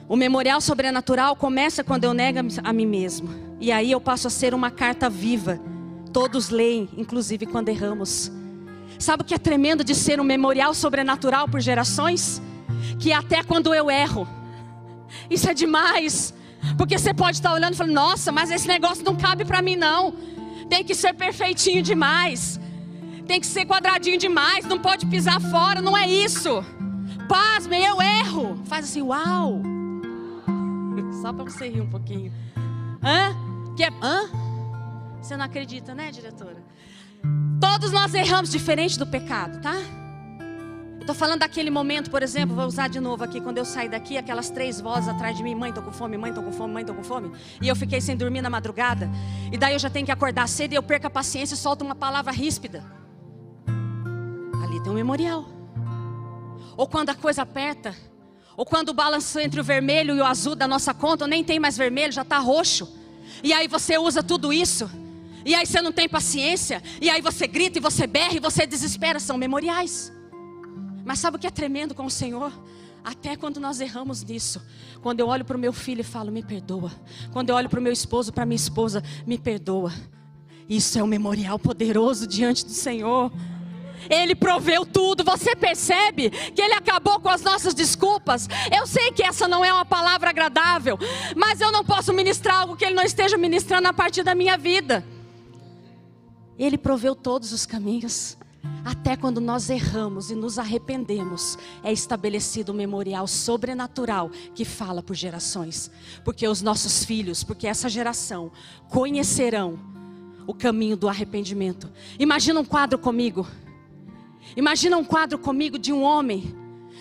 O 0.06 0.14
memorial 0.14 0.60
sobrenatural 0.60 1.34
começa 1.34 1.82
quando 1.82 2.04
eu 2.04 2.12
nego 2.12 2.40
a 2.62 2.72
mim 2.74 2.86
mesmo. 2.86 3.30
E 3.58 3.72
aí 3.72 3.90
eu 3.90 4.00
passo 4.00 4.26
a 4.26 4.30
ser 4.30 4.52
uma 4.52 4.70
carta 4.70 5.08
viva. 5.08 5.58
Todos 6.12 6.50
leem, 6.50 6.90
inclusive 6.94 7.46
quando 7.46 7.70
erramos. 7.70 8.30
Sabe 8.98 9.22
o 9.22 9.24
que 9.24 9.32
é 9.32 9.38
tremendo 9.38 9.82
de 9.82 9.94
ser 9.94 10.20
um 10.20 10.24
memorial 10.24 10.74
sobrenatural 10.74 11.48
por 11.48 11.60
gerações? 11.62 12.42
Que 12.98 13.14
até 13.14 13.42
quando 13.42 13.74
eu 13.74 13.90
erro, 13.90 14.28
isso 15.30 15.48
é 15.48 15.54
demais. 15.54 16.34
Porque 16.78 16.96
você 16.96 17.12
pode 17.12 17.36
estar 17.38 17.52
olhando 17.52 17.74
e 17.74 17.76
falando: 17.76 17.94
"Nossa, 17.94 18.30
mas 18.30 18.50
esse 18.50 18.68
negócio 18.68 19.04
não 19.04 19.16
cabe 19.16 19.44
para 19.44 19.60
mim 19.60 19.76
não. 19.76 20.14
Tem 20.68 20.84
que 20.84 20.94
ser 20.94 21.12
perfeitinho 21.12 21.82
demais. 21.82 22.60
Tem 23.26 23.40
que 23.40 23.46
ser 23.46 23.64
quadradinho 23.66 24.18
demais, 24.18 24.64
não 24.64 24.78
pode 24.78 25.06
pisar 25.06 25.40
fora, 25.40 25.80
não 25.80 25.96
é 25.96 26.08
isso. 26.08 26.64
Pasme, 27.28 27.82
eu 27.82 28.00
erro. 28.00 28.60
Faz 28.64 28.86
assim, 28.86 29.02
uau. 29.02 29.62
Só 31.22 31.32
para 31.32 31.44
você 31.44 31.68
rir 31.68 31.80
um 31.80 31.88
pouquinho. 31.88 32.32
Hã? 33.02 33.34
Que 33.76 33.84
é, 33.84 33.90
hã? 34.02 34.28
Você 35.20 35.36
não 35.36 35.44
acredita, 35.44 35.94
né, 35.94 36.10
diretora? 36.10 36.62
Todos 37.60 37.92
nós 37.92 38.12
erramos 38.12 38.50
diferente 38.50 38.98
do 38.98 39.06
pecado, 39.06 39.60
tá? 39.60 39.76
Estou 41.02 41.16
falando 41.16 41.40
daquele 41.40 41.68
momento, 41.68 42.12
por 42.12 42.22
exemplo, 42.22 42.54
vou 42.54 42.64
usar 42.64 42.88
de 42.88 43.00
novo 43.00 43.24
aqui, 43.24 43.40
quando 43.40 43.58
eu 43.58 43.64
saí 43.64 43.88
daqui, 43.88 44.16
aquelas 44.16 44.48
três 44.50 44.80
vozes 44.80 45.08
atrás 45.08 45.36
de 45.36 45.42
mim, 45.42 45.52
mãe, 45.52 45.72
tô 45.72 45.82
com 45.82 45.90
fome, 45.90 46.16
mãe, 46.16 46.32
tô 46.32 46.40
com 46.44 46.52
fome, 46.52 46.72
mãe, 46.72 46.84
tô 46.84 46.94
com 46.94 47.02
fome. 47.02 47.32
E 47.60 47.66
eu 47.66 47.74
fiquei 47.74 48.00
sem 48.00 48.16
dormir 48.16 48.40
na 48.40 48.48
madrugada. 48.48 49.10
E 49.50 49.58
daí 49.58 49.72
eu 49.72 49.80
já 49.80 49.90
tenho 49.90 50.06
que 50.06 50.12
acordar 50.12 50.48
cedo 50.48 50.74
e 50.74 50.76
eu 50.76 50.82
perco 50.82 51.08
a 51.08 51.10
paciência 51.10 51.56
e 51.56 51.58
solto 51.58 51.82
uma 51.84 51.96
palavra 51.96 52.30
ríspida. 52.30 52.84
Ali 54.62 54.80
tem 54.80 54.92
um 54.92 54.94
memorial. 54.94 55.44
Ou 56.76 56.86
quando 56.86 57.10
a 57.10 57.16
coisa 57.16 57.42
aperta, 57.42 57.96
ou 58.56 58.64
quando 58.64 58.90
o 58.90 58.94
balanço 58.94 59.40
entre 59.40 59.60
o 59.60 59.64
vermelho 59.64 60.14
e 60.14 60.20
o 60.20 60.24
azul 60.24 60.54
da 60.54 60.68
nossa 60.68 60.94
conta, 60.94 61.26
nem 61.26 61.42
tem 61.42 61.58
mais 61.58 61.76
vermelho, 61.76 62.12
já 62.12 62.22
está 62.22 62.38
roxo. 62.38 62.96
E 63.42 63.52
aí 63.52 63.66
você 63.66 63.98
usa 63.98 64.22
tudo 64.22 64.52
isso. 64.52 64.88
E 65.44 65.52
aí 65.52 65.66
você 65.66 65.82
não 65.82 65.90
tem 65.90 66.08
paciência. 66.08 66.80
E 67.00 67.10
aí 67.10 67.20
você 67.20 67.48
grita 67.48 67.78
e 67.78 67.80
você 67.80 68.06
berra 68.06 68.34
e 68.36 68.40
você 68.40 68.64
desespera. 68.64 69.18
São 69.18 69.36
memoriais. 69.36 70.12
Mas 71.12 71.18
sabe 71.18 71.36
o 71.36 71.38
que 71.38 71.46
é 71.46 71.50
tremendo 71.50 71.94
com 71.94 72.06
o 72.06 72.10
Senhor? 72.10 72.50
Até 73.04 73.36
quando 73.36 73.60
nós 73.60 73.82
erramos 73.82 74.24
nisso, 74.24 74.62
quando 75.02 75.20
eu 75.20 75.28
olho 75.28 75.44
para 75.44 75.58
o 75.58 75.60
meu 75.60 75.70
filho 75.70 76.00
e 76.00 76.02
falo, 76.02 76.32
me 76.32 76.42
perdoa. 76.42 76.90
Quando 77.34 77.50
eu 77.50 77.54
olho 77.54 77.68
para 77.68 77.78
o 77.78 77.82
meu 77.82 77.92
esposo, 77.92 78.32
para 78.32 78.46
minha 78.46 78.56
esposa, 78.56 79.04
me 79.26 79.36
perdoa. 79.36 79.92
Isso 80.66 80.98
é 80.98 81.02
um 81.02 81.06
memorial 81.06 81.58
poderoso 81.58 82.26
diante 82.26 82.64
do 82.64 82.70
Senhor. 82.70 83.30
Ele 84.08 84.34
proveu 84.34 84.86
tudo. 84.86 85.22
Você 85.22 85.54
percebe 85.54 86.30
que 86.30 86.62
ele 86.62 86.72
acabou 86.72 87.20
com 87.20 87.28
as 87.28 87.42
nossas 87.42 87.74
desculpas? 87.74 88.48
Eu 88.74 88.86
sei 88.86 89.12
que 89.12 89.22
essa 89.22 89.46
não 89.46 89.62
é 89.62 89.70
uma 89.70 89.84
palavra 89.84 90.30
agradável, 90.30 90.98
mas 91.36 91.60
eu 91.60 91.70
não 91.70 91.84
posso 91.84 92.10
ministrar 92.14 92.60
algo 92.62 92.74
que 92.74 92.86
ele 92.86 92.94
não 92.94 93.04
esteja 93.04 93.36
ministrando 93.36 93.86
a 93.86 93.92
partir 93.92 94.22
da 94.22 94.34
minha 94.34 94.56
vida. 94.56 95.04
Ele 96.58 96.78
proveu 96.78 97.14
todos 97.14 97.52
os 97.52 97.66
caminhos. 97.66 98.38
Até 98.84 99.16
quando 99.16 99.40
nós 99.40 99.70
erramos 99.70 100.30
e 100.30 100.34
nos 100.34 100.58
arrependemos, 100.58 101.56
é 101.82 101.92
estabelecido 101.92 102.72
um 102.72 102.74
memorial 102.74 103.26
sobrenatural 103.26 104.30
que 104.54 104.64
fala 104.64 105.02
por 105.02 105.14
gerações. 105.14 105.90
Porque 106.24 106.46
os 106.46 106.62
nossos 106.62 107.04
filhos, 107.04 107.44
porque 107.44 107.66
essa 107.66 107.88
geração 107.88 108.50
conhecerão 108.88 109.78
o 110.46 110.54
caminho 110.54 110.96
do 110.96 111.08
arrependimento. 111.08 111.90
Imagina 112.18 112.60
um 112.60 112.64
quadro 112.64 112.98
comigo. 112.98 113.46
Imagina 114.56 114.96
um 114.96 115.04
quadro 115.04 115.38
comigo 115.38 115.78
de 115.78 115.92
um 115.92 116.02
homem. 116.02 116.54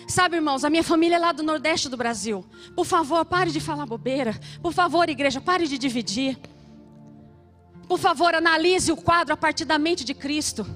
Sabe, 0.06 0.36
irmãos, 0.36 0.64
a 0.64 0.70
minha 0.70 0.84
família 0.84 1.16
é 1.16 1.18
lá 1.18 1.32
do 1.32 1.42
Nordeste 1.42 1.88
do 1.88 1.96
Brasil. 1.96 2.44
Por 2.74 2.84
favor, 2.84 3.24
pare 3.24 3.50
de 3.50 3.60
falar 3.60 3.86
bobeira. 3.86 4.38
Por 4.60 4.72
favor, 4.72 5.08
igreja, 5.08 5.40
pare 5.40 5.66
de 5.66 5.78
dividir. 5.78 6.38
Por 7.88 7.98
favor, 7.98 8.34
analise 8.34 8.90
o 8.90 8.96
quadro 8.96 9.34
a 9.34 9.36
partir 9.36 9.64
da 9.64 9.78
mente 9.78 10.04
de 10.04 10.14
Cristo. 10.14 10.66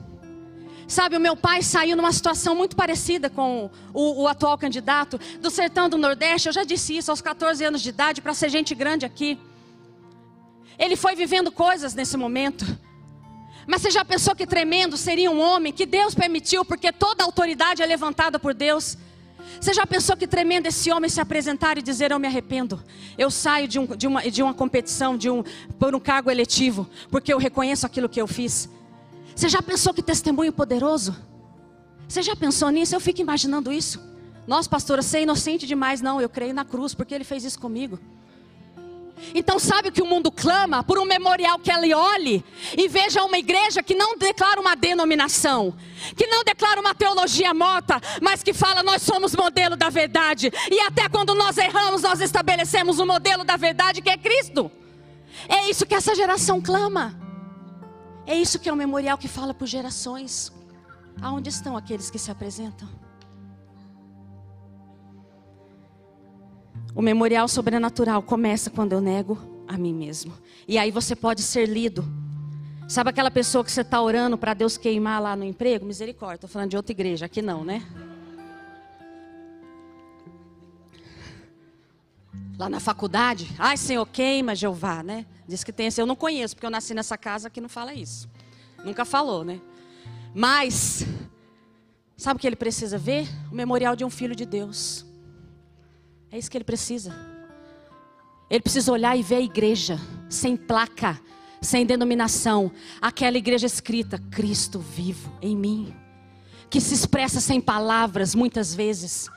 Sabe, 0.89 1.17
o 1.17 1.21
meu 1.21 1.37
pai 1.37 1.63
saiu 1.63 1.97
numa 1.97 2.13
situação 2.13 2.55
muito 2.55 2.77
parecida 2.77 3.29
com 3.29 3.69
o, 3.93 4.23
o, 4.23 4.29
atual 4.29 4.57
candidato 4.57 5.19
do 5.41 5.51
sertão 5.51 5.89
do 5.89 5.99
Nordeste. 5.99 6.49
Eu 6.49 6.53
já 6.53 6.63
disse 6.63 6.97
isso 6.97 7.11
aos 7.11 7.21
14 7.21 7.65
anos 7.65 7.83
de 7.83 7.89
idade 7.89 8.23
para 8.23 8.33
ser 8.33 8.49
gente 8.49 8.73
grande 8.73 9.05
aqui. 9.05 9.37
Ele 10.79 10.95
foi 10.95 11.17
vivendo 11.17 11.51
coisas 11.51 11.93
nesse 11.93 12.17
momento. 12.17 12.65
Mas 13.67 13.83
você 13.83 13.91
já 13.91 14.05
pensou 14.05 14.37
que 14.37 14.47
tremendo 14.47 14.97
seria 14.97 15.29
um 15.29 15.41
homem 15.41 15.73
que 15.73 15.85
Deus 15.85 16.15
permitiu, 16.15 16.65
porque 16.65 16.93
toda 16.93 17.25
autoridade 17.25 17.83
é 17.83 17.87
levantada 17.87 18.39
por 18.39 18.55
Deus. 18.55 18.97
Você 19.61 19.73
já 19.75 19.85
pensou 19.85 20.17
que 20.17 20.27
tremendo 20.27 20.67
esse 20.67 20.93
homem 20.93 21.11
se 21.11 21.21
apresentar 21.21 21.79
e 21.79 21.83
dizer: 21.83 22.13
Eu 22.13 22.19
me 22.21 22.29
arrependo, 22.29 22.81
eu 23.19 23.29
saio 23.29 23.67
de, 23.67 23.81
um, 23.81 23.87
de, 23.87 24.07
uma, 24.07 24.23
de 24.31 24.41
uma 24.41 24.55
competição, 24.55 25.17
de 25.17 25.29
um, 25.29 25.43
por 25.81 25.97
um 25.97 26.01
cargo 26.01 26.31
eletivo, 26.31 26.89
porque 27.11 27.33
eu 27.33 27.39
reconheço 27.39 27.85
aquilo 27.87 28.09
que 28.09 28.21
eu 28.21 28.29
fiz. 28.29 28.69
Você 29.37 29.51
já 29.51 29.61
pensou 29.61 29.93
que 29.93 30.01
testemunho 30.01 30.51
poderoso? 30.51 31.15
Você 32.09 32.23
já 32.23 32.35
pensou 32.35 32.71
nisso? 32.71 32.95
Eu 32.95 33.01
fico 33.01 33.21
imaginando 33.21 33.71
isso. 33.71 34.03
Nossa, 34.47 34.67
pastora, 34.67 35.03
você 35.03 35.19
é 35.19 35.23
inocente 35.25 35.67
demais. 35.67 36.01
Não, 36.01 36.19
eu 36.19 36.29
creio 36.29 36.55
na 36.55 36.65
cruz, 36.65 36.95
porque 36.95 37.15
ele 37.15 37.23
fez 37.23 37.45
isso 37.45 37.59
comigo. 37.59 38.01
Então, 39.35 39.59
sabe 39.59 39.91
o 39.91 39.93
que 39.93 40.01
o 40.01 40.07
mundo 40.07 40.33
clama? 40.33 40.83
Por 40.83 40.99
um 40.99 41.05
memorial 41.05 41.59
que 41.59 41.71
ele 41.71 41.93
olhe 41.93 42.43
e 42.79 42.89
veja 42.89 43.23
uma 43.25 43.37
igreja 43.37 43.83
que 43.83 43.95
não 43.95 44.17
declara 44.17 44.59
uma 44.59 44.75
denominação, 44.75 45.75
que 46.17 46.27
não 46.27 46.43
declara 46.43 46.81
uma 46.81 46.95
teologia 46.95 47.53
morta, 47.53 48.01
mas 48.23 48.43
que 48.43 48.55
fala: 48.55 48.83
nós 48.83 49.03
somos 49.03 49.37
modelo 49.37 49.77
da 49.77 49.91
verdade. 49.91 50.51
E 50.71 50.81
até 50.81 51.11
quando 51.11 51.35
nós 51.35 51.59
erramos, 51.59 52.01
nós 52.01 52.23
estabelecemos 52.23 52.99
o 52.99 53.03
um 53.03 53.07
modelo 53.07 53.45
da 53.45 53.59
verdade 53.59 54.01
que 54.01 54.09
é 54.09 54.17
Cristo. 54.17 54.71
É 55.47 55.69
isso 55.69 55.85
que 55.85 55.95
essa 55.95 56.15
geração 56.15 56.59
clama. 56.59 57.26
É 58.27 58.35
isso 58.35 58.59
que 58.59 58.69
é 58.69 58.73
um 58.73 58.77
memorial 58.77 59.17
que 59.17 59.29
fala 59.29 59.55
por 59.55 59.67
gerações. 59.67 60.53
Aonde 61.23 61.49
estão 61.49 61.77
aqueles 61.77 62.11
que 62.11 62.19
se 62.19 62.31
apresentam? 62.31 62.89
O 66.95 67.01
memorial 67.01 67.47
sobrenatural 67.47 68.23
começa 68.23 68.71
quando 68.71 68.93
eu 68.93 69.01
nego 69.01 69.39
a 69.69 69.79
mim 69.79 69.95
mesmo. 69.95 70.33
E 70.67 70.79
aí 70.79 70.91
você 70.91 71.15
pode 71.15 71.43
ser 71.43 71.69
lido. 71.69 72.05
Sabe 72.89 73.11
aquela 73.11 73.31
pessoa 73.31 73.65
que 73.65 73.71
você 73.71 73.81
está 73.81 74.01
orando 74.01 74.39
para 74.39 74.55
Deus 74.55 74.77
queimar 74.77 75.21
lá 75.21 75.37
no 75.37 75.45
emprego? 75.45 75.85
Misericórdia, 75.85 76.37
estou 76.37 76.51
falando 76.51 76.71
de 76.71 76.77
outra 76.77 76.93
igreja, 76.93 77.27
aqui 77.27 77.43
não, 77.43 77.65
né? 77.65 77.83
Lá 82.59 82.71
na 82.71 82.81
faculdade, 82.81 83.55
ai 83.59 83.77
Senhor, 83.77 84.07
queima 84.07 84.55
Jeová, 84.55 85.03
né? 85.03 85.27
Diz 85.47 85.63
que 85.63 85.73
tem 85.73 85.89
esse, 85.89 86.01
eu 86.01 86.07
não 86.07 86.17
conheço, 86.17 86.55
porque 86.55 86.65
eu 86.65 86.71
nasci 86.71 86.95
nessa 86.95 87.19
casa 87.19 87.51
que 87.51 87.61
não 87.61 87.69
fala 87.69 87.93
isso. 87.93 88.29
Nunca 88.83 89.05
falou, 89.05 89.45
né? 89.45 89.61
Mas, 90.35 91.05
sabe 92.17 92.39
o 92.39 92.41
que 92.41 92.47
ele 92.47 92.57
precisa 92.57 92.97
ver? 92.97 93.29
O 93.53 93.55
memorial 93.55 93.95
de 93.95 94.05
um 94.05 94.11
filho 94.11 94.35
de 94.35 94.47
Deus. 94.47 95.05
É 96.31 96.39
isso 96.39 96.51
que 96.51 96.57
ele 96.57 96.65
precisa. 96.65 97.15
Ele 98.49 98.61
precisa 98.61 98.91
olhar 98.91 99.17
e 99.17 99.23
ver 99.23 99.37
a 99.37 99.41
igreja, 99.41 99.99
sem 100.29 100.57
placa, 100.57 101.21
sem 101.61 101.85
denominação. 101.85 102.71
Aquela 103.03 103.37
igreja 103.37 103.67
escrita, 103.67 104.19
Cristo 104.31 104.79
vivo 104.79 105.33
em 105.43 105.57
mim. 105.57 105.95
Que 106.71 106.81
se 106.81 106.95
expressa 106.95 107.41
sem 107.41 107.61
palavras, 107.61 108.35
muitas 108.35 108.75
vezes. 108.75 109.29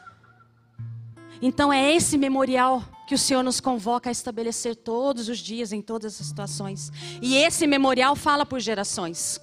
Então 1.41 1.71
é 1.71 1.93
esse 1.93 2.17
memorial 2.17 2.83
que 3.09 3.15
o 3.15 3.17
Senhor 3.17 3.41
nos 3.41 3.59
convoca 3.59 4.07
a 4.07 4.11
estabelecer 4.11 4.75
todos 4.75 5.29
os 5.29 5.39
dias, 5.39 5.73
em 5.73 5.81
todas 5.81 6.21
as 6.21 6.27
situações. 6.27 6.91
E 7.19 7.37
esse 7.37 7.65
memorial 7.65 8.15
fala 8.15 8.45
por 8.45 8.59
gerações. 8.59 9.41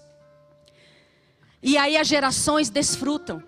E 1.61 1.77
aí 1.77 1.97
as 1.97 2.07
gerações 2.07 2.71
desfrutam. 2.71 3.43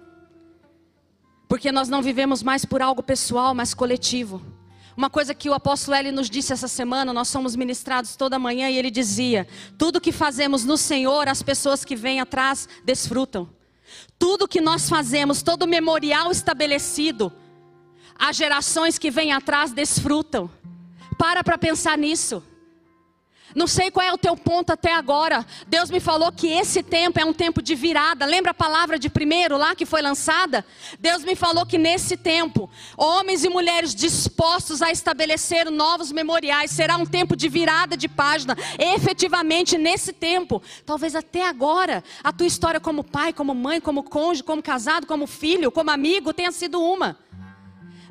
Porque 1.47 1.71
nós 1.71 1.89
não 1.89 2.03
vivemos 2.03 2.43
mais 2.43 2.65
por 2.65 2.83
algo 2.83 3.01
pessoal, 3.01 3.55
mas 3.55 3.75
coletivo. 3.75 4.43
Uma 4.97 5.09
coisa 5.09 5.33
que 5.33 5.49
o 5.49 5.55
apóstolo 5.55 5.97
Eli 5.97 6.11
nos 6.11 6.29
disse 6.29 6.53
essa 6.53 6.67
semana, 6.67 7.13
nós 7.13 7.29
somos 7.29 7.55
ministrados 7.55 8.17
toda 8.17 8.41
manhã 8.41 8.69
e 8.69 8.77
ele 8.77 8.91
dizia: 8.91 9.47
tudo 9.79 10.01
que 10.01 10.11
fazemos 10.11 10.65
no 10.65 10.77
Senhor, 10.77 11.29
as 11.29 11.45
pessoas 11.45 11.85
que 11.85 11.95
vêm 11.95 12.19
atrás 12.19 12.69
desfrutam. 12.85 13.49
Tudo 14.19 14.49
que 14.49 14.61
nós 14.61 14.89
fazemos, 14.89 15.43
todo 15.43 15.65
memorial 15.65 16.33
estabelecido, 16.33 17.33
as 18.19 18.37
gerações 18.37 18.99
que 18.99 19.11
vêm 19.11 19.33
atrás 19.33 19.73
desfrutam. 19.73 20.51
Para 21.17 21.43
para 21.45 21.57
pensar 21.57 21.97
nisso. 21.97 22.43
Não 23.55 23.67
sei 23.67 23.91
qual 23.91 24.07
é 24.07 24.13
o 24.13 24.19
teu 24.19 24.37
ponto 24.37 24.71
até 24.71 24.93
agora. 24.93 25.45
Deus 25.67 25.91
me 25.91 26.01
falou 26.01 26.31
que 26.31 26.49
esse 26.49 26.83
tempo 26.83 27.19
é 27.19 27.25
um 27.25 27.33
tempo 27.33 27.63
de 27.63 27.75
virada. 27.75 28.27
Lembra 28.27 28.51
a 28.51 28.55
palavra 28.55 28.99
de 28.99 29.09
primeiro 29.09 29.57
lá 29.57 29.75
que 29.75 29.87
foi 29.87 30.03
lançada? 30.03 30.65
Deus 30.99 31.25
me 31.25 31.35
falou 31.35 31.65
que 31.65 31.79
nesse 31.79 32.17
tempo, 32.17 32.69
homens 32.97 33.45
e 33.45 33.49
mulheres 33.49 33.95
dispostos 33.95 34.83
a 34.83 34.91
estabelecer 34.91 35.71
novos 35.71 36.13
memoriais, 36.13 36.71
será 36.73 36.97
um 36.97 37.07
tempo 37.07 37.35
de 37.35 37.49
virada 37.49 37.97
de 37.97 38.07
página. 38.07 38.57
Efetivamente 38.79 39.79
nesse 39.79 40.13
tempo, 40.13 40.63
talvez 40.85 41.15
até 41.15 41.47
agora, 41.47 42.05
a 42.23 42.33
tua 42.33 42.47
história 42.47 42.79
como 42.79 43.03
pai, 43.03 43.33
como 43.33 43.55
mãe, 43.55 43.81
como 43.81 44.03
cônjuge, 44.03 44.43
como 44.43 44.63
casado, 44.63 45.07
como 45.07 45.27
filho, 45.27 45.73
como 45.73 45.91
amigo 45.91 46.35
tenha 46.35 46.53
sido 46.53 46.81
uma. 46.83 47.19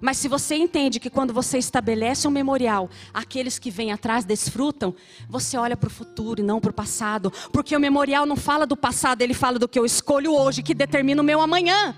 Mas 0.02 0.18
se 0.18 0.28
você 0.28 0.56
entende 0.56 1.00
que 1.00 1.10
quando 1.10 1.34
você 1.34 1.58
estabelece 1.58 2.28
um 2.28 2.32
memorial, 2.32 2.90
aqueles 3.14 3.58
que 3.60 3.72
vêm 3.72 3.92
atrás 3.92 4.26
desfrutam, 4.26 4.96
você 5.28 5.58
olha 5.58 5.78
para 5.78 5.88
o 5.88 5.92
futuro 5.92 6.42
e 6.42 6.44
não 6.44 6.60
para 6.60 6.72
o 6.72 6.74
passado. 6.74 7.32
Porque 7.52 7.76
o 7.76 7.80
memorial 7.80 8.26
não 8.26 8.36
fala 8.36 8.66
do 8.66 8.78
passado, 8.78 9.22
ele 9.22 9.34
fala 9.34 9.60
do 9.60 9.68
que 9.68 9.80
eu 9.80 9.86
escolho 9.86 10.34
hoje, 10.34 10.64
que 10.64 10.74
determina 10.74 11.22
o 11.22 11.26
meu 11.26 11.42
amanhã. 11.42 11.96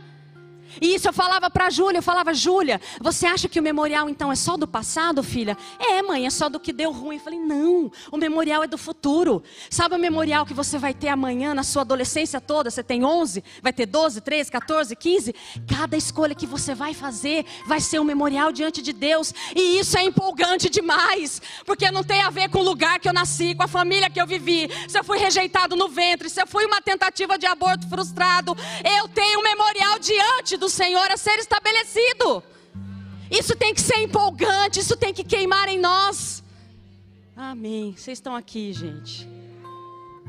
E 0.82 0.96
isso 0.96 1.08
eu 1.08 1.14
falava 1.14 1.50
para 1.50 1.70
Júlia, 1.70 2.00
eu 2.00 2.04
falava, 2.04 2.34
Júlia, 2.34 2.80
você 3.00 3.26
acha 3.26 3.48
que 3.48 3.60
o 3.60 3.64
memorial 3.64 4.10
então 4.10 4.32
é 4.32 4.36
só 4.36 4.58
do 4.58 4.68
passado, 4.68 5.24
filha? 5.24 5.58
É, 5.80 6.02
mãe, 6.02 6.26
é 6.26 6.30
só 6.30 6.50
do 6.50 6.60
que 6.60 6.72
deu 6.72 6.92
ruim. 6.92 7.16
Eu 7.16 7.22
falei, 7.22 7.40
não, 7.40 7.92
o 8.12 8.18
memorial 8.18 8.64
é 8.64 8.68
do 8.68 8.78
futuro. 8.78 9.44
Sabe 9.70 9.96
o 9.96 10.00
memorial 10.00 10.46
que 10.46 10.54
você 10.54 10.78
vai 10.78 10.94
ter 10.94 11.10
amanhã 11.10 11.54
na 11.54 11.64
sua 11.64 11.82
adolescência 11.82 12.40
toda? 12.40 12.70
Você 12.70 12.84
tem 12.84 13.04
11, 13.04 13.44
vai 13.62 13.74
ter 13.74 13.86
12, 13.86 14.22
13, 14.22 14.52
14, 14.52 14.96
15? 14.96 15.36
Cada 15.68 15.98
escolha 15.98 16.36
que 16.36 16.46
você 16.46 16.76
vai 16.76 16.94
fazer 16.94 17.46
vai 17.66 17.80
ser 17.80 18.00
um 18.00 18.04
memorial 18.04 18.52
diante 18.52 18.82
de 18.82 18.94
Deus. 18.94 19.34
E 19.56 19.80
isso 19.80 19.98
é 19.98 20.04
empolgante 20.04 20.70
demais, 20.70 21.42
porque 21.66 21.90
não 21.92 22.04
tem 22.04 22.22
a 22.22 22.30
ver 22.30 22.50
com 22.50 22.60
o 22.60 22.64
lugar 22.64 23.00
que 23.00 23.08
eu 23.08 23.14
nasci, 23.14 23.56
com 23.56 23.64
a 23.64 23.68
família 23.68 24.10
que 24.10 24.22
eu 24.22 24.28
vivi. 24.28 24.70
Se 24.88 24.98
eu 25.00 25.04
fui 25.04 25.18
rejeitado 25.18 25.76
no 25.76 25.90
ventre, 25.90 26.30
se 26.30 26.42
eu 26.42 26.48
fui 26.48 26.66
uma 26.66 26.82
tentativa 26.82 27.38
de 27.38 27.46
aborto 27.46 27.88
frustrado, 27.88 28.56
eu 28.84 29.08
tenho 29.08 29.40
um 29.40 29.44
memorial 29.44 30.00
diante 30.00 30.58
do 30.60 30.70
Senhor 30.70 31.10
a 31.10 31.18
ser 31.18 31.40
estabelecido. 31.40 32.44
Isso 33.32 33.56
tem 33.56 33.74
que 33.74 33.82
ser 33.82 33.98
empolgante, 33.98 34.80
isso 34.80 34.96
tem 34.96 35.14
que 35.14 35.24
queimar 35.24 35.68
em 35.68 35.80
nós. 35.80 36.44
Amém. 37.36 37.96
Vocês 37.98 38.18
estão 38.18 38.36
aqui, 38.36 38.74
gente. 38.74 39.28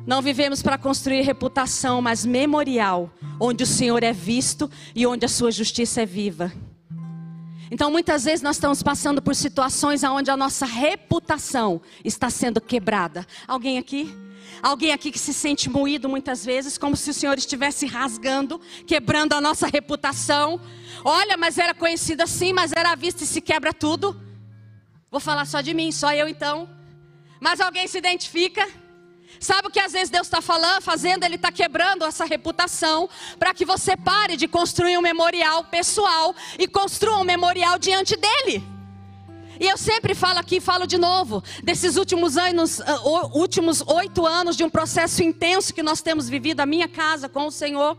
Não 0.06 0.22
vivemos 0.22 0.62
para 0.62 0.78
construir 0.78 1.22
reputação, 1.22 2.00
mas 2.00 2.24
memorial, 2.24 3.10
onde 3.38 3.64
o 3.64 3.66
Senhor 3.66 4.02
é 4.02 4.12
visto 4.12 4.70
e 4.94 5.06
onde 5.06 5.26
a 5.26 5.28
sua 5.28 5.50
justiça 5.50 6.02
é 6.02 6.06
viva. 6.06 6.52
Então, 7.70 7.90
muitas 7.90 8.24
vezes 8.24 8.42
nós 8.42 8.56
estamos 8.56 8.82
passando 8.82 9.22
por 9.22 9.34
situações 9.34 10.02
onde 10.02 10.30
a 10.30 10.36
nossa 10.36 10.66
reputação 10.66 11.80
está 12.04 12.28
sendo 12.28 12.60
quebrada. 12.60 13.26
Alguém 13.46 13.78
aqui? 13.78 14.12
Alguém 14.62 14.92
aqui 14.92 15.10
que 15.10 15.18
se 15.18 15.32
sente 15.32 15.70
moído 15.70 16.08
muitas 16.08 16.44
vezes, 16.44 16.76
como 16.76 16.96
se 16.96 17.10
o 17.10 17.14
Senhor 17.14 17.38
estivesse 17.38 17.86
rasgando, 17.86 18.60
quebrando 18.86 19.32
a 19.32 19.40
nossa 19.40 19.66
reputação. 19.66 20.60
Olha, 21.04 21.36
mas 21.36 21.58
era 21.58 21.74
conhecido 21.74 22.22
assim, 22.22 22.52
mas 22.52 22.72
era 22.72 22.94
vista 22.94 23.24
e 23.24 23.26
se 23.26 23.40
quebra 23.40 23.72
tudo. 23.72 24.20
Vou 25.10 25.20
falar 25.20 25.46
só 25.46 25.60
de 25.60 25.74
mim, 25.74 25.90
só 25.90 26.12
eu 26.12 26.28
então. 26.28 26.68
Mas 27.40 27.60
alguém 27.60 27.86
se 27.88 27.98
identifica? 27.98 28.68
Sabe 29.40 29.68
o 29.68 29.70
que 29.70 29.80
às 29.80 29.92
vezes 29.92 30.10
Deus 30.10 30.26
está 30.26 30.42
falando, 30.42 30.82
fazendo? 30.82 31.24
Ele 31.24 31.36
está 31.36 31.50
quebrando 31.50 32.04
essa 32.04 32.26
reputação 32.26 33.08
para 33.38 33.54
que 33.54 33.64
você 33.64 33.96
pare 33.96 34.36
de 34.36 34.46
construir 34.46 34.98
um 34.98 35.00
memorial 35.00 35.64
pessoal 35.64 36.34
e 36.58 36.68
construa 36.68 37.18
um 37.18 37.24
memorial 37.24 37.78
diante 37.78 38.16
dele. 38.16 38.79
E 39.60 39.68
eu 39.68 39.76
sempre 39.76 40.14
falo 40.14 40.38
aqui, 40.38 40.58
falo 40.58 40.86
de 40.86 40.96
novo, 40.96 41.44
desses 41.62 41.98
últimos 41.98 42.38
anos, 42.38 42.78
uh, 42.78 43.38
últimos 43.38 43.82
oito 43.82 44.24
anos 44.24 44.56
de 44.56 44.64
um 44.64 44.70
processo 44.70 45.22
intenso 45.22 45.74
que 45.74 45.82
nós 45.82 46.00
temos 46.00 46.30
vivido 46.30 46.60
a 46.60 46.66
minha 46.66 46.88
casa 46.88 47.28
com 47.28 47.46
o 47.46 47.50
Senhor. 47.50 47.94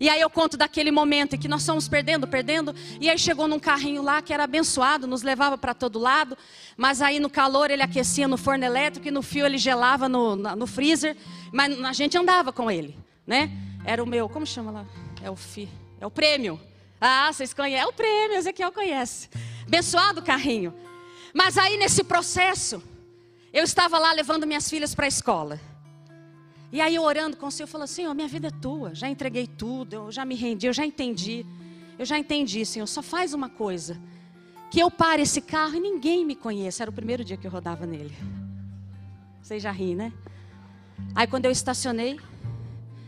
E 0.00 0.08
aí 0.08 0.22
eu 0.22 0.30
conto 0.30 0.56
daquele 0.56 0.90
momento 0.90 1.36
em 1.36 1.38
que 1.38 1.48
nós 1.48 1.66
fomos 1.66 1.86
perdendo, 1.86 2.26
perdendo, 2.26 2.74
e 2.98 3.10
aí 3.10 3.18
chegou 3.18 3.46
num 3.46 3.58
carrinho 3.58 4.02
lá 4.02 4.22
que 4.22 4.32
era 4.32 4.44
abençoado, 4.44 5.06
nos 5.06 5.22
levava 5.22 5.58
para 5.58 5.74
todo 5.74 5.98
lado, 5.98 6.36
mas 6.78 7.02
aí 7.02 7.20
no 7.20 7.28
calor 7.28 7.70
ele 7.70 7.82
aquecia 7.82 8.26
no 8.26 8.38
forno 8.38 8.64
elétrico 8.64 9.06
e 9.06 9.10
no 9.10 9.20
fio 9.20 9.44
ele 9.44 9.58
gelava 9.58 10.08
no, 10.08 10.34
no 10.34 10.66
freezer, 10.66 11.14
mas 11.52 11.78
a 11.78 11.92
gente 11.92 12.16
andava 12.16 12.54
com 12.54 12.70
ele, 12.70 12.96
né? 13.26 13.50
Era 13.84 14.02
o 14.02 14.06
meu, 14.06 14.30
como 14.30 14.46
chama 14.46 14.70
lá? 14.70 14.86
É 15.22 15.30
o 15.30 15.36
fi, 15.36 15.68
é 16.00 16.06
o 16.06 16.10
prêmio. 16.10 16.58
Ah, 16.98 17.30
vocês 17.30 17.52
conhecem? 17.52 17.80
É 17.80 17.86
o 17.86 17.92
prêmio, 17.92 18.38
Ezequiel 18.38 18.72
conhece. 18.72 19.28
Abençoado 19.66 20.20
o 20.20 20.24
carrinho. 20.24 20.72
Mas 21.34 21.58
aí 21.58 21.76
nesse 21.76 22.04
processo, 22.04 22.82
eu 23.52 23.64
estava 23.64 23.98
lá 23.98 24.12
levando 24.12 24.46
minhas 24.46 24.68
filhas 24.68 24.94
para 24.94 25.06
a 25.06 25.08
escola. 25.08 25.60
E 26.72 26.80
aí 26.80 26.94
eu 26.94 27.02
orando 27.02 27.36
com 27.36 27.46
o 27.46 27.50
Senhor, 27.50 27.66
falando, 27.66 27.88
Senhor, 27.88 28.14
minha 28.14 28.28
vida 28.28 28.48
é 28.48 28.50
tua, 28.50 28.94
já 28.94 29.08
entreguei 29.08 29.46
tudo, 29.46 29.94
eu 29.94 30.12
já 30.12 30.24
me 30.24 30.34
rendi, 30.34 30.66
eu 30.66 30.72
já 30.72 30.84
entendi. 30.84 31.44
Eu 31.98 32.04
já 32.04 32.18
entendi, 32.18 32.64
Senhor, 32.66 32.86
só 32.86 33.02
faz 33.02 33.32
uma 33.32 33.48
coisa. 33.48 33.98
Que 34.70 34.80
eu 34.80 34.90
pare 34.90 35.22
esse 35.22 35.40
carro 35.40 35.76
e 35.76 35.80
ninguém 35.80 36.24
me 36.24 36.34
conheça. 36.34 36.82
Era 36.82 36.90
o 36.90 36.94
primeiro 36.94 37.24
dia 37.24 37.36
que 37.36 37.46
eu 37.46 37.50
rodava 37.50 37.86
nele. 37.86 38.14
Vocês 39.40 39.62
já 39.62 39.70
riem, 39.70 39.94
né? 39.94 40.12
Aí 41.14 41.26
quando 41.26 41.46
eu 41.46 41.50
estacionei, 41.50 42.18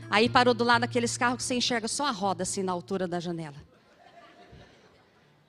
aí 0.09 0.29
parou 0.29 0.55
do 0.55 0.65
lado 0.65 0.83
daqueles 0.83 1.17
carros 1.17 1.39
que 1.39 1.43
você 1.43 1.55
enxerga 1.55 1.89
só 1.89 2.07
a 2.07 2.11
roda 2.11 2.43
assim 2.45 2.63
na 2.63 2.73
altura 2.73 3.07
da 3.07 3.21
janela. 3.21 3.68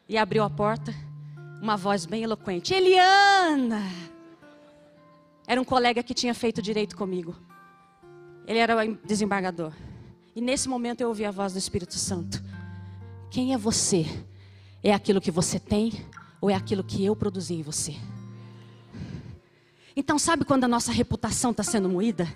E 0.09 0.17
abriu 0.17 0.43
a 0.43 0.49
porta, 0.49 0.91
uma 1.61 1.77
voz 1.77 2.07
bem 2.07 2.23
eloquente: 2.23 2.73
Eliana! 2.73 3.83
Era 5.45 5.61
um 5.61 5.63
colega 5.63 6.01
que 6.01 6.15
tinha 6.15 6.33
feito 6.33 6.63
direito 6.63 6.97
comigo. 6.97 7.35
Ele 8.47 8.57
era 8.57 8.73
desembargador. 9.05 9.71
E 10.35 10.41
nesse 10.41 10.67
momento 10.67 11.01
eu 11.01 11.09
ouvi 11.09 11.25
a 11.25 11.31
voz 11.31 11.53
do 11.53 11.59
Espírito 11.59 11.93
Santo: 11.93 12.43
Quem 13.29 13.53
é 13.53 13.57
você? 13.57 14.03
É 14.83 14.91
aquilo 14.91 15.21
que 15.21 15.29
você 15.29 15.59
tem 15.59 15.91
ou 16.41 16.49
é 16.49 16.55
aquilo 16.55 16.83
que 16.83 17.05
eu 17.05 17.15
produzi 17.15 17.53
em 17.53 17.61
você? 17.61 17.95
Então, 19.95 20.17
sabe 20.17 20.43
quando 20.43 20.63
a 20.63 20.67
nossa 20.67 20.91
reputação 20.91 21.51
está 21.51 21.61
sendo 21.61 21.87
moída? 21.87 22.27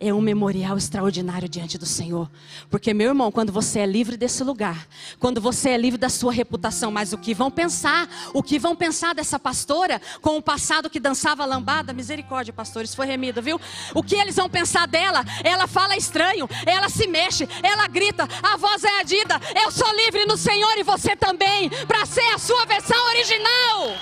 É 0.00 0.12
um 0.14 0.20
memorial 0.20 0.78
extraordinário 0.78 1.46
diante 1.46 1.76
do 1.76 1.84
Senhor. 1.84 2.28
Porque, 2.70 2.94
meu 2.94 3.08
irmão, 3.08 3.30
quando 3.30 3.52
você 3.52 3.80
é 3.80 3.86
livre 3.86 4.16
desse 4.16 4.42
lugar, 4.42 4.88
quando 5.18 5.40
você 5.40 5.70
é 5.70 5.76
livre 5.76 5.98
da 5.98 6.08
sua 6.08 6.32
reputação, 6.32 6.90
mas 6.90 7.12
o 7.12 7.18
que 7.18 7.34
vão 7.34 7.50
pensar? 7.50 8.08
O 8.32 8.42
que 8.42 8.58
vão 8.58 8.74
pensar 8.74 9.14
dessa 9.14 9.38
pastora 9.38 10.00
com 10.22 10.38
o 10.38 10.42
passado 10.42 10.88
que 10.88 10.98
dançava 10.98 11.44
lambada? 11.44 11.92
Misericórdia, 11.92 12.52
pastores, 12.52 12.94
foi 12.94 13.06
remida, 13.06 13.42
viu? 13.42 13.60
O 13.94 14.02
que 14.02 14.16
eles 14.16 14.36
vão 14.36 14.48
pensar 14.48 14.88
dela? 14.88 15.22
Ela 15.44 15.66
fala 15.66 15.96
estranho, 15.96 16.48
ela 16.64 16.88
se 16.88 17.06
mexe, 17.06 17.46
ela 17.62 17.86
grita, 17.86 18.26
a 18.42 18.56
voz 18.56 18.82
é 18.82 19.00
adida. 19.00 19.38
Eu 19.62 19.70
sou 19.70 19.94
livre 19.96 20.24
no 20.24 20.36
Senhor 20.36 20.78
e 20.78 20.82
você 20.82 21.14
também, 21.14 21.68
para 21.86 22.06
ser 22.06 22.34
a 22.34 22.38
sua 22.38 22.64
versão 22.64 23.06
original. 23.08 23.94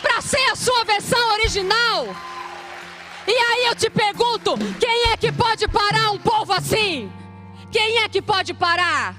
Para 0.00 0.20
ser 0.22 0.50
a 0.50 0.56
sua 0.56 0.82
versão 0.84 1.32
original. 1.34 2.31
E 3.26 3.30
aí 3.30 3.66
eu 3.66 3.74
te 3.74 3.88
pergunto: 3.88 4.54
quem 4.78 5.12
é 5.12 5.16
que 5.16 5.30
pode 5.32 5.68
parar 5.68 6.10
um 6.10 6.18
povo 6.18 6.52
assim? 6.52 7.10
Quem 7.70 7.98
é 7.98 8.08
que 8.08 8.20
pode 8.20 8.52
parar? 8.52 9.16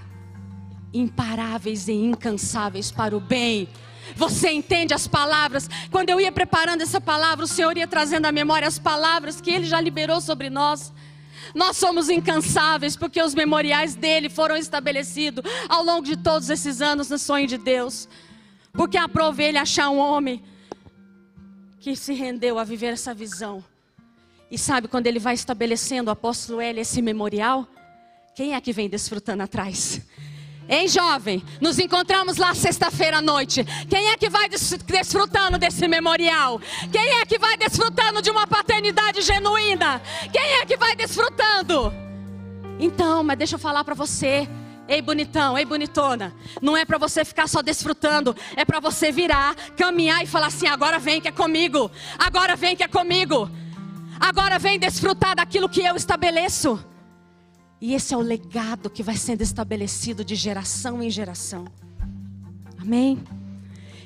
Imparáveis 0.93 1.88
e 1.88 1.93
incansáveis 1.93 2.91
para 2.91 3.16
o 3.16 3.20
bem. 3.20 3.68
Você 4.16 4.51
entende 4.51 4.93
as 4.93 5.08
palavras? 5.08 5.70
Quando 5.89 6.10
eu 6.10 6.20
ia 6.20 6.32
preparando 6.32 6.82
essa 6.82 6.99
palavra, 6.99 7.45
o 7.45 7.47
Senhor 7.47 7.76
ia 7.78 7.88
trazendo 7.88 8.26
à 8.26 8.32
memória 8.32 8.68
as 8.68 8.78
palavras 8.78 9.41
que 9.41 9.49
Ele 9.49 9.66
já 9.66 9.80
liberou 9.80 10.22
sobre 10.22 10.49
nós. 10.49 10.93
Nós 11.56 11.78
somos 11.78 12.10
incansáveis 12.10 12.95
porque 12.95 13.22
os 13.22 13.34
memoriais 13.34 13.95
dele 13.95 14.30
foram 14.30 14.56
estabelecidos 14.56 15.43
ao 15.68 15.84
longo 15.84 16.06
de 16.06 16.18
todos 16.18 16.49
esses 16.49 16.82
anos 16.82 17.10
no 17.10 17.18
sonho 17.18 17.47
de 17.47 17.58
Deus. 17.58 18.08
Porque 18.74 18.97
aprove 18.97 19.43
ele 19.43 19.58
achar 19.58 19.89
um 19.89 19.97
homem 19.97 20.43
que 21.80 21.95
se 21.95 22.14
rendeu 22.14 22.60
a 22.60 22.64
viver 22.64 22.93
essa 22.93 23.14
visão 23.14 23.64
e 24.54 24.58
sabe, 24.60 24.88
quando 24.88 25.08
ele 25.08 25.18
vai 25.18 25.34
estabelecendo, 25.34 26.10
o 26.10 26.14
apóstolo 26.14 26.62
L, 26.62 26.80
esse 26.80 27.01
memorial, 27.01 27.68
quem 28.36 28.54
é 28.54 28.62
que 28.62 28.72
vem 28.72 28.88
desfrutando 28.88 29.41
atrás? 29.41 29.99
Hein, 30.70 30.88
jovem? 30.88 31.43
Nos 31.60 31.80
encontramos 31.80 32.38
lá 32.38 32.54
sexta-feira 32.54 33.18
à 33.18 33.22
noite. 33.22 33.66
Quem 33.89 34.10
é 34.12 34.16
que 34.16 34.30
vai 34.30 34.47
desfrutando 34.47 35.58
desse 35.58 35.88
memorial? 35.88 36.62
Quem 36.91 37.20
é 37.20 37.26
que 37.26 37.39
vai 37.39 37.58
desfrutando 37.58 38.22
de 38.22 38.30
uma 38.30 38.45
paternidade 38.45 39.24
genuína? 39.24 39.99
Quem 40.32 40.62
é 40.62 40.66
que 40.68 40.78
vai 40.78 40.95
desfrutando? 40.95 41.91
Então, 42.80 43.24
mas 43.24 43.39
deixa 43.39 43.56
eu 43.56 43.60
falar 43.60 43.84
para 43.84 43.95
você. 43.95 44.47
Ei, 44.88 45.01
bonitão, 45.01 45.58
ei, 45.58 45.66
bonitona. 45.66 46.32
Não 46.62 46.78
é 46.78 46.86
para 46.86 46.99
você 46.99 47.26
ficar 47.26 47.49
só 47.49 47.64
desfrutando, 47.64 48.36
é 48.56 48.64
para 48.64 48.80
você 48.80 49.12
virar, 49.12 49.56
caminhar 49.76 50.22
e 50.24 50.28
falar 50.28 50.47
assim: 50.47 50.68
agora 50.68 50.99
vem 50.99 51.20
que 51.20 51.28
é 51.28 51.32
comigo, 51.32 51.89
agora 52.20 52.56
vem 52.56 52.76
que 52.76 52.84
é 52.84 52.88
comigo. 52.88 53.49
Agora 54.24 54.57
vem 54.57 54.80
desfrutar 54.80 55.36
daquilo 55.36 55.67
que 55.67 55.82
eu 55.82 55.97
estabeleço. 55.97 56.82
E 57.82 57.93
esse 57.93 58.13
é 58.13 58.17
o 58.17 58.21
legado 58.21 58.89
que 58.89 59.03
vai 59.03 59.17
sendo 59.17 59.41
estabelecido 59.41 60.24
de 60.24 60.34
geração 60.34 61.03
em 61.03 61.09
geração. 61.09 61.65
Amém? 62.80 63.21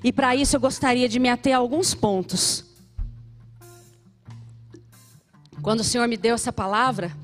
E 0.04 0.12
para 0.12 0.36
isso 0.36 0.56
eu 0.56 0.60
gostaria 0.60 1.08
de 1.08 1.20
me 1.20 1.30
ater 1.30 1.54
a 1.54 1.60
alguns 1.60 1.94
pontos. 1.94 2.66
Quando 5.62 5.82
o 5.82 5.84
Senhor 5.84 6.08
me 6.08 6.18
deu 6.18 6.34
essa 6.34 6.52
palavra 6.52 7.16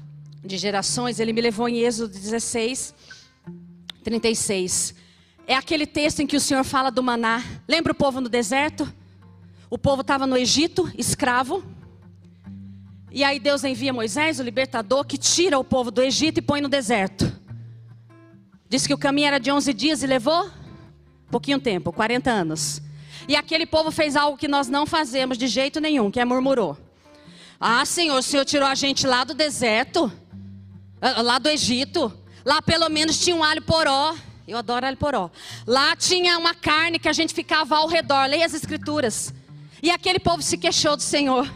de 0.45 0.55
gerações, 0.55 1.19
Ele 1.19 1.33
me 1.33 1.41
levou 1.41 1.67
em 1.67 1.79
Êxodo 1.79 2.13
16, 2.13 2.93
36. 4.03 4.93
É 5.47 5.55
aquele 5.55 5.87
texto 5.87 6.19
em 6.19 6.27
que 6.27 6.37
o 6.37 6.39
Senhor 6.39 6.63
fala 6.63 6.91
do 6.91 7.01
maná. 7.01 7.43
Lembra 7.67 7.91
o 7.91 7.95
povo 7.95 8.21
no 8.21 8.29
deserto? 8.29 8.87
O 9.67 9.79
povo 9.79 10.01
estava 10.01 10.27
no 10.27 10.37
Egito, 10.37 10.91
escravo. 10.95 11.72
E 13.13 13.23
aí 13.23 13.39
Deus 13.39 13.63
envia 13.63 13.93
Moisés, 13.93 14.39
o 14.39 14.43
libertador, 14.43 15.05
que 15.05 15.19
tira 15.19 15.59
o 15.59 15.63
povo 15.63 15.91
do 15.91 16.01
Egito 16.01 16.39
e 16.39 16.41
põe 16.41 16.61
no 16.61 16.67
deserto. 16.67 17.31
Diz 18.67 18.87
que 18.87 18.93
o 18.93 18.97
caminho 18.97 19.27
era 19.27 19.39
de 19.39 19.51
11 19.51 19.71
dias 19.71 20.01
e 20.01 20.07
levou 20.07 20.49
pouquinho 21.29 21.59
tempo, 21.59 21.93
40 21.93 22.31
anos. 22.31 22.81
E 23.27 23.35
aquele 23.35 23.67
povo 23.67 23.91
fez 23.91 24.15
algo 24.15 24.35
que 24.35 24.47
nós 24.47 24.67
não 24.67 24.87
fazemos 24.87 25.37
de 25.37 25.45
jeito 25.45 25.79
nenhum, 25.79 26.09
que 26.09 26.19
é 26.19 26.25
murmurou. 26.25 26.75
Ah, 27.59 27.85
Senhor, 27.85 28.17
o 28.17 28.23
Senhor 28.23 28.45
tirou 28.45 28.67
a 28.67 28.73
gente 28.73 29.05
lá 29.05 29.23
do 29.23 29.35
deserto, 29.35 30.11
ah, 30.99 31.21
lá 31.21 31.37
do 31.37 31.49
Egito. 31.49 32.11
Lá 32.43 32.63
pelo 32.63 32.89
menos 32.89 33.19
tinha 33.19 33.35
um 33.35 33.43
alho 33.43 33.61
poró. 33.61 34.15
Eu 34.47 34.57
adoro 34.57 34.87
alho 34.87 34.97
poró. 34.97 35.29
Lá 35.67 35.95
tinha 35.95 36.39
uma 36.39 36.55
carne 36.55 36.97
que 36.97 37.07
a 37.07 37.13
gente 37.13 37.31
ficava 37.31 37.77
ao 37.77 37.87
redor. 37.87 38.25
Leia 38.27 38.43
as 38.43 38.55
escrituras. 38.55 39.31
E 39.83 39.91
aquele 39.91 40.17
povo 40.17 40.41
se 40.41 40.57
queixou 40.57 40.95
do 40.95 41.03
Senhor 41.03 41.47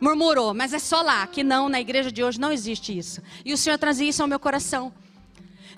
murmurou, 0.00 0.54
mas 0.54 0.72
é 0.72 0.78
só 0.78 1.00
lá, 1.02 1.26
que 1.26 1.42
não, 1.42 1.68
na 1.68 1.80
igreja 1.80 2.10
de 2.10 2.22
hoje 2.22 2.40
não 2.40 2.52
existe 2.52 2.96
isso. 2.96 3.22
E 3.44 3.52
o 3.52 3.56
Senhor 3.56 3.78
trazia 3.78 4.08
isso 4.08 4.22
ao 4.22 4.28
meu 4.28 4.38
coração. 4.38 4.92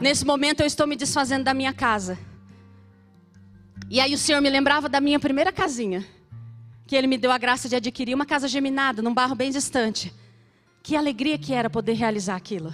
Nesse 0.00 0.24
momento 0.24 0.60
eu 0.60 0.66
estou 0.66 0.86
me 0.86 0.96
desfazendo 0.96 1.44
da 1.44 1.54
minha 1.54 1.72
casa. 1.72 2.18
E 3.88 4.00
aí 4.00 4.14
o 4.14 4.18
Senhor 4.18 4.40
me 4.40 4.50
lembrava 4.50 4.88
da 4.88 5.00
minha 5.00 5.20
primeira 5.20 5.52
casinha, 5.52 6.04
que 6.86 6.96
Ele 6.96 7.06
me 7.06 7.16
deu 7.16 7.30
a 7.30 7.38
graça 7.38 7.68
de 7.68 7.76
adquirir 7.76 8.14
uma 8.14 8.26
casa 8.26 8.48
geminada, 8.48 9.00
num 9.00 9.14
bairro 9.14 9.34
bem 9.34 9.50
distante. 9.50 10.12
Que 10.82 10.96
alegria 10.96 11.38
que 11.38 11.52
era 11.52 11.70
poder 11.70 11.94
realizar 11.94 12.36
aquilo. 12.36 12.72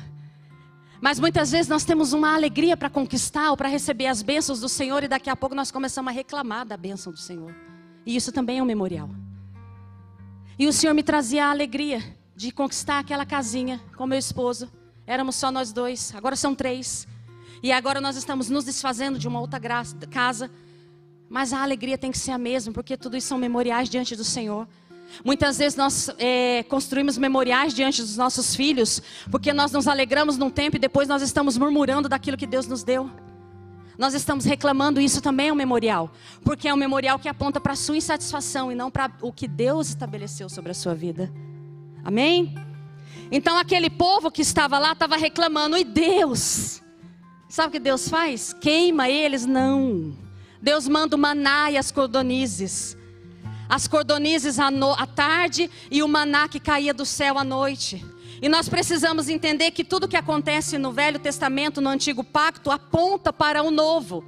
Mas 1.01 1.19
muitas 1.19 1.51
vezes 1.51 1.69
nós 1.69 1.85
temos 1.85 2.13
uma 2.13 2.35
alegria 2.35 2.77
para 2.77 2.89
conquistar 2.89 3.51
ou 3.51 3.57
para 3.57 3.69
receber 3.69 4.07
as 4.07 4.23
bênçãos 4.23 4.61
do 4.61 4.69
Senhor 4.69 5.03
e 5.03 5.09
daqui 5.09 5.29
a 5.29 5.35
pouco 5.35 5.55
nós 5.55 5.71
começamos 5.71 6.11
a 6.11 6.15
reclamar 6.15 6.65
da 6.65 6.77
bênção 6.77 7.13
do 7.13 7.19
Senhor. 7.19 7.55
E 8.07 8.15
isso 8.15 8.31
também 8.31 8.59
é 8.59 8.63
um 8.63 8.67
memorial. 8.67 9.11
E 10.59 10.67
o 10.67 10.73
Senhor 10.73 10.93
me 10.93 11.03
trazia 11.03 11.47
a 11.47 11.51
alegria 11.51 12.03
de 12.37 12.51
conquistar 12.51 12.99
aquela 12.99 13.25
casinha 13.25 13.81
com 13.97 14.07
meu 14.07 14.19
esposo. 14.19 14.71
Éramos 15.07 15.37
só 15.37 15.51
nós 15.51 15.73
dois, 15.73 16.15
agora 16.15 16.37
são 16.37 16.55
três. 16.55 17.07
E 17.63 17.71
agora 17.73 18.01
nós 18.01 18.17
estamos 18.17 18.51
nos 18.51 18.65
desfazendo 18.65 19.19
de 19.19 19.27
uma 19.29 19.41
outra 19.41 19.59
graça, 19.59 19.97
casa. 20.07 20.51
Mas 21.29 21.53
a 21.53 21.63
alegria 21.63 21.97
tem 21.97 22.11
que 22.11 22.19
ser 22.19 22.33
a 22.33 22.39
mesma, 22.39 22.73
porque 22.73 22.97
tudo 22.97 23.17
isso 23.17 23.29
são 23.29 23.39
memoriais 23.39 23.89
diante 23.89 24.15
do 24.15 24.25
Senhor. 24.25 24.69
Muitas 25.25 25.59
vezes 25.59 25.77
nós 25.77 26.11
é, 26.19 26.63
construímos 26.65 27.19
memoriais 27.19 27.75
diante 27.75 28.01
dos 28.03 28.17
nossos 28.17 28.57
filhos, 28.57 29.03
porque 29.31 29.53
nós 29.53 29.73
nos 29.73 29.87
alegramos 29.87 30.37
num 30.37 30.51
tempo 30.51 30.77
e 30.77 30.79
depois 30.79 31.09
nós 31.09 31.23
estamos 31.23 31.57
murmurando 31.57 32.09
daquilo 32.09 32.37
que 32.37 32.47
Deus 32.47 32.67
nos 32.67 32.83
deu. 32.83 33.11
Nós 34.03 34.15
estamos 34.15 34.45
reclamando, 34.45 35.01
isso 35.01 35.21
também 35.21 35.51
é 35.51 35.53
um 35.53 35.55
memorial, 35.55 36.11
porque 36.43 36.67
é 36.67 36.75
um 36.75 36.77
memorial 36.77 37.21
que 37.21 37.29
aponta 37.29 37.61
para 37.61 37.75
a 37.75 37.77
sua 37.77 37.97
insatisfação 37.97 38.73
e 38.73 38.75
não 38.75 38.91
para 38.91 39.13
o 39.23 39.33
que 39.33 39.47
Deus 39.47 39.91
estabeleceu 39.91 40.49
sobre 40.49 40.73
a 40.73 40.75
sua 40.75 40.93
vida. 40.93 41.33
Amém? 42.03 42.53
Então 43.31 43.57
aquele 43.57 43.89
povo 43.89 44.29
que 44.29 44.43
estava 44.43 44.77
lá 44.77 44.91
estava 44.91 45.17
reclamando, 45.17 45.77
e 45.77 45.85
Deus? 45.85 46.83
Sabe 47.49 47.69
o 47.69 47.71
que 47.71 47.79
Deus 47.79 48.09
faz? 48.09 48.53
Queima 48.53 49.09
eles? 49.09 49.47
Não. 49.47 50.19
Deus 50.61 50.89
manda 50.89 51.15
o 51.15 51.19
maná 51.19 51.71
e 51.71 51.77
as 51.77 51.93
cordonizes. 51.93 52.97
As 53.69 53.87
cordonizes 53.87 54.59
à, 54.59 54.69
no, 54.69 54.91
à 54.95 55.07
tarde 55.07 55.71
e 55.93 56.03
o 56.03 56.09
maná 56.09 56.49
que 56.49 56.59
caía 56.59 56.93
do 56.93 57.07
céu 57.07 57.39
à 57.39 57.45
noite. 57.45 58.05
E 58.43 58.49
nós 58.49 58.69
precisamos 58.69 59.29
entender 59.29 59.71
que 59.71 59.85
tudo 59.85 60.09
que 60.09 60.17
acontece 60.17 60.77
no 60.77 60.91
Velho 60.91 61.21
Testamento, 61.21 61.81
no 61.81 61.89
Antigo 61.89 62.25
Pacto, 62.25 62.73
aponta 62.73 63.33
para 63.33 63.63
o 63.63 63.71
Novo. 63.71 64.25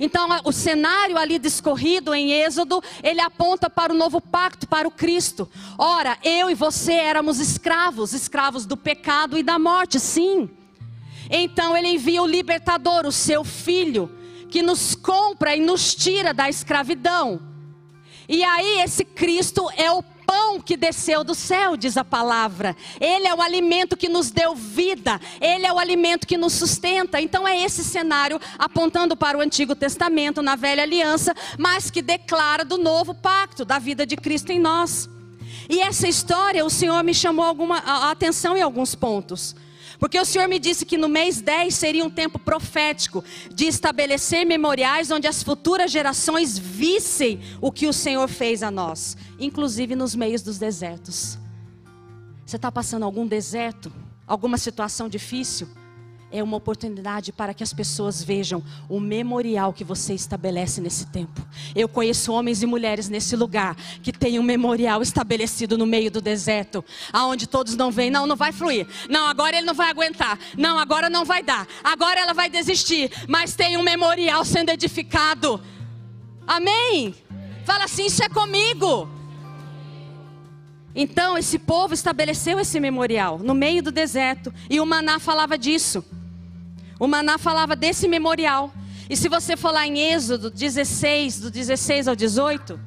Então, 0.00 0.28
o 0.44 0.50
cenário 0.50 1.18
ali 1.18 1.38
discorrido 1.38 2.14
em 2.14 2.32
Êxodo, 2.32 2.82
ele 3.02 3.20
aponta 3.20 3.68
para 3.68 3.92
o 3.92 3.96
novo 3.96 4.20
pacto, 4.20 4.66
para 4.66 4.88
o 4.88 4.90
Cristo. 4.90 5.48
Ora, 5.78 6.18
eu 6.24 6.50
e 6.50 6.54
você 6.54 6.94
éramos 6.94 7.38
escravos, 7.38 8.12
escravos 8.12 8.66
do 8.66 8.76
pecado 8.76 9.38
e 9.38 9.42
da 9.42 9.58
morte, 9.58 10.00
sim. 10.00 10.50
Então, 11.30 11.76
ele 11.76 11.88
envia 11.88 12.22
o 12.22 12.26
libertador, 12.26 13.06
o 13.06 13.12
seu 13.12 13.44
filho, 13.44 14.10
que 14.50 14.62
nos 14.62 14.94
compra 14.94 15.54
e 15.54 15.60
nos 15.60 15.94
tira 15.94 16.34
da 16.34 16.48
escravidão. 16.48 17.40
E 18.28 18.42
aí, 18.42 18.80
esse 18.80 19.04
Cristo 19.04 19.70
é 19.76 19.92
o 19.92 20.02
pão 20.34 20.60
que 20.60 20.76
desceu 20.76 21.22
do 21.22 21.32
céu, 21.32 21.76
diz 21.76 21.96
a 21.96 22.04
palavra. 22.04 22.76
Ele 23.00 23.28
é 23.28 23.32
o 23.32 23.40
alimento 23.40 23.96
que 23.96 24.08
nos 24.08 24.32
deu 24.32 24.56
vida, 24.56 25.20
ele 25.40 25.64
é 25.64 25.72
o 25.72 25.78
alimento 25.78 26.26
que 26.26 26.36
nos 26.36 26.54
sustenta. 26.54 27.20
Então 27.20 27.46
é 27.46 27.62
esse 27.62 27.84
cenário 27.84 28.40
apontando 28.58 29.16
para 29.16 29.38
o 29.38 29.40
Antigo 29.40 29.76
Testamento, 29.76 30.42
na 30.42 30.56
velha 30.56 30.82
aliança, 30.82 31.32
mas 31.56 31.88
que 31.88 32.02
declara 32.02 32.64
do 32.64 32.76
novo 32.76 33.14
pacto, 33.14 33.64
da 33.64 33.78
vida 33.78 34.04
de 34.04 34.16
Cristo 34.16 34.50
em 34.50 34.58
nós. 34.58 35.08
E 35.70 35.80
essa 35.80 36.08
história, 36.08 36.64
o 36.64 36.70
Senhor 36.70 37.02
me 37.04 37.14
chamou 37.14 37.44
alguma, 37.44 37.78
a 37.78 38.10
atenção 38.10 38.56
em 38.56 38.62
alguns 38.62 38.92
pontos. 38.96 39.54
Porque 39.98 40.18
o 40.18 40.24
Senhor 40.24 40.48
me 40.48 40.58
disse 40.58 40.84
que 40.84 40.96
no 40.96 41.08
mês 41.08 41.40
10 41.40 41.74
seria 41.74 42.04
um 42.04 42.10
tempo 42.10 42.38
profético 42.38 43.24
de 43.52 43.66
estabelecer 43.66 44.44
memoriais 44.44 45.10
onde 45.10 45.26
as 45.26 45.42
futuras 45.42 45.90
gerações 45.90 46.58
vissem 46.58 47.40
o 47.60 47.70
que 47.70 47.86
o 47.86 47.92
Senhor 47.92 48.28
fez 48.28 48.62
a 48.62 48.70
nós, 48.70 49.16
inclusive 49.38 49.94
nos 49.94 50.14
meios 50.14 50.42
dos 50.42 50.58
desertos. 50.58 51.38
Você 52.44 52.56
está 52.56 52.70
passando 52.70 53.04
algum 53.04 53.26
deserto, 53.26 53.92
alguma 54.26 54.58
situação 54.58 55.08
difícil? 55.08 55.68
É 56.34 56.42
uma 56.42 56.56
oportunidade 56.56 57.30
para 57.30 57.54
que 57.54 57.62
as 57.62 57.72
pessoas 57.72 58.20
vejam 58.20 58.60
o 58.88 58.98
memorial 58.98 59.72
que 59.72 59.84
você 59.84 60.14
estabelece 60.14 60.80
nesse 60.80 61.06
tempo. 61.06 61.40
Eu 61.76 61.88
conheço 61.88 62.32
homens 62.32 62.60
e 62.60 62.66
mulheres 62.66 63.08
nesse 63.08 63.36
lugar 63.36 63.76
que 64.02 64.12
tem 64.12 64.40
um 64.40 64.42
memorial 64.42 65.00
estabelecido 65.00 65.78
no 65.78 65.86
meio 65.86 66.10
do 66.10 66.20
deserto, 66.20 66.84
aonde 67.12 67.46
todos 67.46 67.76
não 67.76 67.92
veem, 67.92 68.10
não, 68.10 68.26
não 68.26 68.34
vai 68.34 68.50
fluir. 68.50 68.84
Não, 69.08 69.28
agora 69.28 69.56
ele 69.56 69.66
não 69.66 69.74
vai 69.74 69.88
aguentar. 69.88 70.36
Não, 70.58 70.76
agora 70.76 71.08
não 71.08 71.24
vai 71.24 71.40
dar. 71.40 71.68
Agora 71.84 72.18
ela 72.18 72.34
vai 72.34 72.50
desistir, 72.50 73.12
mas 73.28 73.54
tem 73.54 73.76
um 73.76 73.82
memorial 73.84 74.44
sendo 74.44 74.70
edificado. 74.70 75.62
Amém. 76.44 77.14
Fala 77.64 77.84
assim, 77.84 78.06
isso 78.06 78.24
é 78.24 78.28
comigo. 78.28 79.08
Então, 80.96 81.38
esse 81.38 81.60
povo 81.60 81.94
estabeleceu 81.94 82.58
esse 82.58 82.80
memorial 82.80 83.38
no 83.38 83.54
meio 83.54 83.84
do 83.84 83.92
deserto, 83.92 84.52
e 84.68 84.80
o 84.80 84.86
maná 84.86 85.20
falava 85.20 85.56
disso. 85.56 86.04
O 86.98 87.06
maná 87.06 87.38
falava 87.38 87.74
desse 87.74 88.06
memorial. 88.06 88.72
E 89.08 89.16
se 89.16 89.28
você 89.28 89.56
for 89.56 89.70
lá 89.70 89.86
em 89.86 89.98
Êxodo 89.98 90.50
16, 90.50 91.40
do 91.40 91.50
16 91.50 92.08
ao 92.08 92.16
18, 92.16 92.80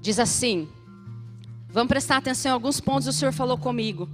diz 0.00 0.18
assim: 0.18 0.68
Vamos 1.70 1.88
prestar 1.88 2.16
atenção 2.16 2.50
em 2.50 2.54
alguns 2.54 2.80
pontos 2.80 3.06
o 3.06 3.12
Senhor 3.12 3.32
falou 3.32 3.56
comigo. 3.56 4.08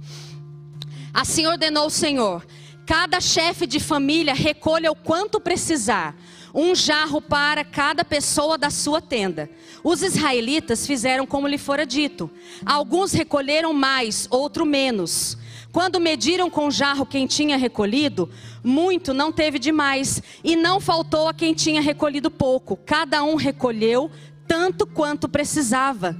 Assim 1.13 1.45
ordenou 1.47 1.87
o 1.87 1.89
Senhor: 1.89 2.45
cada 2.85 3.19
chefe 3.19 3.65
de 3.65 3.79
família 3.79 4.33
recolha 4.33 4.91
o 4.91 4.95
quanto 4.95 5.39
precisar, 5.39 6.15
um 6.53 6.75
jarro 6.75 7.21
para 7.21 7.63
cada 7.63 8.05
pessoa 8.05 8.57
da 8.57 8.69
sua 8.69 9.01
tenda. 9.01 9.49
Os 9.83 10.01
israelitas 10.01 10.85
fizeram 10.85 11.25
como 11.25 11.47
lhe 11.47 11.57
fora 11.57 11.85
dito. 11.85 12.29
Alguns 12.65 13.11
recolheram 13.11 13.73
mais, 13.73 14.27
outro 14.29 14.65
menos. 14.65 15.37
Quando 15.75 15.99
mediram 15.99 16.49
com 16.49 16.71
jarro 16.71 17.05
quem 17.05 17.27
tinha 17.27 17.57
recolhido, 17.57 18.29
muito 18.63 19.13
não 19.13 19.29
teve 19.29 19.59
demais, 19.59 20.23
e 20.41 20.55
não 20.55 20.79
faltou 20.79 21.27
a 21.27 21.33
quem 21.33 21.53
tinha 21.53 21.81
recolhido 21.81 22.31
pouco. 22.31 22.77
Cada 22.77 23.21
um 23.25 23.35
recolheu 23.35 24.09
tanto 24.47 24.87
quanto 24.87 25.27
precisava. 25.27 26.15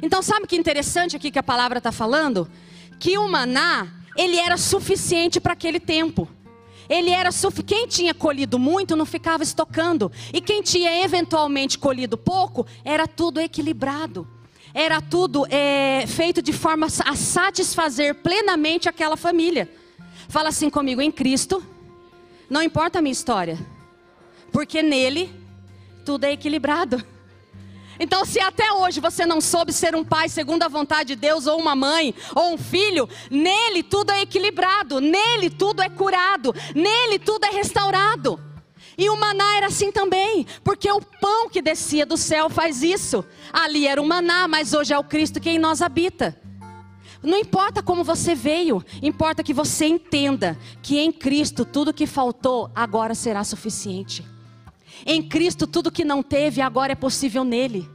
Então, 0.00 0.22
sabe 0.22 0.46
que 0.46 0.54
interessante 0.54 1.16
aqui 1.16 1.32
que 1.32 1.40
a 1.40 1.42
palavra 1.42 1.78
está 1.78 1.90
falando? 1.90 2.48
Que 3.00 3.18
o 3.18 3.28
maná, 3.28 3.88
ele 4.16 4.36
era 4.36 4.56
suficiente 4.56 5.40
para 5.40 5.54
aquele 5.54 5.80
tempo. 5.80 6.28
Ele 6.88 7.10
era 7.10 7.32
suficiente. 7.32 7.74
Quem 7.74 7.88
tinha 7.88 8.14
colhido 8.14 8.60
muito 8.60 8.94
não 8.94 9.04
ficava 9.04 9.42
estocando. 9.42 10.12
E 10.32 10.40
quem 10.40 10.62
tinha 10.62 11.02
eventualmente 11.02 11.80
colhido 11.80 12.16
pouco, 12.16 12.64
era 12.84 13.08
tudo 13.08 13.40
equilibrado 13.40 14.24
era 14.74 15.00
tudo 15.00 15.46
é, 15.48 16.04
feito 16.06 16.42
de 16.42 16.52
forma 16.52 16.86
a 16.86 17.14
satisfazer 17.14 18.16
plenamente 18.16 18.88
aquela 18.88 19.16
família. 19.16 19.70
Fala 20.28 20.48
assim 20.48 20.68
comigo, 20.68 21.00
em 21.00 21.12
Cristo, 21.12 21.64
não 22.50 22.60
importa 22.60 22.98
a 22.98 23.02
minha 23.02 23.12
história, 23.12 23.56
porque 24.50 24.82
nele 24.82 25.32
tudo 26.04 26.24
é 26.24 26.32
equilibrado. 26.32 27.02
Então, 28.00 28.24
se 28.24 28.40
até 28.40 28.72
hoje 28.72 28.98
você 28.98 29.24
não 29.24 29.40
soube 29.40 29.72
ser 29.72 29.94
um 29.94 30.02
pai 30.02 30.28
segundo 30.28 30.64
a 30.64 30.68
vontade 30.68 31.14
de 31.14 31.16
Deus, 31.16 31.46
ou 31.46 31.60
uma 31.60 31.76
mãe, 31.76 32.12
ou 32.34 32.52
um 32.52 32.58
filho, 32.58 33.08
nele 33.30 33.84
tudo 33.84 34.10
é 34.10 34.22
equilibrado, 34.22 35.00
nele 35.00 35.48
tudo 35.48 35.80
é 35.80 35.88
curado, 35.88 36.52
nele 36.74 37.20
tudo 37.20 37.44
é 37.44 37.50
restaurado. 37.50 38.53
E 38.96 39.10
o 39.10 39.16
maná 39.16 39.56
era 39.56 39.66
assim 39.66 39.90
também, 39.90 40.46
porque 40.62 40.90
o 40.90 41.00
pão 41.00 41.48
que 41.48 41.60
descia 41.60 42.06
do 42.06 42.16
céu 42.16 42.48
faz 42.48 42.82
isso. 42.82 43.24
Ali 43.52 43.86
era 43.86 44.00
o 44.00 44.06
maná, 44.06 44.46
mas 44.46 44.72
hoje 44.72 44.92
é 44.92 44.98
o 44.98 45.04
Cristo 45.04 45.40
que 45.40 45.50
em 45.50 45.58
nós 45.58 45.82
habita. 45.82 46.40
Não 47.22 47.38
importa 47.38 47.82
como 47.82 48.04
você 48.04 48.34
veio, 48.34 48.84
importa 49.02 49.42
que 49.42 49.54
você 49.54 49.86
entenda 49.86 50.58
que 50.82 50.98
em 50.98 51.10
Cristo 51.10 51.64
tudo 51.64 51.94
que 51.94 52.06
faltou 52.06 52.70
agora 52.74 53.14
será 53.14 53.42
suficiente. 53.42 54.24
Em 55.06 55.26
Cristo 55.26 55.66
tudo 55.66 55.90
que 55.90 56.04
não 56.04 56.22
teve 56.22 56.60
agora 56.60 56.92
é 56.92 56.96
possível 56.96 57.42
nele. 57.42 57.88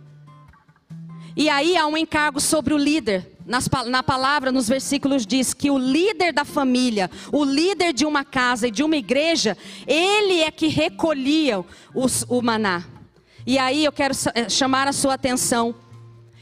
E 1.35 1.47
aí 1.47 1.77
há 1.77 1.85
um 1.85 1.95
encargo 1.95 2.41
sobre 2.41 2.73
o 2.73 2.77
líder 2.77 3.38
nas, 3.49 3.67
na 3.87 4.03
palavra, 4.03 4.51
nos 4.51 4.69
versículos, 4.69 5.25
diz 5.25 5.55
que 5.55 5.71
o 5.71 5.77
líder 5.77 6.31
da 6.31 6.45
família, 6.45 7.09
o 7.31 7.43
líder 7.43 7.91
de 7.91 8.05
uma 8.05 8.23
casa 8.23 8.67
e 8.67 8.71
de 8.71 8.83
uma 8.83 8.95
igreja, 8.95 9.57
ele 9.87 10.41
é 10.41 10.51
que 10.51 10.67
recolhia 10.67 11.65
os, 11.93 12.23
o 12.29 12.43
maná. 12.43 12.83
E 13.47 13.57
aí 13.57 13.83
eu 13.83 13.91
quero 13.91 14.13
eh, 14.35 14.47
chamar 14.47 14.87
a 14.87 14.93
sua 14.93 15.15
atenção. 15.15 15.73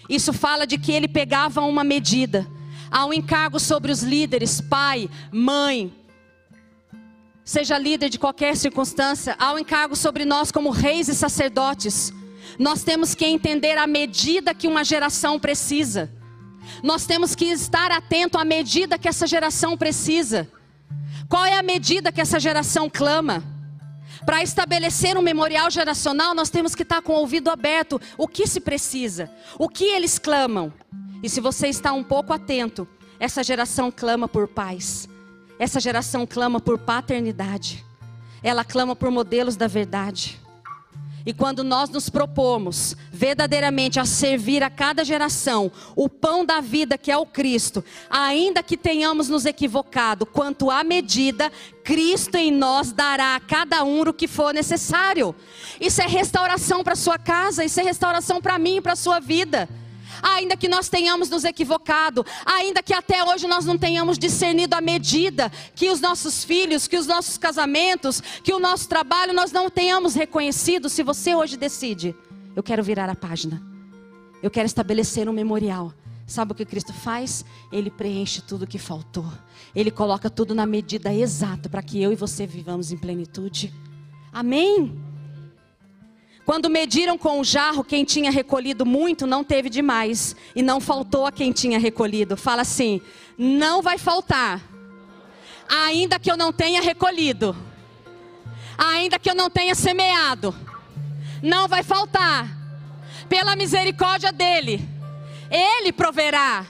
Isso 0.09 0.33
fala 0.33 0.67
de 0.67 0.77
que 0.77 0.91
ele 0.91 1.07
pegava 1.07 1.61
uma 1.61 1.83
medida. 1.83 2.45
Há 2.91 3.05
um 3.05 3.13
encargo 3.13 3.57
sobre 3.57 3.89
os 3.89 4.03
líderes, 4.03 4.59
pai, 4.59 5.09
mãe, 5.31 5.93
seja 7.45 7.77
líder 7.77 8.09
de 8.09 8.19
qualquer 8.19 8.57
circunstância, 8.57 9.33
há 9.39 9.53
um 9.53 9.59
encargo 9.59 9.95
sobre 9.95 10.25
nós 10.25 10.51
como 10.51 10.69
reis 10.69 11.07
e 11.07 11.15
sacerdotes. 11.15 12.11
Nós 12.59 12.83
temos 12.83 13.15
que 13.15 13.25
entender 13.25 13.77
a 13.77 13.87
medida 13.87 14.53
que 14.53 14.67
uma 14.67 14.83
geração 14.83 15.39
precisa. 15.39 16.16
Nós 16.83 17.05
temos 17.05 17.35
que 17.35 17.45
estar 17.45 17.91
atento 17.91 18.37
à 18.37 18.45
medida 18.45 18.97
que 18.97 19.07
essa 19.07 19.25
geração 19.25 19.77
precisa. 19.77 20.47
Qual 21.29 21.45
é 21.45 21.57
a 21.57 21.63
medida 21.63 22.11
que 22.11 22.21
essa 22.21 22.39
geração 22.39 22.89
clama? 22.89 23.43
Para 24.25 24.43
estabelecer 24.43 25.17
um 25.17 25.21
memorial 25.21 25.69
geracional, 25.69 26.33
nós 26.33 26.49
temos 26.49 26.75
que 26.75 26.83
estar 26.83 27.01
com 27.01 27.13
o 27.13 27.19
ouvido 27.19 27.49
aberto. 27.49 27.99
O 28.17 28.27
que 28.27 28.47
se 28.47 28.59
precisa? 28.59 29.31
O 29.57 29.69
que 29.69 29.85
eles 29.85 30.17
clamam? 30.19 30.73
E 31.23 31.29
se 31.29 31.39
você 31.39 31.67
está 31.67 31.93
um 31.93 32.03
pouco 32.03 32.33
atento, 32.33 32.87
essa 33.19 33.43
geração 33.43 33.91
clama 33.91 34.27
por 34.27 34.47
paz. 34.47 35.07
Essa 35.59 35.79
geração 35.79 36.25
clama 36.27 36.59
por 36.59 36.77
paternidade. 36.77 37.83
Ela 38.43 38.63
clama 38.63 38.95
por 38.95 39.09
modelos 39.09 39.55
da 39.55 39.67
verdade. 39.67 40.39
E 41.25 41.33
quando 41.33 41.63
nós 41.63 41.89
nos 41.89 42.09
propomos 42.09 42.95
verdadeiramente 43.11 43.99
a 43.99 44.05
servir 44.05 44.63
a 44.63 44.69
cada 44.69 45.03
geração 45.03 45.71
o 45.95 46.07
pão 46.07 46.45
da 46.45 46.61
vida 46.61 46.97
que 46.97 47.11
é 47.11 47.17
o 47.17 47.25
Cristo, 47.25 47.83
ainda 48.09 48.63
que 48.63 48.77
tenhamos 48.77 49.27
nos 49.27 49.45
equivocado 49.45 50.25
quanto 50.25 50.71
à 50.71 50.83
medida, 50.83 51.51
Cristo 51.83 52.35
em 52.35 52.51
nós 52.51 52.91
dará 52.91 53.35
a 53.35 53.39
cada 53.39 53.83
um 53.83 54.01
o 54.01 54.13
que 54.13 54.27
for 54.27 54.53
necessário. 54.53 55.35
Isso 55.81 56.01
é 56.01 56.07
restauração 56.07 56.83
para 56.83 56.95
sua 56.95 57.17
casa, 57.17 57.65
isso 57.65 57.79
é 57.79 57.83
restauração 57.83 58.41
para 58.41 58.57
mim 58.57 58.77
e 58.77 58.81
para 58.81 58.95
sua 58.95 59.19
vida 59.19 59.67
ainda 60.21 60.57
que 60.57 60.67
nós 60.67 60.89
tenhamos 60.89 61.29
nos 61.29 61.43
equivocado, 61.43 62.25
ainda 62.45 62.81
que 62.83 62.93
até 62.93 63.23
hoje 63.23 63.47
nós 63.47 63.65
não 63.65 63.77
tenhamos 63.77 64.17
discernido 64.17 64.75
a 64.75 64.81
medida 64.81 65.51
que 65.75 65.89
os 65.89 65.99
nossos 65.99 66.43
filhos, 66.43 66.87
que 66.87 66.97
os 66.97 67.07
nossos 67.07 67.37
casamentos, 67.37 68.21
que 68.43 68.53
o 68.53 68.59
nosso 68.59 68.87
trabalho 68.87 69.33
nós 69.33 69.51
não 69.51 69.69
tenhamos 69.69 70.13
reconhecido, 70.13 70.89
se 70.89 71.03
você 71.03 71.35
hoje 71.35 71.57
decide, 71.57 72.15
eu 72.55 72.63
quero 72.63 72.83
virar 72.83 73.09
a 73.09 73.15
página. 73.15 73.61
Eu 74.41 74.51
quero 74.51 74.65
estabelecer 74.65 75.27
um 75.27 75.33
memorial. 75.33 75.93
Sabe 76.27 76.51
o 76.51 76.55
que 76.55 76.65
Cristo 76.65 76.93
faz? 76.93 77.45
Ele 77.71 77.89
preenche 77.89 78.41
tudo 78.41 78.63
o 78.63 78.67
que 78.67 78.77
faltou. 78.77 79.31
Ele 79.73 79.89
coloca 79.89 80.29
tudo 80.29 80.53
na 80.53 80.65
medida 80.65 81.13
exata 81.13 81.69
para 81.69 81.81
que 81.81 82.01
eu 82.01 82.11
e 82.11 82.15
você 82.15 82.45
vivamos 82.45 82.91
em 82.91 82.97
plenitude. 82.97 83.73
Amém? 84.31 85.06
Quando 86.47 86.69
mediram 86.69 87.17
com 87.17 87.41
o 87.41 87.43
jarro, 87.43 87.83
quem 87.83 88.05
tinha 88.05 88.31
recolhido 88.31 88.85
muito 88.85 89.27
não 89.27 89.43
teve 89.43 89.69
demais, 89.69 90.33
e 90.55 90.61
não 90.61 90.79
faltou 90.79 91.25
a 91.25 91.31
quem 91.31 91.51
tinha 91.51 91.77
recolhido. 91.77 92.37
Fala 92.37 92.61
assim: 92.61 93.01
não 93.37 93.81
vai 93.81 93.97
faltar, 93.97 94.61
ainda 95.67 96.17
que 96.17 96.31
eu 96.31 96.37
não 96.37 96.53
tenha 96.53 96.81
recolhido, 96.81 97.53
ainda 98.77 99.19
que 99.19 99.29
eu 99.29 99.35
não 99.35 99.49
tenha 99.49 99.75
semeado, 99.75 100.55
não 101.43 101.67
vai 101.67 101.83
faltar, 101.83 102.47
pela 103.27 103.53
misericórdia 103.53 104.31
dEle, 104.31 104.87
Ele 105.51 105.91
proverá. 105.91 106.65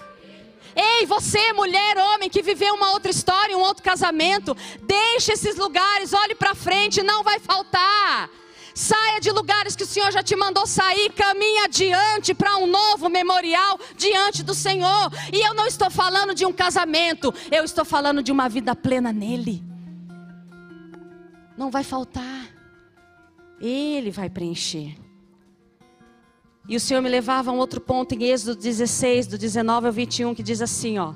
Ei, 0.76 1.06
você, 1.06 1.54
mulher, 1.54 2.00
homem, 2.00 2.32
que 2.32 2.42
viveu 2.42 2.74
uma 2.74 2.94
outra 2.94 3.12
história, 3.12 3.56
um 3.56 3.62
outro 3.62 3.84
casamento, 3.84 4.58
deixe 4.82 5.34
esses 5.34 5.56
lugares, 5.56 6.14
olhe 6.14 6.34
para 6.34 6.56
frente, 6.56 7.04
não 7.04 7.24
vai 7.24 7.38
faltar. 7.38 8.28
Saia 8.78 9.20
de 9.20 9.32
lugares 9.32 9.76
que 9.76 9.84
o 9.84 9.88
Senhor 9.88 10.12
já 10.12 10.22
te 10.22 10.36
mandou 10.36 10.68
sair, 10.68 11.12
caminhe 11.12 11.64
adiante 11.66 12.36
para 12.36 12.58
um 12.58 12.68
novo 12.68 13.10
memorial 13.10 13.80
diante 13.98 14.44
do 14.44 14.54
Senhor. 14.54 15.12
E 15.34 15.42
eu 15.44 15.56
não 15.56 15.66
estou 15.66 15.90
falando 15.90 16.36
de 16.36 16.46
um 16.46 16.54
casamento, 16.54 17.34
eu 17.52 17.64
estou 17.64 17.84
falando 17.84 18.22
de 18.22 18.32
uma 18.32 18.48
vida 18.48 18.76
plena 18.76 19.12
nele. 19.12 19.64
Não 21.58 21.72
vai 21.72 21.84
faltar, 21.84 22.54
ele 23.60 24.12
vai 24.12 24.30
preencher. 24.30 24.96
E 26.70 26.76
o 26.76 26.80
Senhor 26.80 27.02
me 27.02 27.10
levava 27.10 27.50
a 27.50 27.54
um 27.56 27.58
outro 27.58 27.82
ponto 27.82 28.14
em 28.14 28.26
Êxodo 28.26 28.62
16, 28.62 29.26
do 29.26 29.40
19 29.40 29.88
ao 29.88 29.92
21, 29.92 30.36
que 30.36 30.44
diz 30.44 30.62
assim: 30.62 31.00
ó. 31.00 31.16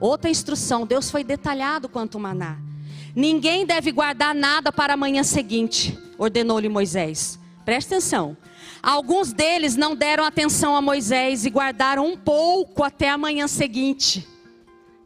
Outra 0.00 0.28
instrução, 0.28 0.84
Deus 0.84 1.08
foi 1.08 1.22
detalhado 1.22 1.88
quanto 1.88 2.16
o 2.16 2.20
maná. 2.20 2.69
Ninguém 3.14 3.66
deve 3.66 3.90
guardar 3.90 4.34
nada 4.34 4.70
para 4.70 4.94
a 4.94 4.96
manhã 4.96 5.22
seguinte, 5.22 5.98
ordenou-lhe 6.16 6.68
Moisés. 6.68 7.38
Preste 7.64 7.88
atenção. 7.88 8.36
Alguns 8.82 9.32
deles 9.32 9.76
não 9.76 9.94
deram 9.94 10.24
atenção 10.24 10.74
a 10.74 10.80
Moisés 10.80 11.44
e 11.44 11.50
guardaram 11.50 12.06
um 12.06 12.16
pouco 12.16 12.82
até 12.82 13.10
a 13.10 13.18
manhã 13.18 13.46
seguinte. 13.46 14.26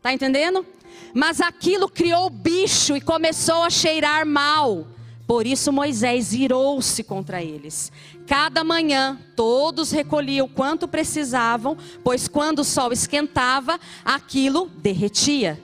Tá 0.01 0.13
entendendo? 0.13 0.65
Mas 1.13 1.41
aquilo 1.41 1.89
criou 1.89 2.29
bicho 2.31 2.97
e 2.97 3.01
começou 3.01 3.63
a 3.63 3.71
cheirar 3.71 4.27
mal. 4.27 4.87
Por 5.27 5.47
isso 5.47 5.73
Moisés 5.73 6.33
irou-se 6.35 7.03
contra 7.03 7.43
eles. 7.43 7.91
Cada 8.27 8.63
manhã 8.63 9.19
todos 9.35 9.91
recolhiam 9.91 10.47
quanto 10.47 10.87
precisavam, 10.87 11.77
pois 12.03 12.29
quando 12.29 12.59
o 12.61 12.65
sol 12.65 12.93
esquentava, 12.93 13.81
aquilo 14.05 14.71
derretia. 14.77 15.61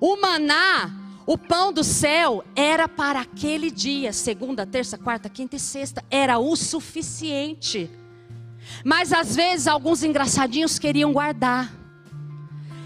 O 0.00 0.16
maná 0.16 0.97
o 1.28 1.36
pão 1.36 1.70
do 1.74 1.84
céu 1.84 2.42
era 2.56 2.88
para 2.88 3.20
aquele 3.20 3.70
dia, 3.70 4.14
segunda, 4.14 4.64
terça, 4.64 4.96
quarta, 4.96 5.28
quinta 5.28 5.56
e 5.56 5.60
sexta, 5.60 6.02
era 6.10 6.38
o 6.38 6.56
suficiente. 6.56 7.90
Mas 8.82 9.12
às 9.12 9.36
vezes 9.36 9.66
alguns 9.66 10.02
engraçadinhos 10.02 10.78
queriam 10.78 11.12
guardar. 11.12 11.70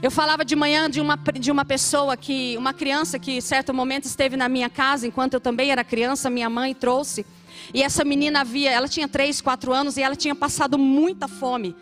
Eu 0.03 0.11
falava 0.11 0.45
de 0.45 0.57
manhã 0.57 0.91
de 0.91 1.01
uma, 1.01 1.17
de 1.17 1.53
uma 1.53 1.65
pessoa 1.65 2.17
que, 2.17 2.57
uma 2.57 2.73
criança 2.73 3.17
que, 3.17 3.31
em 3.31 3.41
certo 3.41 3.73
momento, 3.73 4.07
esteve 4.07 4.37
na 4.37 4.49
minha 4.49 4.69
casa, 4.69 5.07
enquanto 5.07 5.35
eu 5.35 5.41
também 5.41 5.71
era 5.71 5.85
criança, 5.85 6.29
minha 6.29 6.51
mãe 6.51 6.75
trouxe. 6.75 7.25
E 7.73 7.81
essa 7.81 8.05
menina 8.05 8.41
havia, 8.41 8.73
ela 8.73 8.89
tinha 8.89 9.07
três, 9.07 9.41
quatro 9.41 9.73
anos 9.73 9.97
e 9.97 10.03
ela 10.03 10.17
tinha 10.17 10.35
passado 10.35 10.77
muita 10.77 11.29
fome. 11.29 11.77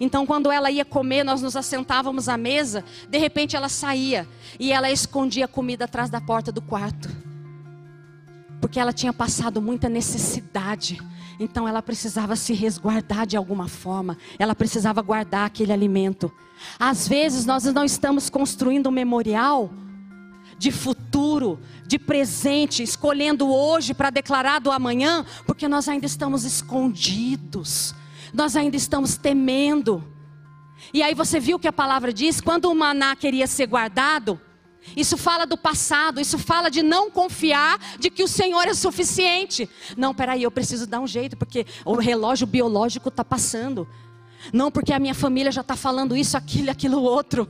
Então, 0.00 0.26
quando 0.26 0.50
ela 0.50 0.70
ia 0.70 0.84
comer, 0.84 1.24
nós 1.24 1.42
nos 1.42 1.56
assentávamos 1.56 2.28
à 2.28 2.36
mesa, 2.36 2.84
de 3.08 3.18
repente 3.18 3.56
ela 3.56 3.68
saía 3.68 4.26
e 4.58 4.72
ela 4.72 4.90
escondia 4.90 5.44
a 5.44 5.48
comida 5.48 5.84
atrás 5.84 6.10
da 6.10 6.20
porta 6.20 6.50
do 6.50 6.62
quarto. 6.62 7.08
Porque 8.60 8.80
ela 8.80 8.92
tinha 8.92 9.12
passado 9.12 9.60
muita 9.60 9.88
necessidade. 9.88 11.00
Então 11.38 11.68
ela 11.68 11.82
precisava 11.82 12.36
se 12.36 12.52
resguardar 12.52 13.26
de 13.26 13.36
alguma 13.36 13.68
forma. 13.68 14.16
Ela 14.38 14.54
precisava 14.54 15.02
guardar 15.02 15.46
aquele 15.46 15.72
alimento. 15.72 16.32
Às 16.78 17.06
vezes 17.06 17.44
nós 17.44 17.64
não 17.64 17.84
estamos 17.84 18.30
construindo 18.30 18.88
um 18.88 18.92
memorial 18.92 19.70
de 20.56 20.70
futuro, 20.70 21.58
de 21.86 21.98
presente, 21.98 22.82
escolhendo 22.82 23.52
hoje 23.52 23.92
para 23.92 24.08
declarar 24.08 24.60
do 24.60 24.70
amanhã, 24.70 25.24
porque 25.46 25.68
nós 25.68 25.88
ainda 25.88 26.06
estamos 26.06 26.44
escondidos 26.44 27.94
nós 28.34 28.56
ainda 28.56 28.76
estamos 28.76 29.16
temendo. 29.16 30.04
E 30.92 31.02
aí 31.02 31.14
você 31.14 31.38
viu 31.38 31.58
que 31.58 31.68
a 31.68 31.72
palavra 31.72 32.12
diz: 32.12 32.40
quando 32.40 32.66
o 32.66 32.74
maná 32.74 33.14
queria 33.14 33.46
ser 33.46 33.66
guardado, 33.66 34.40
isso 34.96 35.16
fala 35.16 35.46
do 35.46 35.56
passado, 35.56 36.20
isso 36.20 36.38
fala 36.38 36.68
de 36.68 36.82
não 36.82 37.10
confiar 37.10 37.78
de 37.98 38.10
que 38.10 38.22
o 38.22 38.28
Senhor 38.28 38.66
é 38.66 38.74
suficiente. 38.74 39.70
Não, 39.96 40.12
peraí, 40.12 40.42
eu 40.42 40.50
preciso 40.50 40.86
dar 40.86 41.00
um 41.00 41.06
jeito, 41.06 41.36
porque 41.36 41.64
o 41.84 41.94
relógio 41.94 42.46
biológico 42.46 43.08
está 43.08 43.24
passando. 43.24 43.88
Não, 44.52 44.70
porque 44.70 44.92
a 44.92 44.98
minha 44.98 45.14
família 45.14 45.50
já 45.50 45.62
está 45.62 45.76
falando 45.76 46.16
isso, 46.16 46.36
aquilo, 46.36 46.70
aquilo 46.70 47.00
outro. 47.00 47.48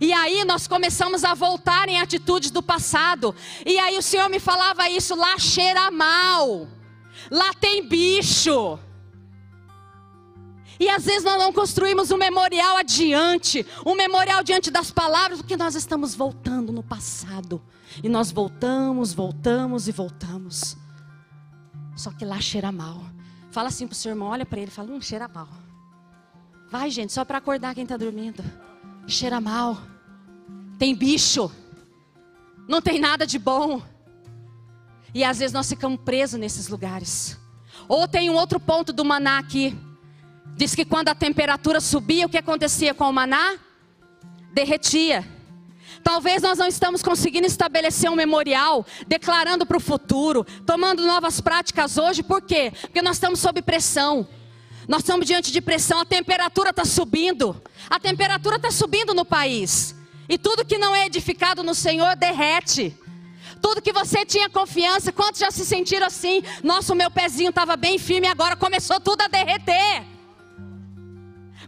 E 0.00 0.12
aí 0.12 0.44
nós 0.44 0.66
começamos 0.66 1.22
a 1.22 1.32
voltar 1.34 1.88
em 1.88 2.00
atitudes 2.00 2.50
do 2.50 2.62
passado. 2.62 3.34
E 3.64 3.78
aí 3.78 3.96
o 3.96 4.02
Senhor 4.02 4.28
me 4.28 4.40
falava 4.40 4.88
isso: 4.88 5.14
lá 5.14 5.38
cheira 5.38 5.90
mal, 5.90 6.66
lá 7.30 7.52
tem 7.54 7.86
bicho. 7.86 8.78
E 10.80 10.88
às 10.88 11.04
vezes 11.04 11.24
nós 11.24 11.38
não 11.38 11.52
construímos 11.52 12.10
um 12.10 12.16
memorial 12.16 12.76
adiante, 12.76 13.66
um 13.84 13.94
memorial 13.96 14.44
diante 14.44 14.70
das 14.70 14.90
palavras, 14.90 15.40
porque 15.40 15.56
nós 15.56 15.74
estamos 15.74 16.14
voltando 16.14 16.72
no 16.72 16.82
passado. 16.82 17.60
E 18.02 18.08
nós 18.08 18.30
voltamos, 18.30 19.12
voltamos 19.12 19.88
e 19.88 19.92
voltamos. 19.92 20.76
Só 21.96 22.12
que 22.12 22.24
lá 22.24 22.40
cheira 22.40 22.70
mal. 22.70 23.02
Fala 23.50 23.68
assim 23.68 23.86
pro 23.88 23.96
seu 23.96 24.10
irmão, 24.10 24.28
olha 24.28 24.46
para 24.46 24.60
ele, 24.60 24.70
fala, 24.70 24.90
hum, 24.90 25.00
cheira 25.00 25.26
mal. 25.26 25.48
Vai, 26.70 26.90
gente, 26.90 27.12
só 27.12 27.24
para 27.24 27.38
acordar 27.38 27.74
quem 27.74 27.82
está 27.82 27.96
dormindo. 27.96 28.44
Cheira 29.06 29.40
mal. 29.40 29.78
Tem 30.78 30.94
bicho. 30.94 31.50
Não 32.68 32.80
tem 32.80 33.00
nada 33.00 33.26
de 33.26 33.38
bom. 33.38 33.82
E 35.14 35.24
às 35.24 35.38
vezes 35.38 35.52
nós 35.52 35.68
ficamos 35.68 36.00
presos 36.04 36.38
nesses 36.38 36.68
lugares. 36.68 37.36
Ou 37.88 38.06
tem 38.06 38.28
um 38.28 38.34
outro 38.34 38.60
ponto 38.60 38.92
do 38.92 39.04
maná 39.04 39.38
aqui. 39.38 39.76
Diz 40.58 40.74
que 40.74 40.84
quando 40.84 41.08
a 41.08 41.14
temperatura 41.14 41.80
subia, 41.80 42.26
o 42.26 42.28
que 42.28 42.36
acontecia 42.36 42.92
com 42.92 43.08
o 43.08 43.12
maná? 43.12 43.56
Derretia. 44.52 45.24
Talvez 46.02 46.42
nós 46.42 46.58
não 46.58 46.66
estamos 46.66 47.00
conseguindo 47.00 47.46
estabelecer 47.46 48.10
um 48.10 48.16
memorial, 48.16 48.84
declarando 49.06 49.64
para 49.64 49.76
o 49.76 49.80
futuro, 49.80 50.44
tomando 50.66 51.06
novas 51.06 51.40
práticas 51.40 51.96
hoje, 51.96 52.24
por 52.24 52.42
quê? 52.42 52.72
Porque 52.80 53.00
nós 53.00 53.18
estamos 53.18 53.38
sob 53.38 53.62
pressão. 53.62 54.26
Nós 54.88 55.02
estamos 55.02 55.26
diante 55.26 55.52
de 55.52 55.60
pressão, 55.60 56.00
a 56.00 56.04
temperatura 56.04 56.70
está 56.70 56.84
subindo. 56.84 57.62
A 57.88 58.00
temperatura 58.00 58.56
está 58.56 58.72
subindo 58.72 59.14
no 59.14 59.24
país. 59.24 59.94
E 60.28 60.36
tudo 60.36 60.64
que 60.64 60.76
não 60.76 60.92
é 60.92 61.06
edificado 61.06 61.62
no 61.62 61.72
Senhor 61.72 62.16
derrete. 62.16 62.96
Tudo 63.62 63.80
que 63.80 63.92
você 63.92 64.26
tinha 64.26 64.50
confiança, 64.50 65.12
quantos 65.12 65.38
já 65.38 65.52
se 65.52 65.64
sentiram 65.64 66.08
assim? 66.08 66.42
Nossa, 66.64 66.92
o 66.92 66.96
meu 66.96 67.12
pezinho 67.12 67.50
estava 67.50 67.76
bem 67.76 67.96
firme, 67.96 68.26
agora 68.26 68.56
começou 68.56 68.98
tudo 68.98 69.22
a 69.22 69.28
derreter. 69.28 70.17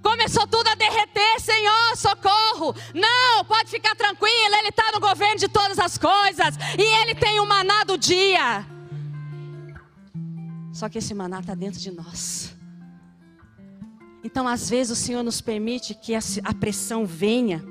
Começou 0.02 0.46
tudo 0.46 0.66
a 0.68 0.74
derreter, 0.74 1.40
Senhor, 1.40 1.96
socorro. 1.96 2.74
Não, 2.94 3.44
pode 3.44 3.70
ficar 3.70 3.94
tranquilo, 3.94 4.54
Ele 4.58 4.68
está 4.68 4.90
no 4.92 5.00
governo 5.00 5.38
de 5.38 5.48
todas 5.48 5.78
as 5.78 5.98
coisas. 5.98 6.56
E 6.78 6.82
Ele 7.02 7.14
tem 7.14 7.38
o 7.40 7.46
maná 7.46 7.84
do 7.84 7.98
dia. 7.98 8.66
Só 10.72 10.88
que 10.88 10.98
esse 10.98 11.12
maná 11.12 11.40
está 11.40 11.54
dentro 11.54 11.78
de 11.78 11.90
nós. 11.90 12.56
Então, 14.24 14.46
às 14.46 14.68
vezes, 14.68 14.98
o 14.98 15.02
Senhor 15.02 15.22
nos 15.22 15.40
permite 15.40 15.94
que 15.94 16.14
a 16.14 16.54
pressão 16.54 17.04
venha 17.04 17.62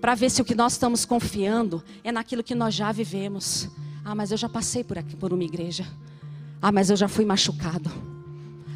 para 0.00 0.14
ver 0.14 0.30
se 0.30 0.40
o 0.40 0.44
que 0.44 0.54
nós 0.54 0.72
estamos 0.72 1.04
confiando 1.04 1.82
é 2.04 2.12
naquilo 2.12 2.42
que 2.42 2.54
nós 2.54 2.74
já 2.74 2.92
vivemos. 2.92 3.68
Ah, 4.04 4.14
mas 4.14 4.30
eu 4.30 4.36
já 4.36 4.48
passei 4.48 4.84
por 4.84 4.98
aqui 4.98 5.16
por 5.16 5.32
uma 5.32 5.42
igreja. 5.42 5.86
Ah, 6.60 6.70
mas 6.70 6.90
eu 6.90 6.96
já 6.96 7.08
fui 7.08 7.24
machucado. 7.24 7.90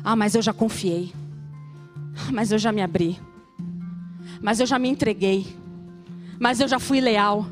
Ah, 0.02 0.16
mas 0.16 0.34
eu 0.34 0.42
já 0.42 0.52
confiei. 0.52 1.12
Mas 2.32 2.52
eu 2.52 2.58
já 2.58 2.72
me 2.72 2.82
abri. 2.82 3.18
Mas 4.40 4.60
eu 4.60 4.66
já 4.66 4.78
me 4.78 4.88
entreguei. 4.88 5.56
Mas 6.38 6.60
eu 6.60 6.68
já 6.68 6.78
fui 6.78 7.00
leal. 7.00 7.46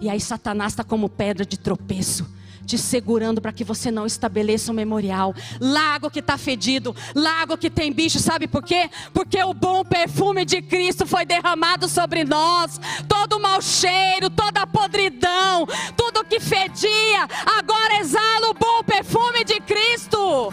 E 0.00 0.08
aí 0.08 0.20
Satanás 0.20 0.72
está 0.72 0.84
como 0.84 1.08
pedra 1.08 1.44
de 1.44 1.58
tropeço 1.58 2.38
te 2.68 2.76
segurando 2.76 3.40
para 3.40 3.50
que 3.50 3.64
você 3.64 3.90
não 3.90 4.04
estabeleça 4.04 4.70
um 4.70 4.74
memorial. 4.74 5.34
Lago 5.58 6.10
que 6.10 6.18
está 6.18 6.36
fedido, 6.36 6.94
lago 7.14 7.56
que 7.56 7.70
tem 7.70 7.90
bicho, 7.90 8.18
sabe 8.18 8.46
por 8.46 8.62
quê? 8.62 8.90
Porque 9.14 9.42
o 9.42 9.54
bom 9.54 9.82
perfume 9.82 10.44
de 10.44 10.60
Cristo 10.60 11.06
foi 11.06 11.24
derramado 11.24 11.88
sobre 11.88 12.24
nós. 12.24 12.78
Todo 13.08 13.38
o 13.38 13.40
mau 13.40 13.62
cheiro, 13.62 14.28
toda 14.28 14.60
a 14.60 14.66
podridão, 14.66 15.66
tudo 15.96 16.24
que 16.24 16.38
fedia, 16.38 17.26
agora 17.58 18.00
exala 18.00 18.50
o 18.50 18.54
bom 18.54 18.84
perfume 18.84 19.44
de 19.44 19.58
Cristo. 19.60 20.52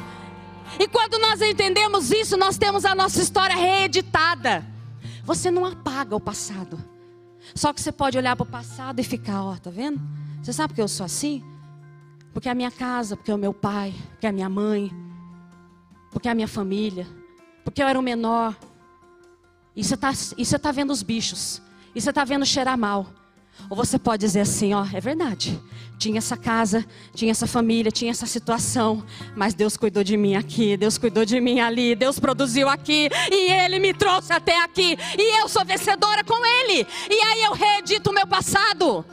E 0.79 0.87
quando 0.87 1.19
nós 1.19 1.41
entendemos 1.41 2.11
isso, 2.11 2.35
nós 2.37 2.57
temos 2.57 2.85
a 2.85 2.93
nossa 2.93 3.21
história 3.21 3.55
reeditada. 3.55 4.65
Você 5.23 5.49
não 5.49 5.65
apaga 5.65 6.15
o 6.15 6.19
passado. 6.19 6.83
Só 7.53 7.71
que 7.71 7.81
você 7.81 7.91
pode 7.91 8.17
olhar 8.17 8.35
para 8.35 8.43
o 8.43 8.47
passado 8.47 8.99
e 8.99 9.03
ficar, 9.03 9.43
ó, 9.43 9.55
tá 9.55 9.69
vendo? 9.69 10.01
Você 10.41 10.51
sabe 10.53 10.73
que 10.73 10.81
eu 10.81 10.87
sou 10.87 11.05
assim? 11.05 11.43
Porque 12.33 12.49
é 12.49 12.51
a 12.51 12.55
minha 12.55 12.71
casa, 12.71 13.15
porque 13.15 13.31
é 13.31 13.35
o 13.35 13.37
meu 13.37 13.53
pai, 13.53 13.93
porque 14.09 14.25
é 14.25 14.29
a 14.29 14.33
minha 14.33 14.49
mãe. 14.49 14.91
porque 16.11 16.29
é 16.29 16.31
a 16.31 16.35
minha 16.35 16.47
família, 16.47 17.05
porque 17.63 17.83
eu 17.83 17.87
era 17.87 17.99
o 17.99 18.01
menor. 18.01 18.55
E 19.75 19.83
você 19.83 19.95
está 19.95 20.59
tá 20.59 20.71
vendo 20.71 20.91
os 20.91 21.03
bichos, 21.03 21.61
e 21.93 21.99
você 21.99 22.09
está 22.09 22.23
vendo 22.23 22.45
cheirar 22.45 22.77
mal. 22.77 23.05
Ou 23.69 23.75
você 23.75 23.97
pode 23.97 24.21
dizer 24.25 24.41
assim, 24.41 24.73
ó, 24.73 24.85
é 24.93 24.99
verdade. 24.99 25.59
Tinha 25.97 26.17
essa 26.17 26.35
casa, 26.35 26.85
tinha 27.13 27.31
essa 27.31 27.47
família, 27.47 27.91
tinha 27.91 28.11
essa 28.11 28.25
situação, 28.25 29.03
mas 29.35 29.53
Deus 29.53 29.77
cuidou 29.77 30.03
de 30.03 30.17
mim 30.17 30.35
aqui, 30.35 30.75
Deus 30.75 30.97
cuidou 30.97 31.25
de 31.25 31.39
mim 31.39 31.59
ali, 31.59 31.95
Deus 31.95 32.19
produziu 32.19 32.67
aqui 32.67 33.09
e 33.31 33.51
ele 33.51 33.79
me 33.79 33.93
trouxe 33.93 34.33
até 34.33 34.61
aqui 34.61 34.97
e 35.17 35.41
eu 35.41 35.47
sou 35.47 35.65
vencedora 35.65 36.23
com 36.23 36.45
ele. 36.45 36.85
E 37.09 37.13
aí 37.13 37.43
eu 37.43 37.53
reedito 37.53 38.09
o 38.09 38.13
meu 38.13 38.27
passado. 38.27 39.05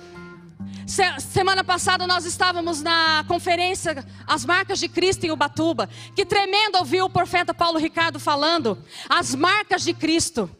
Semana 1.18 1.64
passada 1.64 2.06
nós 2.06 2.26
estávamos 2.26 2.82
na 2.82 3.24
conferência 3.26 4.04
As 4.26 4.44
Marcas 4.44 4.78
de 4.78 4.88
Cristo 4.88 5.24
em 5.24 5.30
Ubatuba. 5.30 5.88
Que 6.14 6.26
tremendo 6.26 6.76
ouvir 6.76 7.00
o 7.00 7.08
profeta 7.08 7.54
Paulo 7.54 7.78
Ricardo 7.78 8.18
falando. 8.18 8.76
As 9.08 9.34
marcas 9.34 9.82
de 9.82 9.94
Cristo. 9.94 10.50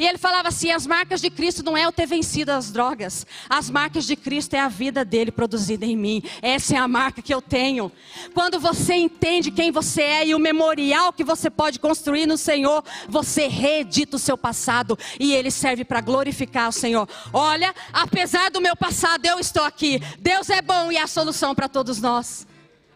E 0.00 0.06
ele 0.06 0.16
falava 0.16 0.48
assim: 0.48 0.70
as 0.70 0.86
marcas 0.86 1.20
de 1.20 1.28
Cristo 1.28 1.62
não 1.62 1.76
é 1.76 1.84
eu 1.84 1.92
ter 1.92 2.06
vencido 2.06 2.50
as 2.50 2.72
drogas, 2.72 3.26
as 3.50 3.68
marcas 3.68 4.06
de 4.06 4.16
Cristo 4.16 4.54
é 4.54 4.58
a 4.58 4.66
vida 4.66 5.04
dele 5.04 5.30
produzida 5.30 5.84
em 5.84 5.94
mim. 5.94 6.22
Essa 6.40 6.76
é 6.76 6.78
a 6.78 6.88
marca 6.88 7.20
que 7.20 7.34
eu 7.34 7.42
tenho. 7.42 7.92
Quando 8.32 8.58
você 8.58 8.94
entende 8.94 9.50
quem 9.50 9.70
você 9.70 10.00
é 10.00 10.26
e 10.28 10.34
o 10.34 10.38
memorial 10.38 11.12
que 11.12 11.22
você 11.22 11.50
pode 11.50 11.78
construir 11.78 12.24
no 12.24 12.38
Senhor, 12.38 12.82
você 13.10 13.46
reedita 13.46 14.16
o 14.16 14.18
seu 14.18 14.38
passado 14.38 14.98
e 15.18 15.34
ele 15.34 15.50
serve 15.50 15.84
para 15.84 16.00
glorificar 16.00 16.70
o 16.70 16.72
Senhor. 16.72 17.06
Olha, 17.30 17.74
apesar 17.92 18.50
do 18.50 18.58
meu 18.58 18.74
passado, 18.74 19.26
eu 19.26 19.38
estou 19.38 19.64
aqui. 19.64 20.00
Deus 20.18 20.48
é 20.48 20.62
bom 20.62 20.90
e 20.90 20.96
é 20.96 21.02
a 21.02 21.06
solução 21.06 21.54
para 21.54 21.68
todos 21.68 22.00
nós. 22.00 22.46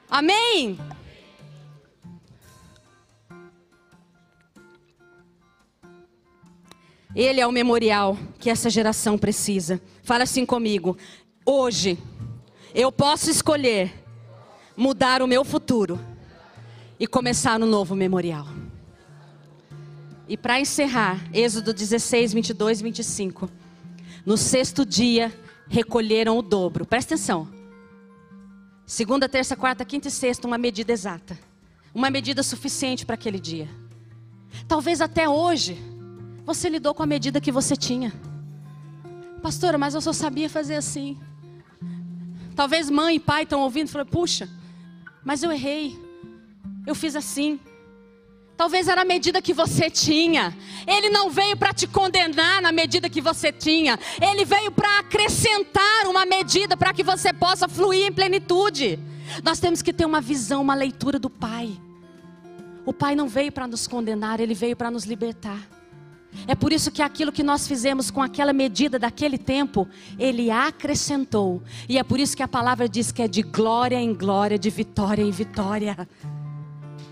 Amém? 0.08 0.78
Ele 7.14 7.40
é 7.40 7.46
o 7.46 7.52
memorial 7.52 8.18
que 8.38 8.50
essa 8.50 8.68
geração 8.68 9.16
precisa. 9.16 9.80
Fala 10.02 10.24
assim 10.24 10.44
comigo. 10.44 10.96
Hoje, 11.46 11.96
eu 12.74 12.90
posso 12.90 13.30
escolher 13.30 13.92
mudar 14.76 15.22
o 15.22 15.26
meu 15.26 15.44
futuro 15.44 16.00
e 16.98 17.06
começar 17.06 17.60
um 17.62 17.66
novo 17.66 17.94
memorial. 17.94 18.46
E 20.28 20.36
para 20.36 20.58
encerrar, 20.58 21.22
Êxodo 21.32 21.72
16, 21.72 22.32
22 22.32 22.80
e 22.80 22.82
25. 22.82 23.50
No 24.26 24.36
sexto 24.36 24.84
dia, 24.84 25.32
recolheram 25.68 26.36
o 26.36 26.42
dobro. 26.42 26.84
Presta 26.84 27.14
atenção. 27.14 27.48
Segunda, 28.86 29.28
terça, 29.28 29.54
quarta, 29.54 29.84
quinta 29.84 30.08
e 30.08 30.10
sexta, 30.10 30.46
uma 30.46 30.58
medida 30.58 30.92
exata. 30.92 31.38
Uma 31.94 32.10
medida 32.10 32.42
suficiente 32.42 33.06
para 33.06 33.14
aquele 33.14 33.38
dia. 33.38 33.68
Talvez 34.66 35.00
até 35.00 35.28
hoje 35.28 35.93
você 36.44 36.68
lidou 36.68 36.94
com 36.94 37.02
a 37.02 37.06
medida 37.06 37.40
que 37.40 37.50
você 37.50 37.76
tinha. 37.76 38.12
Pastora, 39.42 39.78
mas 39.78 39.94
eu 39.94 40.00
só 40.00 40.12
sabia 40.12 40.48
fazer 40.48 40.76
assim. 40.76 41.18
Talvez 42.54 42.88
mãe 42.88 43.16
e 43.16 43.20
pai 43.20 43.42
estão 43.42 43.60
ouvindo 43.60 43.90
e 43.98 44.04
puxa, 44.04 44.48
mas 45.24 45.42
eu 45.42 45.50
errei. 45.50 45.98
Eu 46.86 46.94
fiz 46.94 47.16
assim. 47.16 47.58
Talvez 48.56 48.86
era 48.86 49.02
a 49.02 49.04
medida 49.04 49.42
que 49.42 49.52
você 49.52 49.90
tinha. 49.90 50.56
Ele 50.86 51.10
não 51.10 51.28
veio 51.28 51.56
para 51.56 51.72
te 51.72 51.86
condenar 51.86 52.62
na 52.62 52.70
medida 52.70 53.08
que 53.08 53.20
você 53.20 53.50
tinha. 53.50 53.98
Ele 54.20 54.44
veio 54.44 54.70
para 54.70 55.00
acrescentar 55.00 56.06
uma 56.06 56.24
medida 56.24 56.76
para 56.76 56.92
que 56.92 57.02
você 57.02 57.32
possa 57.32 57.68
fluir 57.68 58.06
em 58.06 58.12
plenitude. 58.12 58.98
Nós 59.42 59.58
temos 59.58 59.82
que 59.82 59.92
ter 59.92 60.04
uma 60.04 60.20
visão, 60.20 60.62
uma 60.62 60.74
leitura 60.74 61.18
do 61.18 61.28
Pai. 61.28 61.76
O 62.86 62.92
Pai 62.92 63.16
não 63.16 63.28
veio 63.28 63.50
para 63.50 63.66
nos 63.66 63.88
condenar, 63.88 64.38
ele 64.40 64.54
veio 64.54 64.76
para 64.76 64.90
nos 64.90 65.04
libertar. 65.04 65.58
É 66.46 66.54
por 66.54 66.72
isso 66.72 66.90
que 66.90 67.02
aquilo 67.02 67.32
que 67.32 67.42
nós 67.42 67.66
fizemos 67.66 68.10
com 68.10 68.22
aquela 68.22 68.52
medida 68.52 68.98
daquele 68.98 69.38
tempo, 69.38 69.88
Ele 70.18 70.50
acrescentou. 70.50 71.62
E 71.88 71.98
é 71.98 72.02
por 72.02 72.20
isso 72.20 72.36
que 72.36 72.42
a 72.42 72.48
palavra 72.48 72.88
diz 72.88 73.10
que 73.10 73.22
é 73.22 73.28
de 73.28 73.42
glória 73.42 73.96
em 73.96 74.14
glória, 74.14 74.58
de 74.58 74.70
vitória 74.70 75.22
em 75.22 75.30
vitória. 75.30 76.08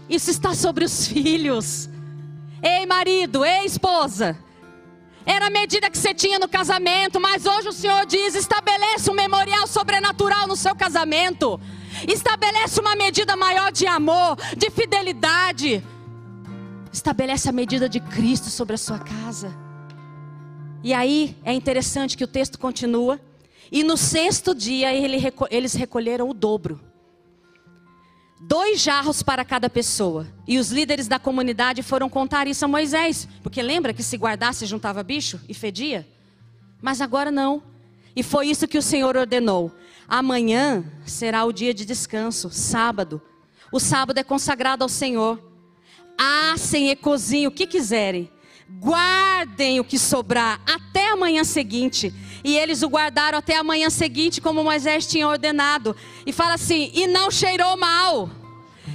Isso 0.09 0.31
está 0.31 0.55
sobre 0.55 0.85
os 0.85 1.07
filhos. 1.09 1.89
Ei, 2.63 2.85
marido, 2.87 3.45
ei, 3.45 3.65
esposa. 3.65 4.39
Era 5.25 5.47
a 5.47 5.51
medida 5.51 5.89
que 5.89 5.97
você 5.97 6.13
tinha 6.13 6.39
no 6.39 6.49
casamento, 6.49 7.21
mas 7.21 7.47
hoje 7.47 7.69
o 7.69 7.73
Senhor 7.73 8.05
diz: 8.07 8.35
estabeleça 8.35 9.11
um 9.11 9.15
memorial 9.15 9.67
sobrenatural 9.67 10.47
no 10.47 10.57
seu 10.57 10.75
casamento. 10.75 11.61
Estabeleça 12.09 12.81
uma 12.81 12.97
medida 12.97 13.37
maior 13.37 13.71
de 13.71 13.87
amor, 13.87 14.37
de 14.57 14.71
fidelidade. 14.71 15.83
Estabelece 16.93 17.49
a 17.49 17.53
medida 17.53 17.89
de 17.89 17.99
Cristo 18.01 18.51
sobre 18.51 18.75
a 18.75 18.79
sua 18.79 18.99
casa. 18.99 19.53
E 20.85 20.93
aí 20.93 21.37
é 21.45 21.53
interessante 21.53 22.17
que 22.17 22.25
o 22.25 22.29
texto 22.29 22.59
continua. 22.59 23.21
E 23.71 23.83
no 23.83 23.97
sexto 23.97 24.55
dia 24.55 24.93
ele, 24.93 25.19
eles 25.51 25.75
recolheram 25.75 26.29
o 26.29 26.35
dobro. 26.35 26.81
Dois 28.41 28.81
jarros 28.81 29.23
para 29.23 29.45
cada 29.45 29.71
pessoa. 29.71 30.27
E 30.47 30.59
os 30.59 30.71
líderes 30.71 31.09
da 31.09 31.19
comunidade 31.19 31.83
foram 31.83 32.11
contar 32.11 32.47
isso 32.47 32.65
a 32.65 32.69
Moisés. 32.69 33.29
Porque 33.43 33.63
lembra 33.63 33.95
que 33.95 34.03
se 34.03 34.17
guardasse 34.17 34.67
juntava 34.67 35.03
bicho 35.03 35.41
e 35.49 35.55
fedia? 35.55 36.07
Mas 36.83 37.01
agora 37.01 37.31
não. 37.31 37.63
E 38.15 38.23
foi 38.23 38.49
isso 38.49 38.69
que 38.69 38.77
o 38.77 38.83
Senhor 38.83 39.17
ordenou. 39.17 39.73
Amanhã 40.07 40.85
será 41.07 41.45
o 41.45 41.53
dia 41.53 41.73
de 41.73 41.87
descanso, 41.87 42.51
sábado. 42.51 43.23
O 43.73 43.81
sábado 43.81 44.19
é 44.19 44.25
consagrado 44.25 44.83
ao 44.83 44.89
Senhor 44.89 45.52
assem 46.19 46.91
e 46.91 46.97
cozinhem 46.97 47.47
o 47.47 47.51
que 47.51 47.67
quiserem. 47.67 48.31
Guardem 48.69 49.81
o 49.81 49.85
que 49.85 49.99
sobrar 49.99 50.61
até 50.67 51.11
a 51.11 51.17
manhã 51.17 51.45
seguinte. 51.45 52.13
E 52.43 52.57
eles 52.57 52.83
o 52.83 52.89
guardaram 52.89 53.39
até 53.39 53.57
a 53.57 53.63
manhã 53.63 53.91
seguinte, 53.91 54.41
como 54.41 54.65
Moisés 54.65 55.07
tinha 55.07 55.29
ordenado. 55.29 55.95
E 56.27 56.33
fala 56.33 56.55
assim: 56.55 56.91
e 56.95 57.07
não 57.07 57.31
cheirou 57.31 57.77
mal, 57.77 58.31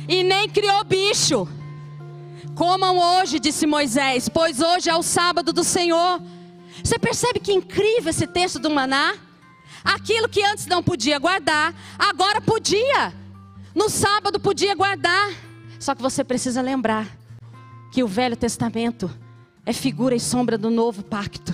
e 0.08 0.24
nem 0.24 0.50
criou 0.50 0.84
bicho. 0.84 1.48
Comam 2.56 2.98
hoje, 2.98 3.40
disse 3.40 3.68
Moisés, 3.68 4.28
pois 4.28 4.60
hoje 4.60 4.90
é 4.90 4.96
o 4.96 5.04
sábado 5.04 5.54
do 5.54 5.64
Senhor. 5.64 6.20
Você 6.84 6.98
percebe 6.98 7.40
que 7.40 7.54
incrível 7.54 8.10
esse 8.10 8.26
texto 8.26 8.58
do 8.58 8.70
maná? 8.70 9.14
Aquilo 9.84 10.28
que 10.28 10.44
antes 10.44 10.66
não 10.66 10.82
podia 10.82 11.20
guardar, 11.20 11.74
agora 12.00 12.42
podia. 12.42 13.14
No 13.76 13.90
sábado 13.90 14.40
podia 14.40 14.74
guardar. 14.74 15.47
Só 15.88 15.96
que 15.96 16.02
você 16.02 16.22
precisa 16.22 16.62
lembrar 16.62 17.18
que 17.94 18.04
o 18.04 18.08
Velho 18.10 18.36
Testamento 18.36 19.10
é 19.66 19.72
figura 19.72 20.14
e 20.14 20.20
sombra 20.20 20.58
do 20.58 20.70
novo 20.70 21.02
pacto. 21.02 21.54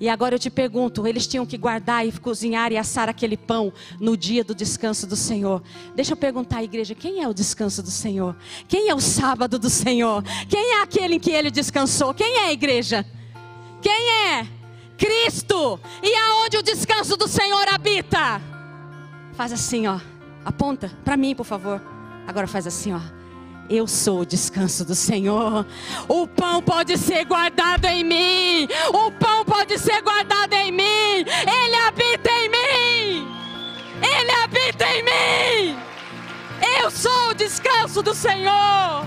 E 0.00 0.08
agora 0.08 0.34
eu 0.34 0.40
te 0.40 0.50
pergunto: 0.50 1.06
eles 1.06 1.24
tinham 1.24 1.46
que 1.46 1.56
guardar 1.56 2.04
e 2.04 2.10
cozinhar 2.10 2.72
e 2.72 2.76
assar 2.76 3.08
aquele 3.08 3.36
pão 3.36 3.72
no 4.00 4.16
dia 4.16 4.42
do 4.42 4.56
descanso 4.56 5.06
do 5.06 5.14
Senhor. 5.14 5.62
Deixa 5.94 6.14
eu 6.14 6.16
perguntar 6.16 6.56
à 6.56 6.64
igreja: 6.64 6.96
quem 6.96 7.22
é 7.22 7.28
o 7.28 7.32
descanso 7.32 7.80
do 7.80 7.92
Senhor? 7.92 8.36
Quem 8.66 8.88
é 8.88 8.94
o 8.94 8.98
sábado 9.00 9.56
do 9.56 9.70
Senhor? 9.70 10.24
Quem 10.48 10.72
é 10.72 10.82
aquele 10.82 11.14
em 11.14 11.20
que 11.20 11.30
ele 11.30 11.48
descansou? 11.48 12.12
Quem 12.12 12.38
é 12.38 12.46
a 12.46 12.52
igreja? 12.52 13.06
Quem 13.80 14.10
é? 14.32 14.48
Cristo! 14.98 15.78
E 16.02 16.12
aonde 16.12 16.56
o 16.56 16.62
descanso 16.64 17.16
do 17.16 17.28
Senhor 17.28 17.68
habita? 17.68 18.42
Faz 19.34 19.52
assim, 19.52 19.86
ó. 19.86 20.00
Aponta 20.44 20.90
para 21.04 21.16
mim, 21.16 21.36
por 21.36 21.46
favor. 21.46 21.80
Agora 22.26 22.48
faz 22.48 22.66
assim, 22.66 22.92
ó. 22.92 23.19
Eu 23.70 23.86
sou 23.86 24.22
o 24.22 24.26
descanso 24.26 24.84
do 24.84 24.96
Senhor. 24.96 25.64
O 26.08 26.26
pão 26.26 26.60
pode 26.60 26.98
ser 26.98 27.24
guardado 27.24 27.84
em 27.84 28.02
mim. 28.02 28.68
O 28.88 29.12
pão 29.12 29.44
pode 29.44 29.78
ser 29.78 30.02
guardado 30.02 30.52
em 30.54 30.72
mim. 30.72 30.82
Ele 30.82 31.76
habita 31.86 32.30
em 32.32 32.48
mim. 32.48 33.28
Ele 34.02 34.30
habita 34.42 34.84
em 34.88 35.02
mim. 35.04 35.78
Eu 36.82 36.90
sou 36.90 37.30
o 37.30 37.34
descanso 37.34 38.02
do 38.02 38.12
Senhor. 38.12 39.06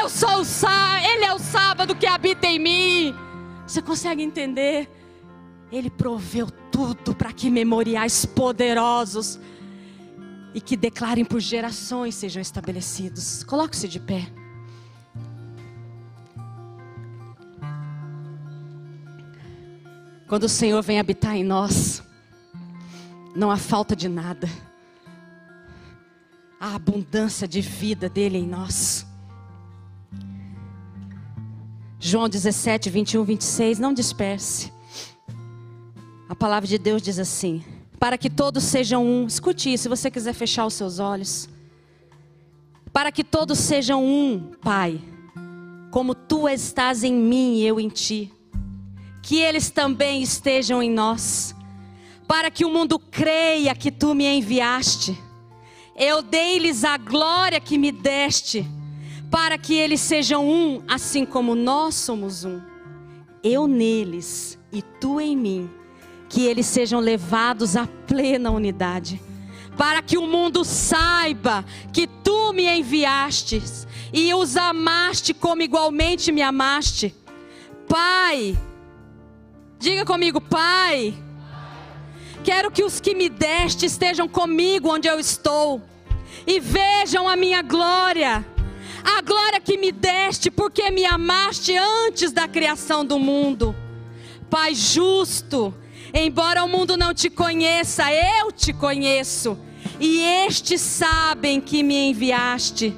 Eu 0.00 0.08
sou 0.08 0.40
o 0.40 0.44
sábado. 0.44 1.04
Ele 1.04 1.26
é 1.26 1.34
o 1.34 1.38
sábado 1.38 1.94
que 1.94 2.06
habita 2.06 2.46
em 2.46 2.58
mim. 2.58 3.14
Você 3.66 3.82
consegue 3.82 4.22
entender? 4.22 4.88
Ele 5.70 5.90
proveu 5.90 6.48
tudo 6.72 7.14
para 7.14 7.30
que 7.30 7.50
memoriais 7.50 8.24
poderosos 8.24 9.38
e 10.54 10.60
que 10.60 10.76
declarem 10.76 11.24
por 11.24 11.40
gerações 11.40 12.14
sejam 12.14 12.40
estabelecidos. 12.40 13.44
Coloque-se 13.44 13.86
de 13.88 14.00
pé. 14.00 14.26
Quando 20.28 20.44
o 20.44 20.48
Senhor 20.48 20.80
vem 20.82 21.00
habitar 21.00 21.34
em 21.34 21.42
nós, 21.42 22.02
não 23.34 23.50
há 23.50 23.56
falta 23.56 23.96
de 23.96 24.08
nada. 24.08 24.48
Há 26.58 26.74
abundância 26.74 27.48
de 27.48 27.60
vida 27.60 28.08
dele 28.08 28.38
em 28.38 28.46
nós. 28.46 29.06
João 31.98 32.28
17, 32.28 32.88
21, 32.90 33.24
26, 33.24 33.78
não 33.78 33.92
disperse. 33.92 34.72
A 36.28 36.34
palavra 36.34 36.68
de 36.68 36.78
Deus 36.78 37.02
diz 37.02 37.18
assim: 37.18 37.64
para 38.00 38.16
que 38.16 38.30
todos 38.30 38.64
sejam 38.64 39.04
um. 39.04 39.26
Escute 39.26 39.70
isso, 39.70 39.82
se 39.82 39.88
você 39.88 40.10
quiser 40.10 40.32
fechar 40.32 40.64
os 40.64 40.72
seus 40.72 40.98
olhos. 40.98 41.48
para 42.92 43.12
que 43.12 43.22
todos 43.22 43.58
sejam 43.58 44.04
um, 44.04 44.50
Pai, 44.60 45.00
como 45.92 46.12
tu 46.12 46.48
estás 46.48 47.04
em 47.04 47.12
mim 47.12 47.58
e 47.58 47.66
eu 47.66 47.78
em 47.78 47.88
ti. 47.88 48.32
Que 49.22 49.36
eles 49.36 49.70
também 49.70 50.22
estejam 50.22 50.82
em 50.82 50.90
nós, 50.90 51.54
para 52.26 52.50
que 52.50 52.64
o 52.64 52.70
mundo 52.70 52.98
creia 52.98 53.74
que 53.76 53.92
tu 53.92 54.12
me 54.14 54.26
enviaste. 54.26 55.16
Eu 55.94 56.22
dei-lhes 56.22 56.82
a 56.82 56.96
glória 56.96 57.60
que 57.60 57.78
me 57.78 57.92
deste, 57.92 58.66
para 59.30 59.56
que 59.56 59.74
eles 59.74 60.00
sejam 60.00 60.48
um, 60.48 60.82
assim 60.88 61.24
como 61.24 61.54
nós 61.54 61.94
somos 61.94 62.44
um. 62.44 62.60
Eu 63.44 63.68
neles 63.68 64.58
e 64.72 64.82
tu 64.82 65.20
em 65.20 65.36
mim, 65.36 65.70
que 66.30 66.46
eles 66.46 66.64
sejam 66.64 67.00
levados 67.00 67.76
à 67.76 67.86
plena 68.06 68.50
unidade 68.50 69.20
para 69.76 70.02
que 70.02 70.18
o 70.18 70.26
mundo 70.26 70.62
saiba 70.64 71.64
que 71.92 72.06
tu 72.06 72.52
me 72.52 72.66
enviaste 72.66 73.62
e 74.12 74.32
os 74.34 74.56
amaste 74.56 75.32
como 75.32 75.62
igualmente 75.62 76.30
me 76.30 76.42
amaste. 76.42 77.14
Pai, 77.88 78.58
diga 79.78 80.04
comigo, 80.04 80.38
Pai, 80.38 81.14
quero 82.44 82.70
que 82.70 82.84
os 82.84 83.00
que 83.00 83.14
me 83.14 83.30
deste 83.30 83.86
estejam 83.86 84.28
comigo 84.28 84.92
onde 84.92 85.08
eu 85.08 85.18
estou 85.18 85.82
e 86.46 86.60
vejam 86.60 87.26
a 87.26 87.34
minha 87.34 87.62
glória. 87.62 88.44
A 89.02 89.22
glória 89.22 89.60
que 89.60 89.78
me 89.78 89.90
deste, 89.90 90.50
porque 90.50 90.90
me 90.90 91.06
amaste 91.06 91.74
antes 91.74 92.32
da 92.32 92.46
criação 92.46 93.02
do 93.02 93.18
mundo. 93.18 93.74
Pai 94.50 94.74
justo, 94.74 95.72
embora 96.12 96.64
o 96.64 96.68
mundo 96.68 96.96
não 96.96 97.14
te 97.14 97.30
conheça, 97.30 98.12
eu 98.12 98.52
te 98.52 98.72
conheço 98.72 99.58
e 99.98 100.22
estes 100.46 100.80
sabem 100.80 101.60
que 101.60 101.82
me 101.82 102.10
enviaste. 102.10 102.94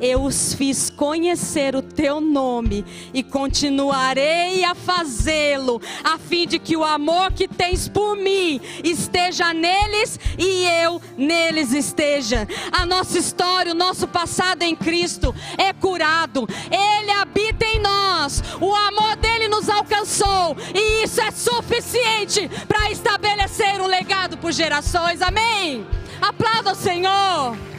Eu 0.00 0.24
os 0.24 0.54
fiz 0.54 0.90
conhecer 0.90 1.76
o 1.76 1.82
teu 1.82 2.20
nome 2.20 2.84
e 3.12 3.22
continuarei 3.22 4.64
a 4.64 4.74
fazê-lo, 4.74 5.80
a 6.02 6.18
fim 6.18 6.46
de 6.46 6.58
que 6.58 6.76
o 6.76 6.84
amor 6.84 7.32
que 7.32 7.46
tens 7.46 7.88
por 7.88 8.16
mim 8.16 8.60
esteja 8.82 9.54
neles 9.54 10.18
e 10.36 10.66
eu 10.82 11.00
neles 11.16 11.72
esteja. 11.72 12.46
A 12.72 12.84
nossa 12.84 13.18
história, 13.18 13.72
o 13.72 13.76
nosso 13.76 14.08
passado 14.08 14.62
em 14.62 14.74
Cristo 14.74 15.34
é 15.56 15.72
curado, 15.72 16.48
Ele 16.70 17.10
habita 17.12 17.64
em 17.64 17.80
nós, 17.80 18.42
o 18.60 18.74
amor 18.74 19.16
dele 19.16 19.48
nos 19.48 19.68
alcançou 19.68 20.56
e 20.74 21.04
isso 21.04 21.20
é 21.20 21.30
suficiente 21.30 22.50
para 22.66 22.90
estabelecer 22.90 23.80
um 23.80 23.86
legado 23.86 24.36
por 24.38 24.52
gerações. 24.52 25.22
Amém. 25.22 25.86
Aplauda 26.20 26.72
o 26.72 26.74
Senhor. 26.74 27.73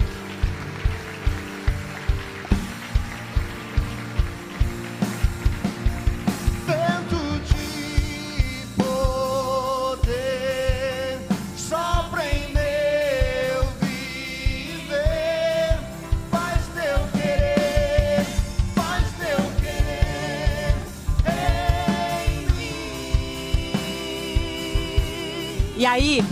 E 25.85 25.87
aí, 25.87 26.23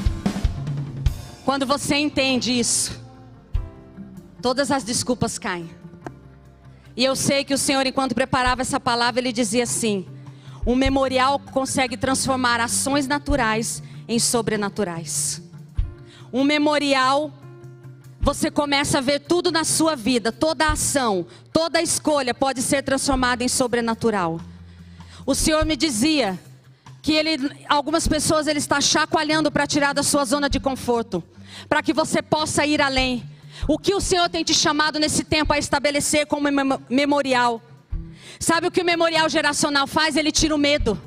quando 1.45 1.63
você 1.63 1.95
entende 1.95 2.57
isso, 2.57 2.99
todas 4.41 4.71
as 4.71 4.83
desculpas 4.83 5.37
caem. 5.37 5.69
E 6.97 7.05
eu 7.05 7.15
sei 7.15 7.43
que 7.43 7.53
o 7.53 7.57
Senhor, 7.57 7.85
enquanto 7.85 8.15
preparava 8.15 8.63
essa 8.63 8.79
palavra, 8.79 9.21
ele 9.21 9.31
dizia 9.31 9.61
assim: 9.61 10.07
um 10.65 10.75
memorial 10.75 11.37
consegue 11.37 11.95
transformar 11.95 12.59
ações 12.59 13.05
naturais 13.05 13.83
em 14.07 14.17
sobrenaturais. 14.17 15.39
Um 16.33 16.43
memorial, 16.43 17.31
você 18.19 18.49
começa 18.49 18.97
a 18.97 19.01
ver 19.01 19.19
tudo 19.19 19.51
na 19.51 19.63
sua 19.63 19.95
vida, 19.95 20.31
toda 20.31 20.71
ação, 20.71 21.27
toda 21.51 21.79
escolha 21.79 22.33
pode 22.33 22.59
ser 22.63 22.81
transformada 22.81 23.43
em 23.43 23.47
sobrenatural. 23.47 24.41
O 25.27 25.35
Senhor 25.35 25.63
me 25.63 25.75
dizia 25.75 26.39
que 27.03 27.11
ele, 27.11 27.37
algumas 27.67 28.07
pessoas 28.07 28.47
ele 28.47 28.59
está 28.59 28.79
chacoalhando 28.79 29.51
para 29.51 29.67
tirar 29.67 29.91
da 29.91 30.01
sua 30.01 30.23
zona 30.23 30.49
de 30.49 30.57
conforto, 30.57 31.21
para 31.67 31.83
que 31.83 31.91
você 31.91 32.21
possa 32.21 32.65
ir 32.65 32.81
além. 32.81 33.29
O 33.67 33.77
que 33.77 33.93
o 33.93 33.99
Senhor 33.99 34.29
tem 34.29 34.41
te 34.41 34.53
chamado 34.53 34.97
nesse 34.97 35.25
tempo 35.25 35.51
a 35.51 35.57
estabelecer 35.57 36.25
como 36.25 36.49
mem- 36.49 36.79
memorial? 36.89 37.61
Sabe 38.39 38.67
o 38.67 38.71
que 38.71 38.81
o 38.81 38.85
memorial 38.85 39.27
geracional 39.27 39.85
faz? 39.85 40.15
Ele 40.15 40.31
tira 40.31 40.55
o 40.55 40.57
medo. 40.57 40.99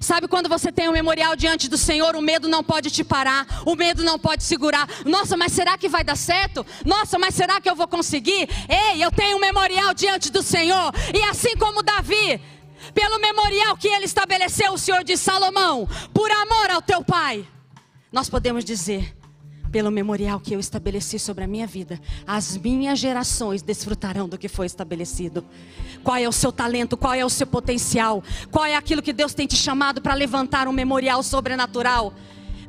Sabe 0.00 0.28
quando 0.28 0.48
você 0.48 0.70
tem 0.70 0.88
um 0.88 0.92
memorial 0.92 1.34
diante 1.34 1.68
do 1.68 1.76
Senhor, 1.76 2.14
o 2.14 2.22
medo 2.22 2.48
não 2.48 2.62
pode 2.62 2.90
te 2.90 3.02
parar, 3.02 3.46
o 3.66 3.74
medo 3.74 4.04
não 4.04 4.18
pode 4.18 4.44
segurar. 4.44 4.88
Nossa, 5.04 5.36
mas 5.36 5.52
será 5.52 5.76
que 5.76 5.88
vai 5.88 6.04
dar 6.04 6.16
certo? 6.16 6.64
Nossa, 6.86 7.18
mas 7.18 7.34
será 7.34 7.60
que 7.60 7.68
eu 7.68 7.74
vou 7.74 7.88
conseguir? 7.88 8.48
Ei, 8.68 9.04
eu 9.04 9.10
tenho 9.10 9.36
um 9.36 9.40
memorial 9.40 9.92
diante 9.92 10.30
do 10.30 10.42
Senhor, 10.42 10.92
e 11.12 11.20
assim 11.24 11.56
como 11.56 11.82
Davi, 11.82 12.40
pelo 12.94 13.18
memorial 13.20 13.76
que 13.76 13.88
ele 13.88 14.04
estabeleceu, 14.04 14.72
o 14.72 14.78
Senhor 14.78 15.04
de 15.04 15.16
Salomão, 15.16 15.88
por 16.12 16.30
amor 16.30 16.70
ao 16.70 16.82
teu 16.82 17.04
pai, 17.04 17.46
nós 18.12 18.28
podemos 18.28 18.64
dizer, 18.64 19.14
pelo 19.70 19.90
memorial 19.90 20.40
que 20.40 20.54
eu 20.54 20.60
estabeleci 20.60 21.18
sobre 21.18 21.44
a 21.44 21.46
minha 21.46 21.66
vida, 21.66 22.00
as 22.26 22.56
minhas 22.56 22.98
gerações 22.98 23.62
desfrutarão 23.62 24.28
do 24.28 24.36
que 24.36 24.48
foi 24.48 24.66
estabelecido. 24.66 25.44
Qual 26.02 26.16
é 26.16 26.28
o 26.28 26.32
seu 26.32 26.50
talento? 26.50 26.96
Qual 26.96 27.14
é 27.14 27.24
o 27.24 27.30
seu 27.30 27.46
potencial? 27.46 28.22
Qual 28.50 28.64
é 28.64 28.74
aquilo 28.74 29.02
que 29.02 29.12
Deus 29.12 29.32
tem 29.32 29.46
te 29.46 29.56
chamado 29.56 30.02
para 30.02 30.14
levantar 30.14 30.66
um 30.66 30.72
memorial 30.72 31.22
sobrenatural? 31.22 32.12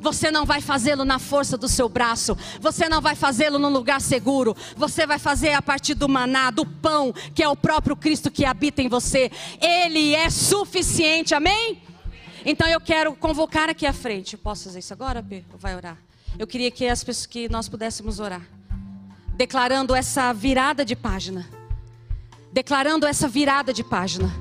Você 0.02 0.32
não 0.32 0.44
vai 0.44 0.60
fazê-lo 0.60 1.04
na 1.04 1.20
força 1.20 1.56
do 1.56 1.68
seu 1.68 1.88
braço, 1.88 2.36
você 2.60 2.88
não 2.88 3.00
vai 3.00 3.14
fazê-lo 3.14 3.56
num 3.56 3.68
lugar 3.68 4.00
seguro, 4.00 4.56
você 4.76 5.06
vai 5.06 5.18
fazer 5.18 5.52
a 5.52 5.62
partir 5.62 5.94
do 5.94 6.08
maná, 6.08 6.50
do 6.50 6.66
pão, 6.66 7.14
que 7.32 7.40
é 7.40 7.48
o 7.48 7.54
próprio 7.54 7.94
Cristo 7.94 8.28
que 8.28 8.44
habita 8.44 8.82
em 8.82 8.88
você. 8.88 9.30
Ele 9.60 10.12
é 10.12 10.28
suficiente, 10.28 11.36
amém? 11.36 11.80
Então 12.44 12.66
eu 12.66 12.80
quero 12.80 13.14
convocar 13.14 13.70
aqui 13.70 13.86
à 13.86 13.92
frente. 13.92 14.36
Posso 14.36 14.64
fazer 14.64 14.80
isso 14.80 14.92
agora, 14.92 15.22
P? 15.22 15.44
Vai 15.56 15.76
orar? 15.76 15.96
Eu 16.36 16.48
queria 16.48 16.70
que 16.72 16.88
as 16.88 17.04
pessoas 17.04 17.26
que 17.26 17.48
nós 17.48 17.68
pudéssemos 17.68 18.18
orar, 18.18 18.42
declarando 19.36 19.94
essa 19.94 20.32
virada 20.32 20.84
de 20.84 20.96
página. 20.96 21.48
Declarando 22.52 23.06
essa 23.06 23.28
virada 23.28 23.72
de 23.72 23.84
página. 23.84 24.34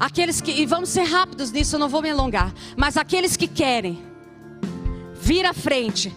Aqueles 0.00 0.40
que, 0.40 0.52
e 0.52 0.64
vamos 0.64 0.88
ser 0.88 1.04
rápidos 1.04 1.50
nisso, 1.50 1.76
eu 1.76 1.80
não 1.80 1.88
vou 1.88 2.00
me 2.00 2.08
alongar, 2.08 2.54
mas 2.76 2.96
aqueles 2.96 3.36
que 3.36 3.46
querem 3.46 4.15
vir 5.20 5.44
à 5.46 5.52
frente, 5.52 6.14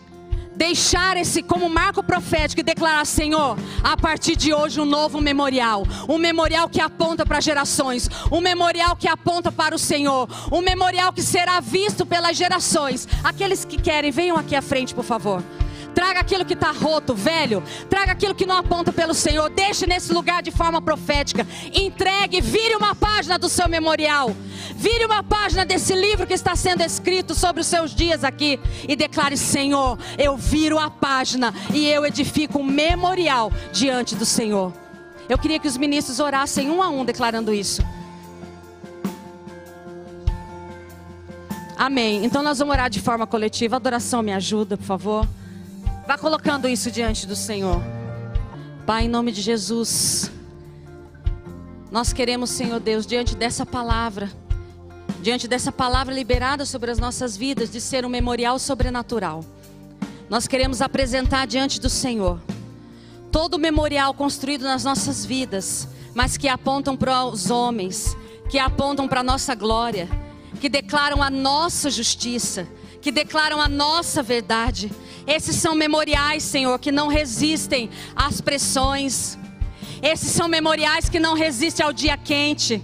deixar 0.56 1.16
esse 1.16 1.42
como 1.42 1.70
marco 1.70 2.04
profético 2.04 2.60
e 2.60 2.64
declarar: 2.64 3.06
Senhor, 3.06 3.58
a 3.84 3.96
partir 3.96 4.36
de 4.36 4.54
hoje 4.54 4.80
um 4.80 4.86
novo 4.86 5.22
memorial, 5.22 5.84
um 6.08 6.18
memorial 6.18 6.68
que 6.70 6.82
aponta 6.82 7.26
para 7.26 7.40
gerações, 7.40 8.10
um 8.32 8.42
memorial 8.42 8.96
que 8.96 9.08
aponta 9.08 9.52
para 9.52 9.74
o 9.74 9.80
Senhor, 9.80 10.28
um 10.52 10.62
memorial 10.62 11.14
que 11.14 11.22
será 11.22 11.60
visto 11.60 12.06
pelas 12.06 12.36
gerações. 12.36 13.08
Aqueles 13.24 13.64
que 13.64 13.82
querem, 13.82 14.12
venham 14.12 14.38
aqui 14.38 14.56
à 14.56 14.62
frente, 14.62 14.94
por 14.94 15.06
favor. 15.06 15.42
Traga 15.94 16.20
aquilo 16.20 16.46
que 16.46 16.54
está 16.54 16.72
roto, 16.72 17.14
velho. 17.14 17.64
Traga 17.90 18.12
aquilo 18.12 18.36
que 18.36 18.46
não 18.46 18.58
aponta 18.58 18.92
pelo 18.92 19.14
Senhor. 19.14 19.50
Deixe 19.50 19.86
nesse 19.86 20.14
lugar 20.14 20.42
de 20.42 20.52
forma 20.52 20.82
profética. 20.82 21.46
Entregue, 21.74 22.42
vire 22.42 22.76
uma 22.76 22.96
página 22.96 23.38
do 23.38 23.50
seu 23.50 23.68
memorial. 23.68 24.36
Vire 24.76 25.06
uma 25.06 25.24
página 25.24 25.66
desse 25.66 25.94
livro 25.94 26.26
que 26.26 26.34
está 26.34 26.56
sendo 26.56 26.82
escrito 26.82 27.36
sobre 27.36 27.62
os 27.62 27.68
seus 27.68 27.94
dias 27.94 28.24
aqui. 28.24 28.60
E 28.88 28.96
declare: 28.96 29.38
Senhor, 29.38 29.98
eu 30.18 30.38
viro 30.38 30.78
a 30.80 30.90
página 30.90 31.54
e 31.74 31.88
eu 31.88 32.06
edifico 32.06 32.60
um 32.60 32.64
memorial 32.64 33.52
diante 33.72 34.16
do 34.16 34.26
Senhor. 34.26 34.74
Eu 35.28 35.38
queria 35.38 35.60
que 35.60 35.68
os 35.68 35.78
ministros 35.78 36.20
orassem 36.20 36.72
um 36.72 36.82
a 36.82 36.90
um 36.90 37.06
declarando 37.06 37.54
isso. 37.54 37.84
Amém. 41.78 42.26
Então 42.26 42.44
nós 42.44 42.60
vamos 42.60 42.74
orar 42.74 42.90
de 42.90 43.00
forma 43.00 43.26
coletiva. 43.26 43.78
Adoração 43.78 44.22
me 44.22 44.34
ajuda, 44.34 44.76
por 44.76 44.86
favor. 44.86 45.39
Vá 46.10 46.18
colocando 46.18 46.68
isso 46.68 46.90
diante 46.90 47.28
do 47.28 47.36
Senhor. 47.36 47.80
Pai, 48.84 49.04
em 49.04 49.08
nome 49.08 49.32
de 49.32 49.42
Jesus. 49.42 50.32
Nós 51.92 52.12
queremos, 52.12 52.50
Senhor 52.50 52.80
Deus, 52.80 53.06
diante 53.06 53.36
dessa 53.36 53.64
palavra, 53.64 54.28
diante 55.22 55.48
dessa 55.48 55.72
palavra 55.72 56.12
liberada 56.12 56.66
sobre 56.66 56.90
as 56.90 56.98
nossas 56.98 57.38
vidas, 57.38 57.70
de 57.70 57.80
ser 57.80 58.08
um 58.08 58.10
memorial 58.10 58.58
sobrenatural. 58.58 59.46
Nós 60.28 60.48
queremos 60.48 60.82
apresentar 60.82 61.46
diante 61.46 61.80
do 61.80 61.92
Senhor 61.92 62.42
todo 63.32 63.54
o 63.54 63.60
memorial 63.60 64.12
construído 64.12 64.64
nas 64.64 64.84
nossas 64.84 65.24
vidas, 65.24 65.88
mas 66.16 66.38
que 66.38 66.48
apontam 66.48 66.98
para 66.98 67.24
os 67.26 67.52
homens, 67.52 68.18
que 68.50 68.58
apontam 68.58 69.08
para 69.08 69.20
a 69.20 69.24
nossa 69.24 69.54
glória, 69.54 70.10
que 70.60 70.70
declaram 70.70 71.22
a 71.22 71.30
nossa 71.30 71.88
justiça, 71.92 72.68
que 73.00 73.12
declaram 73.12 73.62
a 73.62 73.68
nossa 73.68 74.24
verdade. 74.24 74.92
Esses 75.30 75.56
são 75.58 75.76
memoriais, 75.76 76.42
Senhor, 76.42 76.80
que 76.80 76.92
não 76.92 77.08
resistem 77.08 77.90
às 78.16 78.42
pressões, 78.42 79.38
Esses 80.02 80.32
são 80.32 80.48
memoriais 80.48 81.10
que 81.10 81.20
não 81.20 81.34
resistem 81.34 81.86
ao 81.86 81.92
dia 81.92 82.16
quente. 82.18 82.82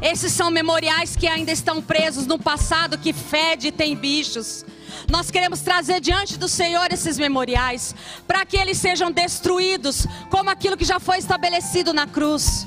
Esses 0.00 0.32
são 0.32 0.50
memoriais 0.50 1.16
que 1.16 1.26
ainda 1.26 1.50
estão 1.50 1.82
presos 1.82 2.26
no 2.26 2.38
passado 2.38 2.96
que 2.96 3.12
fede 3.12 3.68
e 3.68 3.72
tem 3.72 3.96
bichos. 3.96 4.64
Nós 5.10 5.30
queremos 5.30 5.60
trazer 5.60 6.00
diante 6.00 6.36
do 6.36 6.48
Senhor 6.48 6.92
esses 6.92 7.18
memoriais, 7.18 7.94
para 8.26 8.46
que 8.46 8.56
eles 8.56 8.78
sejam 8.78 9.10
destruídos, 9.10 10.06
como 10.30 10.50
aquilo 10.50 10.76
que 10.76 10.84
já 10.84 11.00
foi 11.00 11.18
estabelecido 11.18 11.92
na 11.92 12.06
cruz. 12.06 12.66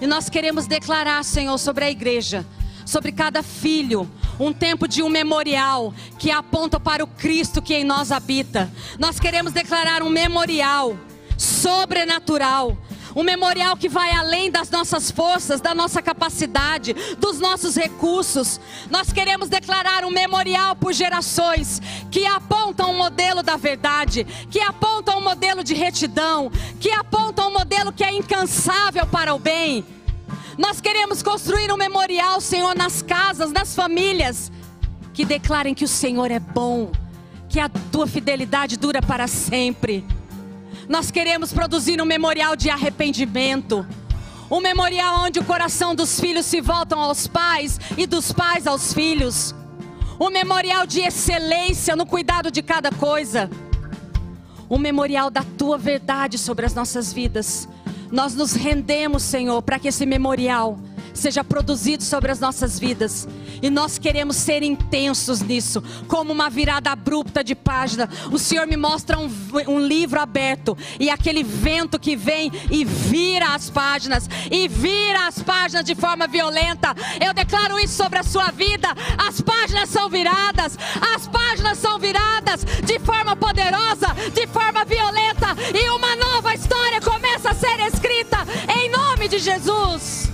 E 0.00 0.06
nós 0.06 0.28
queremos 0.28 0.66
declarar, 0.66 1.24
Senhor, 1.24 1.58
sobre 1.58 1.84
a 1.84 1.90
igreja, 1.90 2.46
sobre 2.84 3.12
cada 3.12 3.42
filho, 3.42 4.10
um 4.38 4.52
tempo 4.52 4.88
de 4.88 5.02
um 5.02 5.08
memorial 5.08 5.94
que 6.18 6.30
aponta 6.30 6.78
para 6.80 7.04
o 7.04 7.06
Cristo 7.06 7.62
que 7.62 7.74
em 7.74 7.84
nós 7.84 8.12
habita. 8.12 8.70
Nós 8.98 9.18
queremos 9.20 9.52
declarar 9.52 10.02
um 10.02 10.10
memorial 10.10 10.96
sobrenatural 11.36 12.76
um 13.14 13.22
memorial 13.22 13.76
que 13.76 13.88
vai 13.88 14.10
além 14.12 14.50
das 14.50 14.70
nossas 14.70 15.10
forças, 15.10 15.60
da 15.60 15.74
nossa 15.74 16.00
capacidade, 16.00 16.94
dos 17.18 17.38
nossos 17.38 17.76
recursos. 17.76 18.60
Nós 18.90 19.12
queremos 19.12 19.48
declarar 19.48 20.04
um 20.04 20.10
memorial 20.10 20.74
por 20.74 20.92
gerações 20.92 21.80
que 22.10 22.24
apontam 22.26 22.90
um 22.90 22.96
modelo 22.96 23.42
da 23.42 23.56
verdade, 23.56 24.24
que 24.50 24.60
apontam 24.60 25.18
um 25.18 25.22
modelo 25.24 25.62
de 25.62 25.74
retidão, 25.74 26.50
que 26.80 26.90
apontam 26.90 27.48
um 27.48 27.52
modelo 27.52 27.92
que 27.92 28.04
é 28.04 28.12
incansável 28.12 29.06
para 29.06 29.34
o 29.34 29.38
bem. 29.38 29.84
Nós 30.58 30.80
queremos 30.80 31.22
construir 31.22 31.72
um 31.72 31.76
memorial, 31.76 32.40
Senhor, 32.40 32.74
nas 32.74 33.00
casas, 33.00 33.50
nas 33.52 33.74
famílias, 33.74 34.52
que 35.14 35.24
declarem 35.24 35.74
que 35.74 35.84
o 35.84 35.88
Senhor 35.88 36.30
é 36.30 36.38
bom, 36.38 36.92
que 37.48 37.58
a 37.58 37.68
tua 37.68 38.06
fidelidade 38.06 38.76
dura 38.76 39.00
para 39.00 39.26
sempre. 39.26 40.04
Nós 40.88 41.10
queremos 41.10 41.52
produzir 41.52 42.02
um 42.02 42.04
memorial 42.04 42.54
de 42.54 42.68
arrependimento. 42.68 43.86
Um 44.50 44.60
memorial 44.60 45.24
onde 45.24 45.38
o 45.38 45.44
coração 45.44 45.94
dos 45.94 46.20
filhos 46.20 46.44
se 46.44 46.60
voltam 46.60 47.00
aos 47.00 47.26
pais 47.26 47.80
e 47.96 48.06
dos 48.06 48.32
pais 48.32 48.66
aos 48.66 48.92
filhos. 48.92 49.54
Um 50.20 50.28
memorial 50.28 50.86
de 50.86 51.00
excelência 51.00 51.96
no 51.96 52.04
cuidado 52.04 52.50
de 52.50 52.60
cada 52.60 52.90
coisa. 52.90 53.50
Um 54.68 54.78
memorial 54.78 55.30
da 55.30 55.42
tua 55.56 55.78
verdade 55.78 56.36
sobre 56.36 56.66
as 56.66 56.74
nossas 56.74 57.10
vidas. 57.10 57.66
Nós 58.12 58.34
nos 58.34 58.52
rendemos, 58.52 59.22
Senhor, 59.22 59.62
para 59.62 59.78
que 59.78 59.88
esse 59.88 60.04
memorial 60.04 60.78
seja 61.14 61.44
produzido 61.44 62.02
sobre 62.02 62.30
as 62.30 62.40
nossas 62.40 62.78
vidas. 62.78 63.28
E 63.60 63.70
nós 63.70 63.98
queremos 63.98 64.36
ser 64.36 64.62
intensos 64.62 65.40
nisso, 65.40 65.82
como 66.08 66.32
uma 66.32 66.50
virada 66.50 66.90
abrupta 66.90 67.44
de 67.44 67.54
página. 67.54 68.08
O 68.30 68.38
Senhor 68.38 68.66
me 68.66 68.76
mostra 68.76 69.18
um, 69.18 69.30
um 69.68 69.78
livro 69.78 70.20
aberto 70.20 70.76
e 70.98 71.10
aquele 71.10 71.42
vento 71.42 71.98
que 71.98 72.16
vem 72.16 72.50
e 72.70 72.84
vira 72.84 73.54
as 73.54 73.70
páginas, 73.70 74.28
e 74.50 74.68
vira 74.68 75.26
as 75.26 75.42
páginas 75.42 75.84
de 75.84 75.94
forma 75.94 76.26
violenta. 76.26 76.94
Eu 77.24 77.32
declaro 77.32 77.78
isso 77.78 77.94
sobre 77.94 78.18
a 78.18 78.22
sua 78.22 78.50
vida. 78.50 78.88
As 79.18 79.40
páginas 79.40 79.88
são 79.88 80.08
viradas, 80.08 80.78
as 81.14 81.28
páginas 81.28 81.78
são 81.78 81.98
viradas 81.98 82.64
de 82.84 82.98
forma 83.00 83.36
poderosa, 83.36 84.08
de 84.32 84.46
forma 84.46 84.84
violenta, 84.84 85.56
e 85.74 85.90
uma 85.90 86.16
nova 86.16 86.54
história 86.54 87.00
começa 87.00 87.50
a 87.50 87.54
ser 87.54 87.78
escrita 87.80 88.38
em 88.76 88.90
nome 88.90 89.28
de 89.28 89.38
Jesus. 89.38 90.31